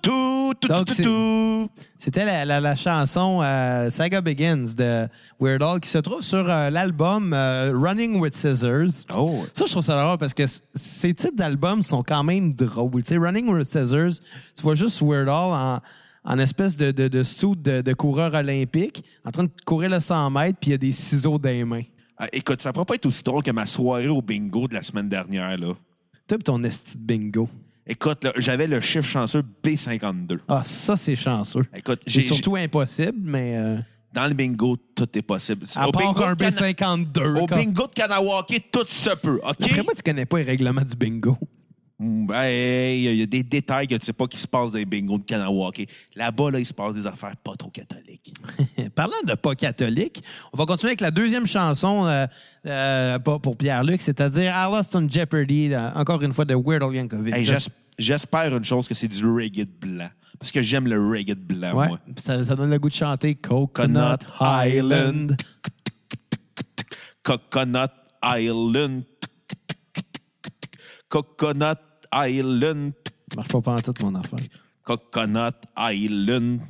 tout, 0.02 0.54
tout, 0.60 0.68
Donc, 0.68 0.86
tout, 0.86 0.94
c'est- 0.94 1.02
tout. 1.02 1.68
C'était 1.98 2.24
la, 2.24 2.46
la- 2.46 2.60
la 2.60 2.74
chanson 2.76 3.40
euh, 3.42 3.90
Saga 3.90 4.22
Begins 4.22 4.64
de 4.74 5.06
Weird 5.38 5.62
Al 5.62 5.80
qui 5.80 5.90
se 5.90 5.98
trouve 5.98 6.22
sur 6.22 6.48
euh, 6.48 6.70
l'album 6.70 7.34
euh, 7.34 7.72
Running 7.74 8.18
with 8.18 8.34
Scissors. 8.34 9.04
Oh. 9.14 9.44
Ça, 9.52 9.66
je 9.66 9.72
trouve 9.72 9.84
ça 9.84 10.02
drôle 10.02 10.16
parce 10.16 10.32
que 10.32 10.44
ces 10.74 11.12
titres 11.12 11.36
d'albums 11.36 11.82
sont 11.82 12.02
quand 12.02 12.24
même 12.24 12.54
drôles. 12.54 13.02
Tu 13.02 13.08
sais, 13.14 13.18
Running 13.18 13.48
with 13.50 13.68
Scissors, 13.68 14.22
tu 14.56 14.62
vois 14.62 14.74
juste 14.74 15.02
Weird 15.02 15.28
Al 15.28 15.34
en, 15.34 15.80
en 16.24 16.38
espèce 16.38 16.76
de, 16.76 16.90
de, 16.90 17.08
de 17.08 17.22
suit 17.22 17.56
de, 17.56 17.80
de 17.80 17.92
coureur 17.94 18.34
olympique, 18.34 19.02
en 19.24 19.30
train 19.30 19.44
de 19.44 19.50
courir 19.64 19.90
le 19.90 20.00
100 20.00 20.30
mètres, 20.30 20.58
puis 20.60 20.70
il 20.70 20.72
y 20.72 20.74
a 20.74 20.78
des 20.78 20.92
ciseaux 20.92 21.38
dans 21.38 21.48
les 21.50 21.64
mains. 21.64 21.82
Ah, 22.18 22.26
écoute, 22.32 22.60
ça 22.60 22.72
pourrait 22.72 22.84
pas 22.86 22.94
être 22.96 23.06
aussi 23.06 23.22
drôle 23.22 23.42
que 23.42 23.50
ma 23.50 23.64
soirée 23.66 24.08
au 24.08 24.20
bingo 24.20 24.68
de 24.68 24.74
la 24.74 24.82
semaine 24.82 25.08
dernière. 25.08 25.56
Là. 25.56 25.74
Toi, 26.28 26.38
ton 26.44 26.62
esti 26.64 26.92
de 26.98 27.02
bingo. 27.02 27.48
Écoute, 27.86 28.26
j'avais 28.36 28.66
le 28.66 28.80
chiffre 28.80 29.08
chanceux 29.08 29.42
B52. 29.64 30.38
Ah, 30.46 30.62
ça, 30.64 30.96
c'est 30.96 31.16
chanceux. 31.16 31.66
Écoute, 31.74 32.02
C'est 32.06 32.20
j'ai, 32.20 32.20
surtout 32.22 32.54
impossible, 32.56 33.18
mais... 33.22 33.56
euh, 33.56 33.78
dans 34.12 34.26
le 34.26 34.34
bingo, 34.34 34.76
tout 34.94 35.08
est 35.16 35.22
possible. 35.22 35.64
à 35.76 35.88
au 35.88 35.92
part 35.92 36.02
bingo 36.12 36.22
un 36.24 36.34
de 36.34 36.38
Cana- 36.44 36.72
B52. 36.72 37.40
Au 37.42 37.46
bingo 37.46 37.86
de 37.86 37.92
Kanawake, 37.92 38.68
tout 38.70 38.84
se 38.86 39.10
peut, 39.16 39.40
OK? 39.42 39.56
Après 39.62 39.82
moi, 39.82 39.92
tu 39.96 40.02
connais 40.02 40.26
pas 40.26 40.38
les 40.38 40.44
règlements 40.44 40.82
du 40.82 40.94
bingo. 40.94 41.36
Mm, 42.00 42.26
ben, 42.26 42.34
hey, 42.44 43.04
il 43.04 43.16
y 43.16 43.22
a 43.22 43.26
des 43.26 43.42
détails 43.42 43.86
que 43.86 43.94
tu 43.94 44.06
sais 44.06 44.14
pas 44.14 44.26
qui 44.26 44.38
se 44.38 44.46
passent 44.46 44.72
dans 44.72 44.78
les 44.78 44.86
bingos 44.86 45.18
de 45.18 45.24
Kanawake. 45.24 45.86
Là-bas, 46.16 46.50
là, 46.50 46.58
il 46.58 46.64
se 46.64 46.72
passe 46.72 46.94
des 46.94 47.06
affaires 47.06 47.36
pas 47.36 47.54
trop 47.56 47.68
catholiques. 47.68 48.32
Parlant 48.94 49.12
de 49.26 49.34
pas 49.34 49.54
catholique, 49.54 50.22
on 50.54 50.56
va 50.56 50.64
continuer 50.64 50.92
avec 50.92 51.02
la 51.02 51.10
deuxième 51.10 51.46
chanson 51.46 52.06
euh, 52.06 52.26
euh, 52.66 53.18
pour 53.18 53.54
Pierre-Luc, 53.54 54.00
c'est-à-dire 54.00 54.50
I 54.50 54.72
Lost 54.72 54.96
on 54.96 55.06
Jeopardy, 55.10 55.68
là, 55.68 55.92
encore 55.94 56.22
une 56.22 56.32
fois 56.32 56.46
de 56.46 56.54
Weird 56.54 56.82
Al 56.82 56.94
Yankovic. 56.94 57.34
Hey, 57.34 57.46
J'espère 57.98 58.56
une 58.56 58.64
chose 58.64 58.88
que 58.88 58.94
c'est 58.94 59.08
du 59.08 59.26
reggae 59.26 59.66
blanc. 59.66 60.08
Parce 60.38 60.52
que 60.52 60.62
j'aime 60.62 60.86
le 60.88 60.98
reggae 60.98 61.34
blanc, 61.34 61.76
ouais, 61.76 61.88
moi. 61.88 61.98
ça, 62.16 62.42
ça 62.42 62.56
donne 62.56 62.70
le 62.70 62.78
goût 62.78 62.88
de 62.88 62.94
chanter 62.94 63.34
Coconut 63.34 63.92
Coconut 63.92 64.18
Island. 64.40 65.36
Island. 65.36 65.36
Coconut 67.22 67.90
Island. 68.24 69.04
Coconut 71.10 71.76
Island. 72.14 72.92
Marche 73.36 73.48
pas 73.48 73.72
en 73.72 73.76
tout 73.76 73.94
mon 74.02 74.14
affaire. 74.16 74.40
Coconut 74.84 75.54
Island. 75.78 76.60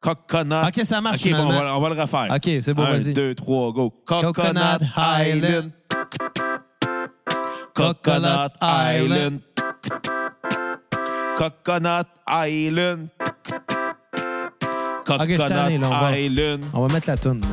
Coconut. 0.00 0.66
Ok, 0.68 0.84
ça 0.84 1.00
marche, 1.00 1.24
Ok, 1.24 1.30
bon, 1.32 1.46
on 1.46 1.48
va, 1.48 1.76
on 1.76 1.80
va 1.80 1.88
le 1.94 2.00
refaire. 2.00 2.28
Ok, 2.30 2.44
c'est 2.62 2.74
bon, 2.74 2.82
Un, 2.84 2.98
vas-y. 2.98 3.12
deux, 3.12 3.34
trois, 3.34 3.72
go. 3.72 3.90
Coconut 4.04 4.32
Coconut 4.32 4.86
Island. 4.96 5.70
Coconut 7.74 8.50
Island. 8.62 9.40
Coconut 11.36 12.06
Island. 12.28 13.08
On 15.08 15.16
va- 15.16 15.26
Coconut 15.26 16.18
Island. 16.18 16.64
On 16.72 16.86
va 16.86 16.94
mettre 16.94 17.08
la 17.08 17.16
toune. 17.16 17.40
là. 17.40 17.46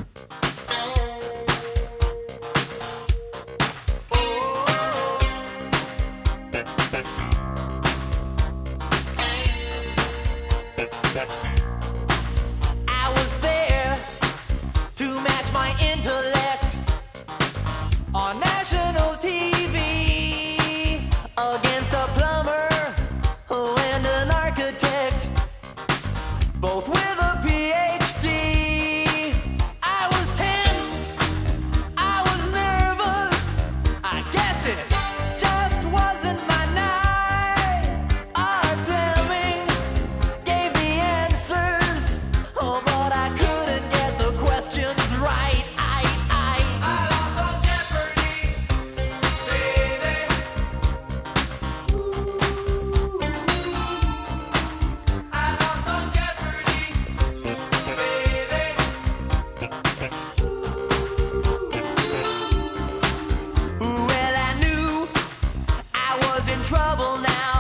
Trouble 66.96 67.18
now. 67.22 67.53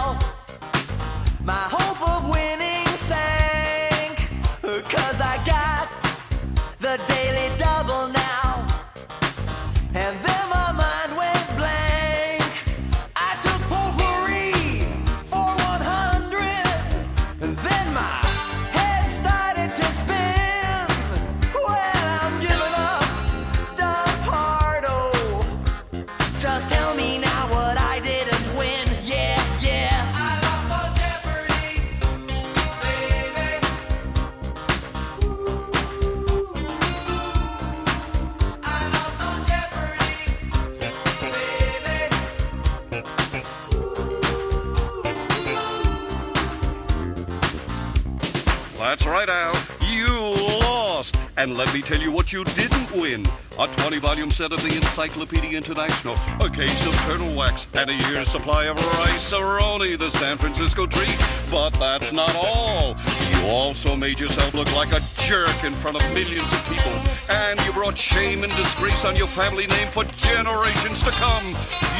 You 52.33 52.43
didn't 52.45 52.91
win. 52.91 53.23
A 53.59 53.67
20 53.67 53.99
volume 53.99 54.31
set 54.31 54.51
of 54.51 54.61
the 54.63 54.75
Encyclopedia 54.75 55.55
International, 55.55 56.15
a 56.41 56.49
case 56.49 56.87
of 56.87 56.95
turtle 57.05 57.33
wax, 57.35 57.67
and 57.75 57.91
a 57.91 57.93
year's 58.09 58.27
supply 58.27 58.65
of 58.65 58.75
rice-a-roni, 58.75 59.97
the 59.97 60.09
San 60.09 60.37
Francisco 60.37 60.87
treat. 60.87 61.15
But 61.51 61.69
that's 61.75 62.11
not 62.11 62.35
all. 62.35 62.97
You 63.29 63.47
also 63.47 63.95
made 63.95 64.19
yourself 64.19 64.55
look 64.55 64.73
like 64.75 64.91
a 64.93 64.99
jerk 65.21 65.63
in 65.63 65.73
front 65.73 66.01
of 66.01 66.13
millions 66.13 66.51
of 66.51 66.67
people. 66.67 66.93
And 67.29 67.63
you 67.65 67.71
brought 67.71 67.97
shame 67.97 68.43
and 68.43 68.51
disgrace 68.53 69.05
on 69.05 69.15
your 69.15 69.27
family 69.27 69.67
name 69.67 69.87
for 69.89 70.03
generations 70.17 71.03
to 71.03 71.11
come. 71.11 71.45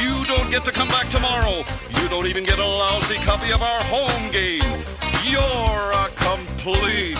You 0.02 0.26
don't 0.26 0.50
get 0.50 0.64
to 0.64 0.72
come 0.72 0.88
back 0.88 1.08
tomorrow. 1.10 1.62
You 2.00 2.08
don't 2.08 2.26
even 2.26 2.44
get 2.44 2.58
a 2.58 2.66
lousy 2.66 3.16
copy 3.18 3.52
of 3.52 3.62
our 3.62 3.82
home 3.84 4.32
game. 4.32 4.84
You're 5.22 5.92
a 5.94 6.08
complete 6.16 7.16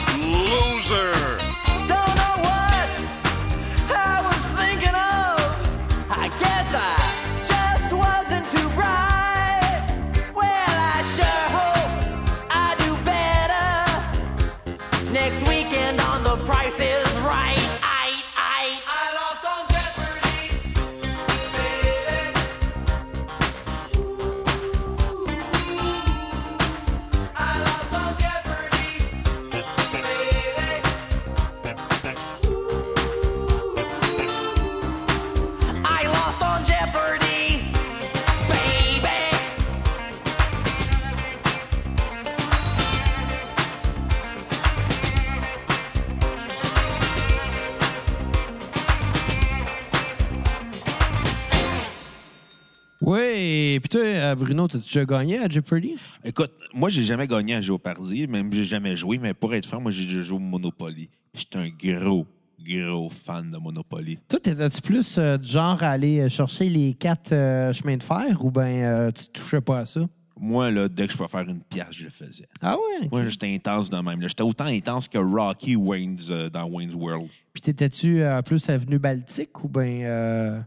Oui, 53.74 53.80
puis 53.80 53.88
toi, 53.88 54.02
euh, 54.02 54.34
Bruno, 54.36 54.68
t'as 54.68 54.78
déjà 54.78 55.04
gagné 55.04 55.36
à 55.40 55.48
Jeopardy? 55.48 55.96
Écoute, 56.24 56.52
moi, 56.72 56.90
j'ai 56.90 57.02
jamais 57.02 57.26
gagné 57.26 57.56
à 57.56 57.60
Géopardy, 57.60 58.28
même 58.28 58.52
j'ai 58.52 58.64
jamais 58.64 58.96
joué, 58.96 59.18
mais 59.18 59.34
pour 59.34 59.52
être 59.52 59.66
franc, 59.66 59.80
moi, 59.80 59.90
j'ai 59.90 60.04
déjà 60.06 60.22
joué 60.22 60.36
au 60.36 60.40
Monopoly. 60.40 61.10
J'étais 61.34 61.58
un 61.58 61.70
gros, 61.70 62.24
gros 62.64 63.10
fan 63.10 63.50
de 63.50 63.58
Monopoly. 63.58 64.20
Toi, 64.28 64.38
t'étais-tu 64.38 64.80
plus 64.80 65.18
euh, 65.18 65.36
du 65.38 65.48
genre 65.48 65.82
à 65.82 65.90
aller 65.90 66.20
euh, 66.20 66.28
chercher 66.28 66.68
les 66.68 66.94
quatre 66.94 67.32
euh, 67.32 67.72
chemins 67.72 67.96
de 67.96 68.02
fer 68.04 68.44
ou 68.44 68.52
bien 68.52 68.62
euh, 68.64 69.10
tu 69.10 69.26
touchais 69.32 69.60
pas 69.60 69.80
à 69.80 69.86
ça? 69.86 70.02
Moi, 70.38 70.70
là, 70.70 70.88
dès 70.88 71.06
que 71.08 71.12
je 71.12 71.16
pouvais 71.16 71.28
faire 71.28 71.48
une 71.48 71.62
pièce, 71.62 71.88
je 71.90 72.04
le 72.04 72.10
faisais. 72.10 72.46
Ah 72.62 72.76
ouais? 72.76 73.08
Moi, 73.10 73.26
j'étais 73.26 73.52
intense 73.52 73.90
de 73.90 73.96
même. 73.96 74.22
J'étais 74.22 74.44
autant 74.44 74.66
intense 74.66 75.08
que 75.08 75.18
Rocky 75.18 75.74
Wayne's 75.74 76.28
euh, 76.30 76.48
dans 76.48 76.70
Wayne's 76.70 76.94
World. 76.94 77.28
Puis 77.52 77.60
t'étais-tu 77.60 78.22
plus 78.44 78.70
avenue 78.70 79.00
Baltique 79.00 79.64
ou 79.64 79.68
bien... 79.68 80.64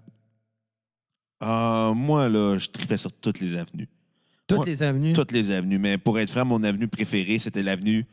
euh, 1.44 1.94
moi, 1.94 2.30
là, 2.30 2.58
je 2.58 2.68
tripais 2.70 2.98
sur 2.98 3.12
toutes 3.12 3.40
les 3.40 3.58
avenues. 3.58 3.88
toutes 4.48 4.66
les 4.66 4.82
avenues? 4.84 5.14
Toutes 5.14 5.32
les 5.32 5.52
avenues. 5.52 5.78
Mais 5.78 5.98
pour 5.98 6.20
être 6.20 6.30
franc, 6.30 6.46
mon 6.46 6.64
avenue 6.64 6.88
préférée, 6.88 7.40
c'était 7.40 7.64
l'avenue 7.64 8.06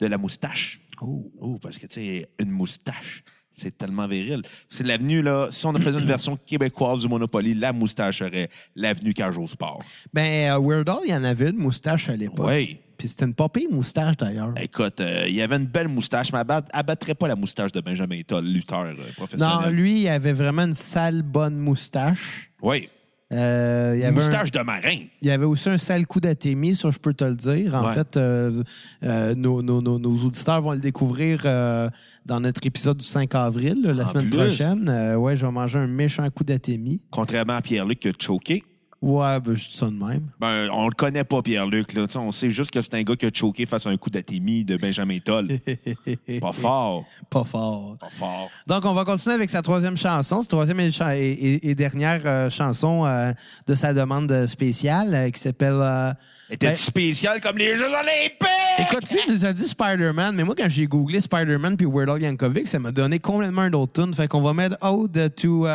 de 0.00 0.06
la 0.06 0.18
moustache. 0.18 0.80
Oh, 1.00 1.58
parce 1.60 1.78
que, 1.78 1.86
tu 1.86 1.94
sais, 1.94 2.28
une 2.40 2.50
moustache, 2.50 3.24
c'est 3.56 3.76
tellement 3.76 4.06
viril. 4.08 4.42
C'est 4.68 4.84
l'avenue, 4.84 5.22
là, 5.22 5.48
si 5.50 5.66
on 5.66 5.72
faisait 5.74 5.98
une 5.98 6.06
version 6.06 6.36
québécoise 6.46 7.00
du 7.00 7.08
Monopoly, 7.08 7.54
la 7.54 7.72
moustache 7.72 8.18
serait 8.20 8.48
l'avenue 8.76 9.12
au 9.38 9.48
sport. 9.48 9.80
Ben, 10.12 10.52
euh, 10.52 10.58
Weird 10.60 10.88
Al, 10.88 10.96
il 11.04 11.10
y 11.10 11.14
en 11.14 11.24
avait 11.24 11.50
une 11.50 11.56
moustache 11.58 12.08
à 12.08 12.16
l'époque. 12.16 12.46
Oui. 12.48 12.78
Puis 12.96 13.08
c'était 13.08 13.24
une 13.24 13.34
pire 13.34 13.70
moustache, 13.72 14.16
d'ailleurs. 14.16 14.54
Écoute, 14.60 15.00
euh, 15.00 15.24
il 15.26 15.34
y 15.34 15.42
avait 15.42 15.56
une 15.56 15.66
belle 15.66 15.88
moustache, 15.88 16.32
mais 16.32 16.38
elle 16.38 16.46
bat- 16.46 16.64
elle 16.72 16.82
battrait 16.84 17.16
pas 17.16 17.26
la 17.26 17.34
moustache 17.34 17.72
de 17.72 17.80
Benjamin 17.80 18.22
Toll, 18.22 18.44
lutteur 18.46 18.82
euh, 18.84 18.94
professionnel. 19.16 19.56
Non, 19.64 19.68
lui, 19.70 20.02
il 20.02 20.08
avait 20.08 20.32
vraiment 20.32 20.62
une 20.62 20.74
sale 20.74 21.22
bonne 21.22 21.56
moustache. 21.58 22.52
Oui. 22.64 22.88
Euh, 23.32 23.92
il 23.94 24.00
y 24.00 24.04
avait 24.04 24.12
un- 24.12 24.14
moustache 24.14 24.50
de 24.50 24.60
marin. 24.60 24.98
Il 25.22 25.28
y 25.28 25.30
avait 25.30 25.44
aussi 25.46 25.68
un 25.68 25.78
sale 25.78 26.06
coup 26.06 26.20
d'athémie, 26.20 26.74
ça 26.74 26.90
je 26.90 26.98
peux 26.98 27.14
te 27.14 27.24
le 27.24 27.34
dire. 27.34 27.74
En 27.74 27.86
Ouais. 27.88 27.94
fait, 27.94 28.16
euh, 28.16 28.62
euh, 29.02 29.34
nos, 29.34 29.62
nos- 29.62 29.80
nos- 29.80 29.98
nos 29.98 30.16
auditeurs 30.24 30.60
vont 30.60 30.72
le 30.72 30.78
découvrir 30.78 31.40
euh, 31.44 31.88
dans 32.26 32.40
notre 32.40 32.64
épisode 32.66 32.98
du 32.98 33.04
5 33.06 33.34
avril, 33.34 33.80
là, 33.82 33.92
la 33.92 34.04
En 34.04 34.08
semaine 34.08 34.28
plus. 34.28 34.36
prochaine. 34.38 34.88
Ouais, 35.16 35.36
je 35.36 35.46
vais 35.46 35.52
manger 35.52 35.78
un 35.78 35.86
méchant 35.86 36.28
coup 36.30 36.44
d'athémie. 36.44 37.02
Contrairement 37.10 37.54
à 37.54 37.62
Pierre-Luc 37.62 37.98
qui 38.00 38.08
a 38.08 38.12
choqué. 38.18 38.62
Ouais, 39.04 39.38
ben, 39.38 39.54
je 39.54 39.68
dis 39.68 39.76
ça 39.76 39.84
de 39.84 39.92
même. 39.92 40.30
Ben, 40.40 40.70
on 40.72 40.86
le 40.88 40.94
connaît 40.94 41.24
pas, 41.24 41.42
Pierre-Luc. 41.42 41.92
là. 41.92 42.06
Tu 42.06 42.14
sais, 42.14 42.18
On 42.18 42.32
sait 42.32 42.50
juste 42.50 42.70
que 42.70 42.80
c'est 42.80 42.94
un 42.94 43.02
gars 43.02 43.14
qui 43.14 43.26
a 43.26 43.30
choqué 43.32 43.66
face 43.66 43.86
à 43.86 43.90
un 43.90 43.98
coup 43.98 44.08
d'athémie 44.08 44.64
de 44.64 44.78
Benjamin 44.78 45.18
Toll. 45.18 45.58
pas 46.40 46.52
fort. 46.54 47.04
Pas 47.28 47.44
fort. 47.44 47.98
Pas 48.00 48.08
fort. 48.08 48.48
Donc, 48.66 48.86
on 48.86 48.94
va 48.94 49.04
continuer 49.04 49.34
avec 49.34 49.50
sa 49.50 49.60
troisième 49.60 49.98
chanson, 49.98 50.40
sa 50.40 50.48
troisième 50.48 50.80
et, 50.80 51.74
dernière 51.74 52.22
euh, 52.24 52.48
chanson 52.48 53.04
euh, 53.04 53.32
de 53.66 53.74
sa 53.74 53.92
demande 53.92 54.46
spéciale 54.46 55.14
euh, 55.14 55.30
qui 55.30 55.40
s'appelle... 55.40 56.14
Était 56.48 56.68
ben, 56.68 56.76
spécial 56.76 57.42
comme 57.42 57.58
les 57.58 57.76
Jeux 57.76 57.84
Olympiques! 57.84 58.48
Écoute, 58.78 59.10
lui, 59.10 59.18
il 59.26 59.34
nous 59.34 59.44
a 59.44 59.52
dit 59.52 59.68
Spider-Man, 59.68 60.34
mais 60.34 60.44
moi, 60.44 60.54
quand 60.56 60.68
j'ai 60.70 60.86
googlé 60.86 61.20
Spider-Man 61.20 61.76
puis 61.76 61.86
Weird 61.86 62.08
Al 62.08 62.22
Yankovic, 62.22 62.68
ça 62.68 62.78
m'a 62.78 62.90
donné 62.90 63.18
complètement 63.18 63.62
un 63.62 63.72
autre 63.74 64.02
tune. 64.02 64.14
Fait 64.14 64.28
qu'on 64.28 64.40
va 64.40 64.54
mettre 64.54 64.78
Ode 64.80 65.34
to 65.36 65.66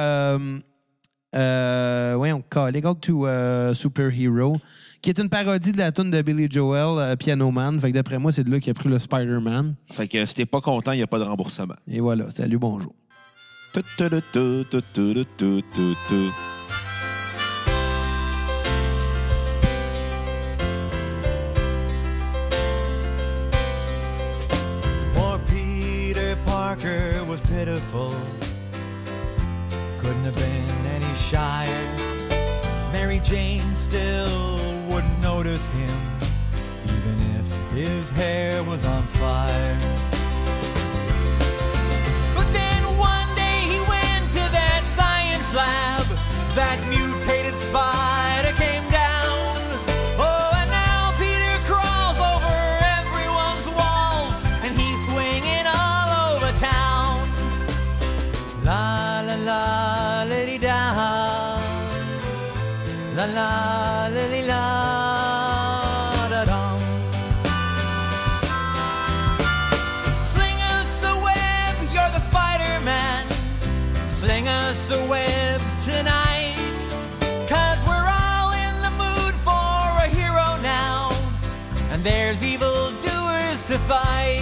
euh, 1.36 2.15
ouais, 2.15 2.32
on 2.32 2.41
calait 2.41 2.82
Gold 2.82 2.99
to 2.99 3.27
uh, 3.27 3.75
Superhero, 3.75 4.57
qui 5.01 5.09
est 5.09 5.19
une 5.19 5.30
parodie 5.30 5.71
de 5.71 5.77
la 5.77 5.91
tune 5.91 6.11
de 6.11 6.21
Billy 6.21 6.47
Joel, 6.49 6.99
euh, 6.99 7.15
Piano 7.15 7.51
Man. 7.51 7.80
Fait 7.80 7.89
que 7.89 7.95
d'après 7.95 8.19
moi, 8.19 8.32
c'est 8.32 8.43
de 8.43 8.51
là 8.51 8.59
qu'il 8.59 8.71
a 8.71 8.73
pris 8.73 8.89
le 8.89 8.99
Spider-Man. 8.99 9.75
Fait 9.91 10.07
que 10.07 10.25
si 10.25 10.34
t'es 10.34 10.45
pas 10.45 10.61
content, 10.61 10.91
il 10.91 10.97
n'y 10.97 11.03
a 11.03 11.07
pas 11.07 11.19
de 11.19 11.23
remboursement. 11.23 11.75
Et 11.88 11.99
voilà, 11.99 12.32
salut, 12.32 12.57
bonjour. 12.57 12.93
Parker 26.45 27.25
was 27.27 27.41
pitiful. 27.41 28.39
Couldn't 30.10 30.26
have 30.26 30.38
been 30.38 30.86
any 30.88 31.14
shyer. 31.14 31.95
Mary 32.91 33.20
Jane 33.20 33.76
still 33.76 34.57
wouldn't 34.89 35.22
notice 35.22 35.68
him, 35.68 35.95
even 36.84 37.18
if 37.38 37.72
his 37.74 38.10
hair 38.10 38.64
was 38.64 38.88
on 38.88 39.03
fire. 39.03 39.78
But 42.34 42.51
then 42.51 42.84
one 42.97 43.30
day 43.36 43.60
he 43.70 43.80
went 43.82 44.26
to 44.34 44.43
that 44.57 44.82
science 44.84 45.53
lab. 45.55 46.05
That 46.55 46.80
mutated 46.89 47.53
spider 47.53 48.28
La 63.20 63.26
la 63.26 64.07
lily 64.13 64.43
la 64.47 66.28
da 66.30 66.45
dum. 66.45 66.80
Sling 70.24 70.59
us 70.80 71.03
a 71.03 71.15
web, 71.28 71.76
you're 71.93 72.11
the 72.15 72.22
Spider 72.22 72.80
Man. 72.86 73.26
Sling 74.07 74.47
us 74.47 74.89
a 74.97 75.01
web 75.09 75.59
tonight. 75.78 76.55
Cause 77.45 77.84
we're 77.86 78.07
all 78.07 78.53
in 78.65 78.76
the 78.88 78.93
mood 79.03 79.36
for 79.47 79.84
a 79.99 80.07
hero 80.07 80.55
now. 80.61 81.11
And 81.91 82.01
there's 82.01 82.41
evil 82.41 82.93
doers 83.03 83.63
to 83.67 83.78
fight. 83.80 84.39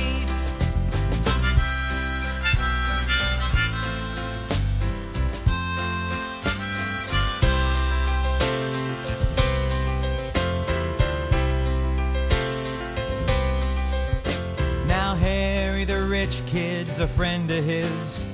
rich 16.20 16.44
kid's 16.48 17.00
a 17.00 17.08
friend 17.08 17.52
of 17.52 17.64
his 17.64 18.28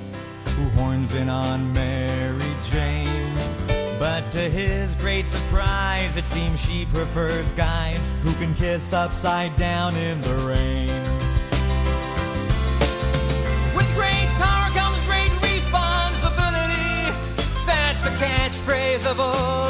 who 0.55 0.63
horns 0.79 1.13
in 1.15 1.27
on 1.27 1.73
Mary 1.73 2.53
Jane. 2.63 3.35
But 3.99 4.31
to 4.31 4.39
his 4.39 4.95
great 4.95 5.25
surprise, 5.27 6.15
it 6.15 6.23
seems 6.23 6.65
she 6.65 6.85
prefers 6.85 7.51
guys 7.51 8.15
who 8.23 8.31
can 8.35 8.53
kiss 8.53 8.93
upside 8.93 9.53
down 9.57 9.97
in 9.97 10.21
the 10.21 10.35
rain. 10.51 10.87
With 13.75 13.89
great 13.95 14.29
power 14.39 14.69
comes 14.79 15.01
great 15.05 15.33
responsibility. 15.41 17.11
That's 17.67 18.01
the 18.07 18.15
catchphrase 18.23 19.11
of 19.11 19.19
all. 19.19 19.62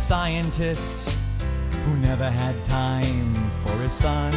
Scientist 0.00 1.20
who 1.84 1.96
never 1.98 2.28
had 2.30 2.64
time 2.64 3.34
for 3.62 3.76
his 3.76 3.92
son. 3.92 4.32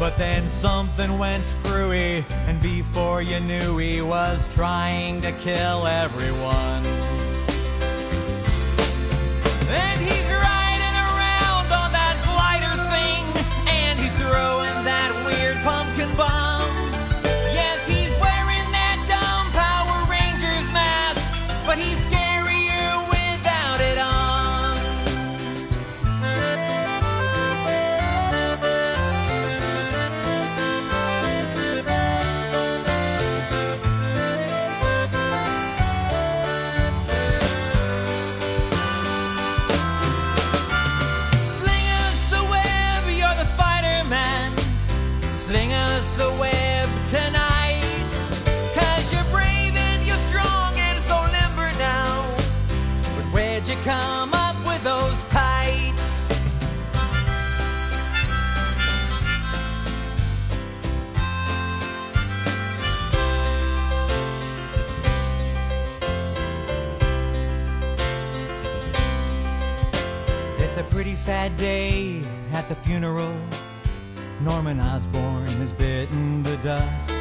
But 0.00 0.16
then 0.16 0.48
something 0.48 1.18
went 1.18 1.44
screwy, 1.44 2.24
and 2.46 2.60
before 2.60 3.22
you 3.22 3.38
knew 3.40 3.78
he 3.78 4.00
was 4.00 4.54
trying 4.54 5.20
to 5.20 5.30
kill 5.32 5.86
everyone. 5.86 6.82
And 9.68 10.00
he's 10.00 10.30
riding 10.32 10.61
sad 71.22 71.56
day 71.56 72.20
at 72.52 72.68
the 72.68 72.74
funeral. 72.74 73.32
Norman 74.40 74.80
Osborn 74.80 75.46
has 75.60 75.72
bitten 75.72 76.42
the 76.42 76.56
dust. 76.64 77.12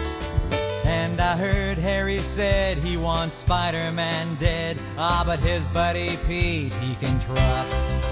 And 0.87 1.21
I 1.21 1.37
heard 1.37 1.77
Harry 1.77 2.17
said 2.17 2.79
he 2.79 2.97
wants 2.97 3.35
Spider 3.35 3.91
Man 3.91 4.33
dead. 4.37 4.81
Ah, 4.97 5.21
but 5.23 5.39
his 5.39 5.67
buddy 5.67 6.17
Pete 6.25 6.73
he 6.77 6.95
can 6.95 7.19
trust. 7.19 8.10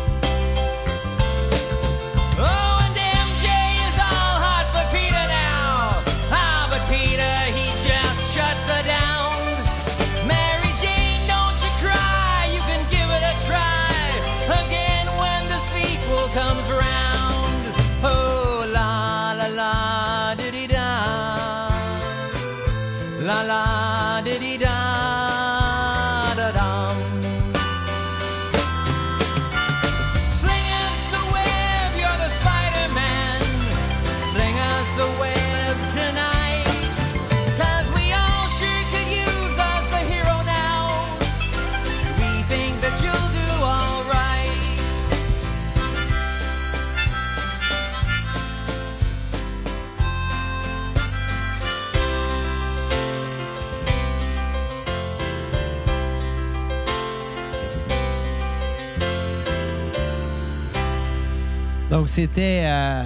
Donc, 62.09 62.15
c'était 62.15 62.63
euh, 62.65 63.03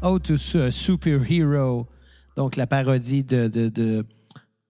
How 0.00 0.18
to 0.18 0.34
a 0.58 0.70
Superhero, 0.70 1.86
donc 2.38 2.56
la 2.56 2.66
parodie 2.66 3.22
de, 3.22 3.48
de, 3.48 3.68
de, 3.68 4.06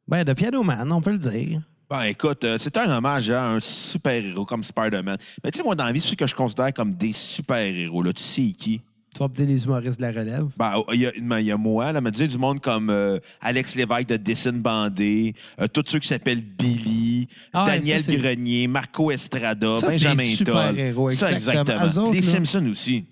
ben, 0.08 0.24
de 0.24 0.32
Piano 0.32 0.64
Man, 0.64 0.90
on 0.90 1.00
peut 1.00 1.12
le 1.12 1.18
dire. 1.18 1.60
Ben, 1.88 2.02
écoute, 2.02 2.42
euh, 2.42 2.56
c'est 2.58 2.76
un 2.78 2.90
hommage 2.90 3.30
à 3.30 3.48
un 3.48 3.60
super-héros 3.60 4.44
comme 4.44 4.64
Spider-Man. 4.64 5.18
Mais 5.44 5.52
tu 5.52 5.58
sais, 5.58 5.62
moi, 5.62 5.76
dans 5.76 5.84
la 5.84 5.92
vie, 5.92 6.00
ceux 6.00 6.16
que 6.16 6.26
je 6.26 6.34
considère 6.34 6.74
comme 6.74 6.94
des 6.94 7.12
super-héros, 7.12 8.02
là, 8.02 8.12
tu 8.12 8.24
sais 8.24 8.42
qui? 8.58 8.80
Tu 9.14 9.18
vas 9.20 9.28
peut-être 9.28 9.46
les 9.48 9.64
humoristes 9.64 9.98
de 10.00 10.02
la 10.02 10.10
relève. 10.10 10.46
Ben, 10.56 10.82
il 10.92 11.00
y 11.02 11.06
a, 11.06 11.12
ben, 11.22 11.38
il 11.38 11.46
y 11.46 11.52
a 11.52 11.56
moi, 11.56 11.92
là, 11.92 12.00
mais 12.00 12.10
tu 12.10 12.18
sais, 12.18 12.26
du 12.26 12.38
monde 12.38 12.58
comme 12.60 12.90
euh, 12.90 13.20
Alex 13.40 13.76
Lévesque 13.76 14.08
de 14.08 14.16
Dessine 14.16 14.60
Bandé, 14.62 15.32
euh, 15.60 15.68
tous 15.68 15.84
ceux 15.86 16.00
qui 16.00 16.08
s'appellent 16.08 16.42
Billy, 16.42 17.28
Ah 17.52 17.66
Daniel 17.68 18.02
ça, 18.02 18.12
Grenier, 18.16 18.66
Marco 18.66 19.12
Estrada, 19.12 19.76
Ça, 19.76 19.86
Benjamin 19.86 20.24
des 20.24 20.36
Toll. 20.38 20.46
super-héros, 20.46 21.10
Ça, 21.12 21.30
exactement. 21.32 21.62
exactement. 21.62 21.86
Eux 21.86 21.98
autres, 22.08 22.14
Les 22.14 22.20
là. 22.20 22.26
Simpsons 22.26 22.66
aussi. 22.66 23.04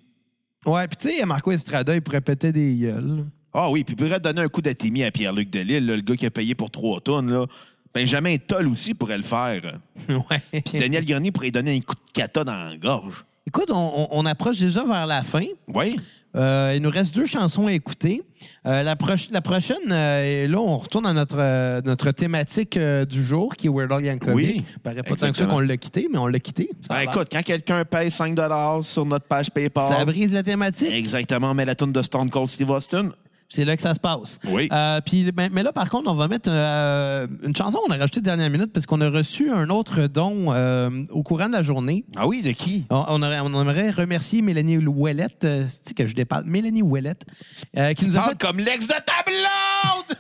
Ouais, 0.68 0.86
puis 0.88 0.96
tu 0.96 1.10
sais, 1.16 1.24
Marco 1.26 1.50
Estrada, 1.50 1.94
il 1.94 2.02
pourrait 2.02 2.20
péter 2.20 2.52
des 2.52 2.74
gueules. 2.74 3.24
Ah 3.52 3.70
oui, 3.70 3.82
puis 3.84 3.94
il 3.98 4.04
pourrait 4.04 4.20
donner 4.20 4.42
un 4.42 4.48
coup 4.48 4.60
d'atémie 4.62 5.02
à 5.04 5.10
Pierre-Luc 5.10 5.50
Delisle, 5.50 5.86
là, 5.86 5.96
le 5.96 6.02
gars 6.02 6.16
qui 6.16 6.26
a 6.26 6.30
payé 6.30 6.54
pour 6.54 6.70
trois 6.70 7.00
tonnes. 7.00 7.32
Là. 7.32 7.46
Benjamin 7.94 8.36
Toll 8.36 8.68
aussi 8.68 8.94
pourrait 8.94 9.16
le 9.16 9.22
faire. 9.24 9.80
Ouais. 10.08 10.60
Puis 10.62 10.78
Daniel 10.78 11.04
Grenier 11.04 11.32
pourrait 11.32 11.46
lui 11.46 11.52
donner 11.52 11.76
un 11.76 11.80
coup 11.80 11.94
de 11.94 12.12
kata 12.12 12.44
dans 12.44 12.52
la 12.70 12.76
gorge. 12.76 13.24
Écoute, 13.46 13.70
on, 13.70 13.74
on- 14.02 14.08
on 14.10 14.26
approche 14.26 14.58
déjà 14.58 14.84
vers 14.84 15.06
la 15.06 15.22
fin. 15.22 15.44
Oui. 15.68 15.98
Euh, 16.36 16.74
il 16.76 16.82
nous 16.82 16.90
reste 16.90 17.14
deux 17.14 17.26
chansons 17.26 17.66
à 17.66 17.72
écouter. 17.72 18.22
Euh, 18.66 18.82
la, 18.82 18.96
prochaine, 18.96 19.76
euh, 19.90 20.46
là, 20.46 20.60
on 20.60 20.78
retourne 20.78 21.06
à 21.06 21.12
notre, 21.12 21.38
euh, 21.38 21.80
notre 21.84 22.10
thématique 22.10 22.78
du 22.78 23.24
jour, 23.24 23.56
qui 23.56 23.66
est 23.66 23.70
Weird 23.70 23.90
Al 23.92 24.04
Yankovic. 24.04 24.34
Oui, 24.36 24.64
paraît 24.82 25.02
pas 25.02 25.16
tant 25.16 25.30
que 25.30 25.38
ça 25.38 25.46
qu'on 25.46 25.60
l'a 25.60 25.76
quitté, 25.76 26.08
mais 26.10 26.18
on 26.18 26.26
l'a 26.26 26.38
quitté. 26.38 26.70
Ben, 26.88 27.00
écoute, 27.00 27.28
quand 27.32 27.42
quelqu'un 27.42 27.84
paye 27.84 28.10
5 28.10 28.38
sur 28.82 29.06
notre 29.06 29.26
page 29.26 29.50
PayPal, 29.50 29.88
ça 29.88 30.04
brise 30.04 30.32
la 30.32 30.42
thématique. 30.42 30.92
exactement, 30.92 31.54
met 31.54 31.64
la 31.64 31.74
tune 31.74 31.92
de 31.92 32.02
Stone 32.02 32.30
Cold 32.30 32.48
Steve 32.48 32.70
Austin. 32.70 33.10
C'est 33.50 33.64
là 33.64 33.76
que 33.76 33.82
ça 33.82 33.94
se 33.94 33.98
passe. 34.00 34.38
Oui. 34.46 34.68
Euh, 34.70 35.00
puis, 35.00 35.32
ben, 35.32 35.48
mais 35.52 35.62
là, 35.62 35.72
par 35.72 35.88
contre, 35.88 36.10
on 36.10 36.14
va 36.14 36.28
mettre 36.28 36.50
euh, 36.52 37.26
une 37.42 37.56
chanson 37.56 37.78
qu'on 37.78 37.92
a 37.92 37.96
rajoutée 37.96 38.20
de 38.20 38.26
dernière 38.26 38.50
minute 38.50 38.72
parce 38.74 38.84
qu'on 38.84 39.00
a 39.00 39.08
reçu 39.08 39.50
un 39.50 39.70
autre 39.70 40.06
don 40.06 40.52
euh, 40.52 40.90
au 41.10 41.22
courant 41.22 41.46
de 41.48 41.52
la 41.54 41.62
journée. 41.62 42.04
Ah 42.16 42.26
oui, 42.28 42.42
de 42.42 42.50
qui? 42.52 42.84
On, 42.90 43.04
on 43.08 43.22
aurait- 43.22 43.40
on 43.40 43.58
aimerait 43.60 43.90
remercier 43.90 44.42
Mélanie 44.42 44.76
Ouellette, 44.86 45.44
euh, 45.44 45.64
c'est 45.68 45.94
que 45.94 46.06
je 46.06 46.14
déparle, 46.14 46.44
Mélanie 46.44 46.82
Ouellette, 46.82 47.24
euh, 47.76 47.94
qui, 47.94 48.06
nous 48.06 48.18
a 48.18 48.22
fait, 48.28 48.38
comme 48.38 48.58
l'ex 48.58 48.86
de 48.86 48.92
ta 48.92 49.22
blonde! 49.26 50.18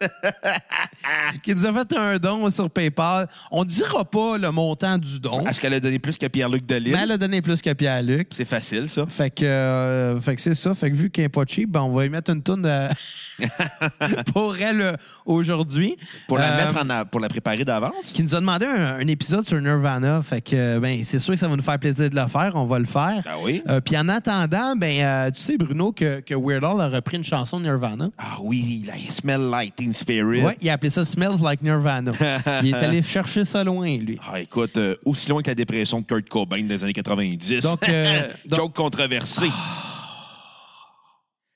qui 1.42 1.54
nous 1.54 1.66
a 1.66 1.72
fait 1.72 1.96
un 1.96 2.16
don 2.18 2.48
sur 2.50 2.70
PayPal. 2.70 3.28
On 3.50 3.64
ne 3.64 3.68
dira 3.68 4.04
pas 4.04 4.38
le 4.38 4.50
montant 4.50 4.98
du 4.98 5.20
don, 5.20 5.44
Est-ce 5.46 5.60
qu'elle 5.60 5.74
a 5.74 5.80
donné 5.80 5.98
plus 5.98 6.18
que 6.18 6.26
Pierre-Luc 6.26 6.66
Delisle? 6.66 6.92
mais 6.94 7.02
elle 7.02 7.12
a 7.12 7.18
donné 7.18 7.42
plus 7.42 7.60
que 7.62 7.72
Pierre-Luc. 7.72 8.28
C'est 8.32 8.44
facile, 8.44 8.88
ça. 8.88 9.04
Fait 9.08 9.30
que, 9.30 9.44
euh, 9.44 10.20
fait 10.20 10.36
que 10.36 10.42
c'est 10.42 10.54
ça. 10.54 10.74
Fait 10.74 10.90
que 10.90 10.96
vu 10.96 11.10
qu'elle 11.10 11.24
n'est 11.24 11.28
pas 11.28 11.44
cheap, 11.46 11.70
ben 11.70 11.82
on 11.82 11.90
va 11.92 12.04
y 12.06 12.10
mettre 12.10 12.30
une 12.32 12.42
tonne 12.42 12.66
pour 14.32 14.56
elle 14.58 14.80
euh, 14.80 14.92
aujourd'hui. 15.24 15.96
Pour 16.28 16.38
la 16.38 16.52
Euh, 16.52 16.66
mettre 16.66 16.78
en 16.84 16.88
a- 16.90 17.04
pour 17.04 17.20
la 17.20 17.28
préparer 17.28 17.64
d'avance? 17.64 17.92
qui 18.12 18.22
nous 18.22 18.34
a 18.34 18.40
demandé 18.40 18.66
un, 18.66 18.96
un 18.96 19.06
épisode 19.08 19.46
sur 19.46 19.60
Nirvana. 19.60 20.22
Fait 20.22 20.40
que, 20.40 20.78
ben, 20.78 21.02
c'est 21.04 21.18
sûr 21.18 21.34
que 21.34 21.40
ça 21.40 21.48
va 21.48 21.56
nous 21.56 21.62
faire 21.62 21.78
plaisir 21.78 22.08
de 22.10 22.14
le 22.16 22.26
faire. 22.28 22.52
On 22.54 22.64
va 22.64 22.78
le 22.78 22.84
faire. 22.86 23.22
Ah 23.26 23.36
oui? 23.42 23.62
Euh, 23.68 23.80
Puis 23.80 23.96
en 23.96 24.08
attendant, 24.08 24.74
ben, 24.76 25.00
euh, 25.02 25.30
tu 25.30 25.40
sais, 25.40 25.56
Bruno, 25.56 25.92
que, 25.92 26.20
que 26.20 26.34
Weird 26.34 26.64
Al 26.64 26.80
a 26.80 26.88
repris 26.88 27.16
une 27.16 27.24
chanson 27.24 27.58
de 27.60 27.64
Nirvana. 27.64 28.08
Ah 28.18 28.36
oui, 28.40 28.84
la 28.86 28.94
Smell 29.10 29.40
Like 29.50 29.74
Teen 29.86 29.94
Spirit. 29.94 30.42
Ouais, 30.42 30.56
il 30.60 30.68
a 30.68 30.72
appelé 30.72 30.90
ça 30.90 31.04
Smells 31.04 31.40
Like 31.42 31.62
Nirvana. 31.62 32.12
il 32.62 32.68
est 32.70 32.74
allé 32.74 33.02
chercher 33.02 33.44
ça 33.44 33.62
loin, 33.62 33.96
lui. 33.96 34.18
Ah, 34.26 34.40
écoute, 34.40 34.76
euh, 34.76 34.96
aussi 35.04 35.28
loin 35.28 35.42
que 35.42 35.48
la 35.50 35.54
dépression 35.54 36.00
de 36.00 36.04
Kurt 36.06 36.28
Cobain 36.28 36.62
des 36.64 36.82
années 36.82 36.92
90. 36.92 37.62
Donc, 37.62 37.88
euh, 37.88 38.22
donc- 38.46 38.58
Joke 38.58 38.74
controversé. 38.74 39.46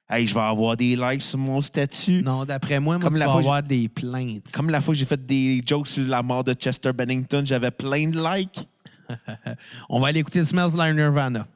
Hey, 0.08 0.26
je 0.26 0.34
vais 0.34 0.40
avoir 0.40 0.76
des 0.76 0.96
likes 0.96 1.22
sur 1.22 1.38
mon 1.38 1.60
statut. 1.60 2.22
Non, 2.22 2.44
d'après 2.44 2.80
moi, 2.80 2.96
moi 2.98 3.04
Comme 3.04 3.14
tu 3.14 3.20
la 3.20 3.26
vas 3.26 3.32
fois- 3.32 3.40
avoir 3.40 3.62
des 3.62 3.88
plaintes. 3.88 4.50
Comme 4.52 4.70
la 4.70 4.80
fois 4.80 4.92
que 4.94 4.98
j'ai 4.98 5.04
fait 5.04 5.24
des 5.24 5.62
jokes 5.64 5.86
sur 5.86 6.06
la 6.06 6.22
mort 6.22 6.42
de 6.42 6.52
Chester 6.52 6.92
Bennington, 6.92 7.42
j'avais 7.44 7.70
plein 7.70 8.08
de 8.08 8.18
likes. 8.18 8.60
On 9.88 10.00
va 10.00 10.08
aller 10.08 10.20
écouter 10.20 10.44
Smells 10.44 10.76
Like 10.76 10.94
Nirvana. 10.96 11.46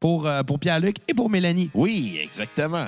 Pour, 0.00 0.26
euh, 0.26 0.42
pour 0.42 0.58
Pierre-Luc 0.58 0.96
et 1.08 1.14
pour 1.14 1.30
Mélanie. 1.30 1.70
Oui, 1.72 2.18
exactement. 2.22 2.86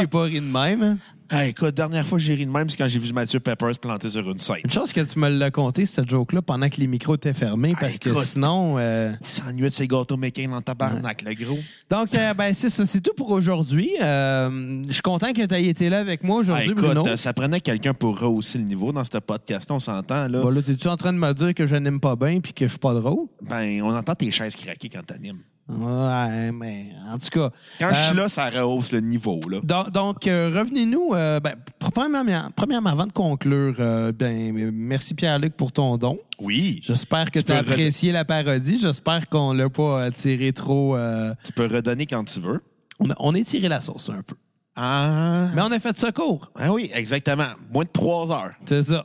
J'ai 0.00 0.06
pas 0.06 0.22
ri 0.22 0.40
de 0.40 0.46
même. 0.46 0.82
hein? 0.82 0.98
Ah, 1.30 1.44
écoute, 1.44 1.74
dernière 1.74 2.06
fois 2.06 2.16
que 2.16 2.24
j'ai 2.24 2.34
ri 2.34 2.46
de 2.46 2.50
même, 2.50 2.70
c'est 2.70 2.78
quand 2.78 2.86
j'ai 2.88 2.98
vu 2.98 3.12
Mathieu 3.12 3.38
Peppers 3.38 3.78
planté 3.78 4.08
sur 4.08 4.30
une 4.30 4.38
scène. 4.38 4.56
Une 4.64 4.70
chose 4.70 4.94
que 4.94 5.02
tu 5.02 5.18
me 5.18 5.28
l'as 5.28 5.50
conté, 5.50 5.84
cette 5.84 6.08
joke-là, 6.08 6.40
pendant 6.40 6.70
que 6.70 6.76
les 6.80 6.86
micros 6.86 7.16
étaient 7.16 7.34
fermés, 7.34 7.74
parce 7.78 7.98
que 7.98 8.08
écoute. 8.08 8.24
sinon... 8.24 8.76
euh, 8.78 9.12
Il 9.20 9.26
s'ennuyait 9.26 9.68
de 9.68 9.72
ses 9.74 9.86
gâteaux 9.86 10.16
mécaniques 10.16 10.50
dans 10.52 10.62
tabarnak, 10.62 11.20
le 11.20 11.34
gros. 11.34 11.58
Donc, 11.90 12.14
euh, 12.14 12.32
ben, 12.32 12.54
c'est 12.54 12.70
ça. 12.70 12.86
C'est 12.86 13.02
tout 13.02 13.12
pour 13.14 13.30
aujourd'hui. 13.32 13.90
Euh, 14.00 14.82
je 14.88 14.92
suis 14.94 15.02
content 15.02 15.34
que 15.34 15.44
tu 15.44 15.54
aies 15.54 15.66
été 15.66 15.90
là 15.90 15.98
avec 15.98 16.22
moi 16.22 16.36
Ah, 16.38 16.40
aujourd'hui, 16.40 16.70
écoute, 16.70 16.82
Bruno. 16.82 17.06
euh, 17.06 17.16
ça 17.18 17.34
prenait 17.34 17.60
quelqu'un 17.60 17.92
pour 17.92 18.18
rehausser 18.18 18.56
le 18.56 18.64
niveau 18.64 18.90
dans 18.92 19.04
ce 19.04 19.18
podcast 19.18 19.70
on 19.70 19.80
s'entend, 19.80 20.28
là. 20.28 20.40
Bon, 20.40 20.48
là, 20.48 20.62
t'es-tu 20.62 20.88
en 20.88 20.96
train 20.96 21.12
de 21.12 21.18
me 21.18 21.30
dire 21.34 21.52
que 21.52 21.66
je 21.66 21.76
n'aime 21.76 22.00
pas 22.00 22.16
bien 22.16 22.40
puis 22.40 22.54
que 22.54 22.64
je 22.64 22.70
suis 22.70 22.78
pas 22.78 22.94
drôle? 22.94 23.26
Ben, 23.42 23.82
on 23.82 23.94
entend 23.94 24.14
tes 24.14 24.30
chaises 24.30 24.56
craquer 24.56 24.88
quand 24.88 25.02
t'animes. 25.04 25.40
Ouais, 25.68 26.50
mais 26.52 26.86
en 27.06 27.18
tout 27.18 27.28
cas. 27.30 27.50
Quand 27.78 27.90
je 27.92 28.00
suis 28.00 28.18
euh, 28.18 28.22
là, 28.22 28.28
ça 28.28 28.48
rehausse 28.48 28.90
le 28.90 29.00
niveau, 29.00 29.38
là. 29.50 29.58
Donc, 29.62 29.90
donc, 29.90 30.26
euh, 30.26 30.50
revenez-nous. 30.54 31.10
euh, 31.14 31.40
ben, 31.40 31.54
premièrement, 31.78 32.48
premièrement, 32.56 32.90
avant 32.90 33.06
de 33.06 33.12
conclure, 33.12 33.74
ben, 34.12 34.70
merci 34.72 35.14
Pierre-Luc 35.14 35.54
pour 35.56 35.72
ton 35.72 35.96
don. 35.98 36.18
Oui. 36.40 36.80
J'espère 36.84 37.30
que 37.30 37.40
Tu 37.40 37.52
as 37.52 37.58
apprécié 37.58 38.12
la 38.12 38.24
parodie. 38.24 38.78
J'espère 38.78 39.28
qu'on 39.28 39.52
l'a 39.52 39.68
pas 39.68 40.10
tiré 40.10 40.52
trop. 40.52 40.96
Tu 41.44 41.52
peux 41.52 41.66
redonner 41.66 42.06
quand 42.06 42.24
tu 42.24 42.40
veux. 42.40 42.62
on, 42.98 43.10
a, 43.10 43.14
on 43.18 43.32
tiré 43.34 43.68
la 43.68 43.80
sauce 43.80 44.08
un 44.10 44.22
peu. 44.22 44.36
Ah. 44.80 45.48
Mais 45.54 45.62
on 45.62 45.72
a 45.72 45.80
fait 45.80 45.96
ça 45.96 46.12
court. 46.12 46.52
Ah 46.54 46.72
oui, 46.72 46.88
exactement. 46.94 47.48
Moins 47.72 47.84
de 47.84 47.90
trois 47.90 48.30
heures. 48.30 48.52
C'est 48.64 48.84
ça. 48.84 49.04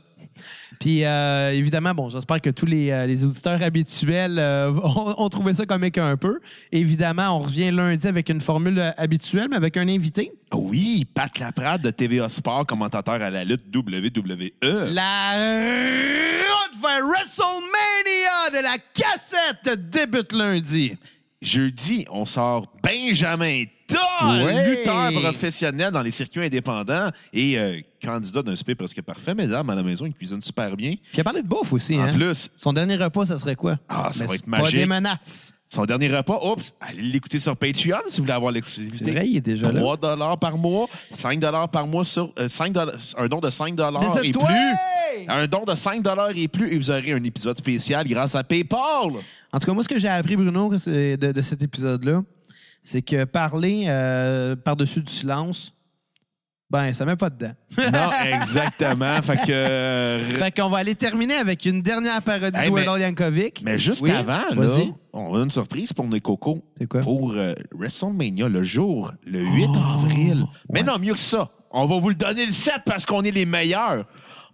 Puis 0.79 1.05
euh, 1.05 1.51
évidemment, 1.51 1.93
bon, 1.93 2.09
j'espère 2.09 2.41
que 2.41 2.49
tous 2.49 2.65
les, 2.65 2.91
euh, 2.91 3.05
les 3.05 3.23
auditeurs 3.23 3.61
habituels 3.61 4.37
euh, 4.39 4.71
ont, 4.83 5.15
ont 5.17 5.29
trouvé 5.29 5.53
ça 5.53 5.65
comique 5.65 5.97
un 5.97 6.17
peu. 6.17 6.39
Évidemment, 6.71 7.37
on 7.37 7.39
revient 7.39 7.71
lundi 7.71 8.07
avec 8.07 8.29
une 8.29 8.41
formule 8.41 8.93
habituelle, 8.97 9.47
mais 9.49 9.57
avec 9.57 9.77
un 9.77 9.87
invité. 9.87 10.31
Oui, 10.53 11.05
Pat 11.13 11.37
Laprade 11.39 11.81
de 11.81 11.89
TVA 11.89 12.29
Sport, 12.29 12.65
commentateur 12.65 13.15
à 13.15 13.29
la 13.29 13.43
lutte 13.43 13.65
WWE. 13.75 14.93
La 14.93 15.31
route 16.47 16.81
vers 16.81 17.05
WrestleMania 17.05 18.49
de 18.51 18.63
la 18.63 18.77
cassette 18.93 19.89
débute 19.89 20.31
lundi. 20.33 20.97
Jeudi, 21.41 22.05
on 22.09 22.25
sort 22.25 22.67
Benjamin 22.81 23.63
Ouais. 24.45 24.67
lutteur 24.77 25.11
professionnel 25.21 25.91
dans 25.91 26.01
les 26.01 26.11
circuits 26.11 26.43
indépendants 26.45 27.09
et 27.33 27.57
euh, 27.57 27.79
candidat 28.03 28.41
d'un 28.41 28.55
souper 28.55 28.75
presque 28.75 29.01
parfait. 29.01 29.33
Mesdames, 29.33 29.69
à 29.69 29.75
la 29.75 29.83
maison, 29.83 30.05
il 30.05 30.13
cuisine 30.13 30.41
super 30.41 30.75
bien. 30.75 30.95
Qui 31.11 31.21
a 31.21 31.23
parlé 31.23 31.41
de 31.41 31.47
bouffe 31.47 31.73
aussi, 31.73 31.97
En 31.97 32.03
hein? 32.03 32.13
plus, 32.13 32.49
Son 32.57 32.73
dernier 32.73 32.95
repas, 32.95 33.25
ça 33.25 33.37
serait 33.39 33.55
quoi? 33.55 33.77
Ah, 33.89 34.09
ça 34.11 34.19
Mais 34.21 34.25
va 34.27 34.35
être 34.35 34.45
Pas 34.49 34.61
magique. 34.61 34.75
des 34.77 34.85
menaces. 34.85 35.53
son 35.73 35.85
dernier 35.85 36.07
repas, 36.15 36.39
oups, 36.45 36.73
allez 36.81 37.01
l'écouter 37.01 37.39
sur 37.39 37.57
Patreon 37.57 37.97
si 38.07 38.17
vous 38.17 38.23
voulez 38.23 38.33
avoir 38.33 38.51
l'exclusivité. 38.51 39.11
Vrai, 39.11 39.27
il 39.27 39.37
est 39.37 39.41
déjà 39.41 39.71
là. 39.71 39.79
3 39.79 39.97
dollars 39.97 40.37
par 40.37 40.57
mois, 40.57 40.87
5 41.11 41.39
dollars 41.39 41.69
par 41.69 41.87
mois 41.87 42.05
sur 42.05 42.31
euh, 42.39 42.47
5 42.47 42.71
dollars- 42.73 42.95
un 43.17 43.27
don 43.27 43.39
de 43.39 43.49
5 43.49 43.75
dollars 43.75 44.15
Des 44.21 44.29
et 44.29 44.31
plus. 44.31 45.25
Un 45.27 45.47
don 45.47 45.63
de 45.65 45.75
5 45.75 46.01
dollars 46.01 46.31
et 46.35 46.47
plus 46.47 46.73
et 46.73 46.77
vous 46.77 46.89
aurez 46.91 47.11
un 47.13 47.23
épisode 47.23 47.57
spécial 47.57 48.07
grâce 48.07 48.35
à 48.35 48.43
PayPal. 48.43 48.79
En 49.51 49.59
tout 49.59 49.65
cas, 49.67 49.73
moi, 49.73 49.83
ce 49.83 49.89
que 49.89 49.99
j'ai 49.99 50.07
appris, 50.07 50.35
Bruno, 50.35 50.69
de, 50.69 51.15
de 51.31 51.41
cet 51.41 51.61
épisode-là, 51.61 52.21
c'est 52.83 53.01
que 53.01 53.23
parler 53.25 53.85
euh, 53.87 54.55
par-dessus 54.55 55.01
du 55.01 55.11
silence, 55.11 55.73
ben, 56.69 56.91
ça 56.91 57.05
met 57.05 57.15
pas 57.15 57.29
dedans. 57.29 57.53
non, 57.77 58.09
exactement. 58.41 59.21
fait 59.21 59.37
que 59.45 59.51
euh, 59.51 60.19
fait 60.39 60.51
qu'on 60.51 60.69
va 60.69 60.79
aller 60.79 60.95
terminer 60.95 61.35
avec 61.35 61.65
une 61.65 61.81
dernière 61.83 62.21
parodie 62.23 62.57
Hey, 62.57 62.71
de 62.71 62.77
Al 62.89 62.99
Yankovic. 63.01 63.61
Mais 63.63 63.77
juste 63.77 64.01
Oui, 64.01 64.09
avant, 64.11 64.41
là, 64.55 64.77
on 65.13 65.35
a 65.39 65.43
une 65.43 65.51
surprise 65.51 65.93
pour 65.93 66.07
nos 66.07 66.19
cocos. 66.19 66.63
C'est 66.79 66.87
quoi? 66.87 67.01
Pour 67.01 67.33
euh, 67.35 67.53
WrestleMania, 67.77 68.47
le 68.49 68.63
jour, 68.63 69.13
le 69.25 69.41
8 69.41 69.67
avril. 69.95 70.45
Mais 70.71 70.81
non, 70.81 70.97
mieux 70.97 71.13
que 71.13 71.19
ça. 71.19 71.51
On 71.69 71.85
va 71.85 71.99
vous 71.99 72.09
le 72.09 72.15
donner 72.15 72.45
le 72.45 72.51
7 72.53 72.81
parce 72.85 73.05
qu'on 73.05 73.21
est 73.23 73.31
les 73.31 73.45
meilleurs. 73.45 74.05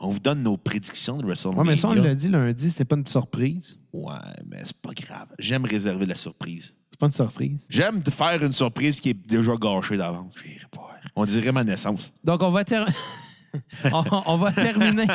On 0.01 0.09
vous 0.09 0.19
donne 0.19 0.43
nos 0.43 0.57
prédictions 0.57 1.17
de 1.17 1.21
Ouais, 1.23 1.27
WrestleMania. 1.29 1.63
mais 1.71 1.75
ça, 1.77 1.87
on 1.89 1.93
l'a 1.93 2.15
dit 2.15 2.29
lundi, 2.29 2.69
c'est 2.71 2.85
pas 2.85 2.95
une 2.97 3.07
surprise. 3.07 3.77
Ouais, 3.93 4.13
mais 4.45 4.59
c'est 4.65 4.77
pas 4.77 4.91
grave. 4.93 5.27
J'aime 5.39 5.63
réserver 5.65 6.05
la 6.05 6.15
surprise. 6.15 6.73
C'est 6.99 7.05
pas 7.05 7.05
une 7.05 7.11
surprise. 7.13 7.65
J'aime 7.69 8.03
te 8.03 8.11
faire 8.11 8.43
une 8.43 8.51
surprise 8.51 8.99
qui 8.99 9.11
est 9.11 9.13
déjà 9.27 9.53
gâchée 9.55 9.95
d'avance. 9.95 10.33
On 11.15 11.25
dirait 11.25 11.53
ma 11.53 11.63
naissance. 11.63 12.11
Donc, 12.25 12.43
on 12.43 12.51
va, 12.51 12.65
ter- 12.65 12.85
on, 13.93 14.03
on 14.25 14.37
va 14.37 14.51
terminer 14.51 15.07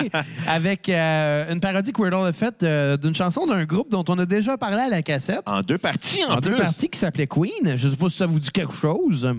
avec 0.48 0.88
euh, 0.88 1.52
une 1.52 1.60
parodie 1.60 1.92
que 1.92 2.00
Weird 2.00 2.14
Al 2.14 2.26
a 2.26 2.32
faite 2.32 2.62
euh, 2.62 2.96
d'une 2.96 3.14
chanson 3.14 3.46
d'un 3.46 3.64
groupe 3.66 3.90
dont 3.90 4.02
on 4.08 4.18
a 4.18 4.24
déjà 4.24 4.56
parlé 4.56 4.80
à 4.82 4.88
la 4.88 5.02
cassette. 5.02 5.42
En 5.46 5.60
deux 5.60 5.76
parties, 5.76 6.24
en, 6.24 6.36
en 6.38 6.40
deux 6.40 6.56
parties 6.56 6.88
qui 6.88 6.98
s'appelait 6.98 7.26
Queen. 7.26 7.76
Je 7.76 7.86
ne 7.86 7.90
sais 7.92 7.96
pas 7.98 8.08
si 8.08 8.16
ça 8.16 8.26
vous 8.26 8.40
dit 8.40 8.50
quelque 8.50 8.72
chose. 8.74 9.30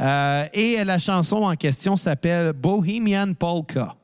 Euh, 0.00 0.46
et 0.52 0.82
la 0.84 0.98
chanson 0.98 1.36
en 1.44 1.54
question 1.54 1.96
s'appelle 1.96 2.52
Bohemian 2.52 3.32
Polka. 3.34 3.94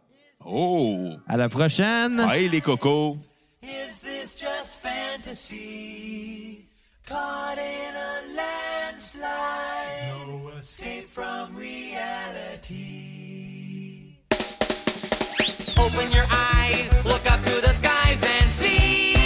Oh! 0.47 1.15
À 1.27 1.37
la 1.37 1.49
prochaine. 1.49 2.21
Hey, 2.31 2.49
les 2.49 2.61
cocos! 2.61 3.17
Is 3.63 3.99
this 4.03 4.37
just 4.41 4.77
fantasy? 4.83 6.69
Caught 7.13 7.59
in 7.59 7.95
a 7.95 8.37
landslide. 8.39 10.15
No 10.27 10.49
escape 10.59 11.07
from 11.07 11.55
reality. 11.55 12.87
Open 15.79 16.11
your 16.15 16.25
eyes, 16.33 17.05
look 17.05 17.31
up 17.31 17.41
to 17.43 17.61
the 17.61 17.75
skies 17.75 18.23
and 18.41 18.51
see. 18.51 19.22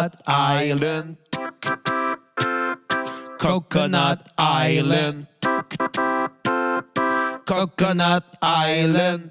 Coconut 0.00 0.16
Island. 0.26 1.16
Coconut 3.38 4.20
Island. 4.38 5.26
Coconut 7.44 8.24
Island. 8.40 9.30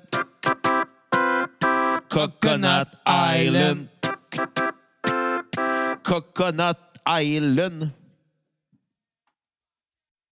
Coconut 2.09 2.89
Island. 3.07 3.89
Coconut 6.03 6.77
Island. 7.07 7.91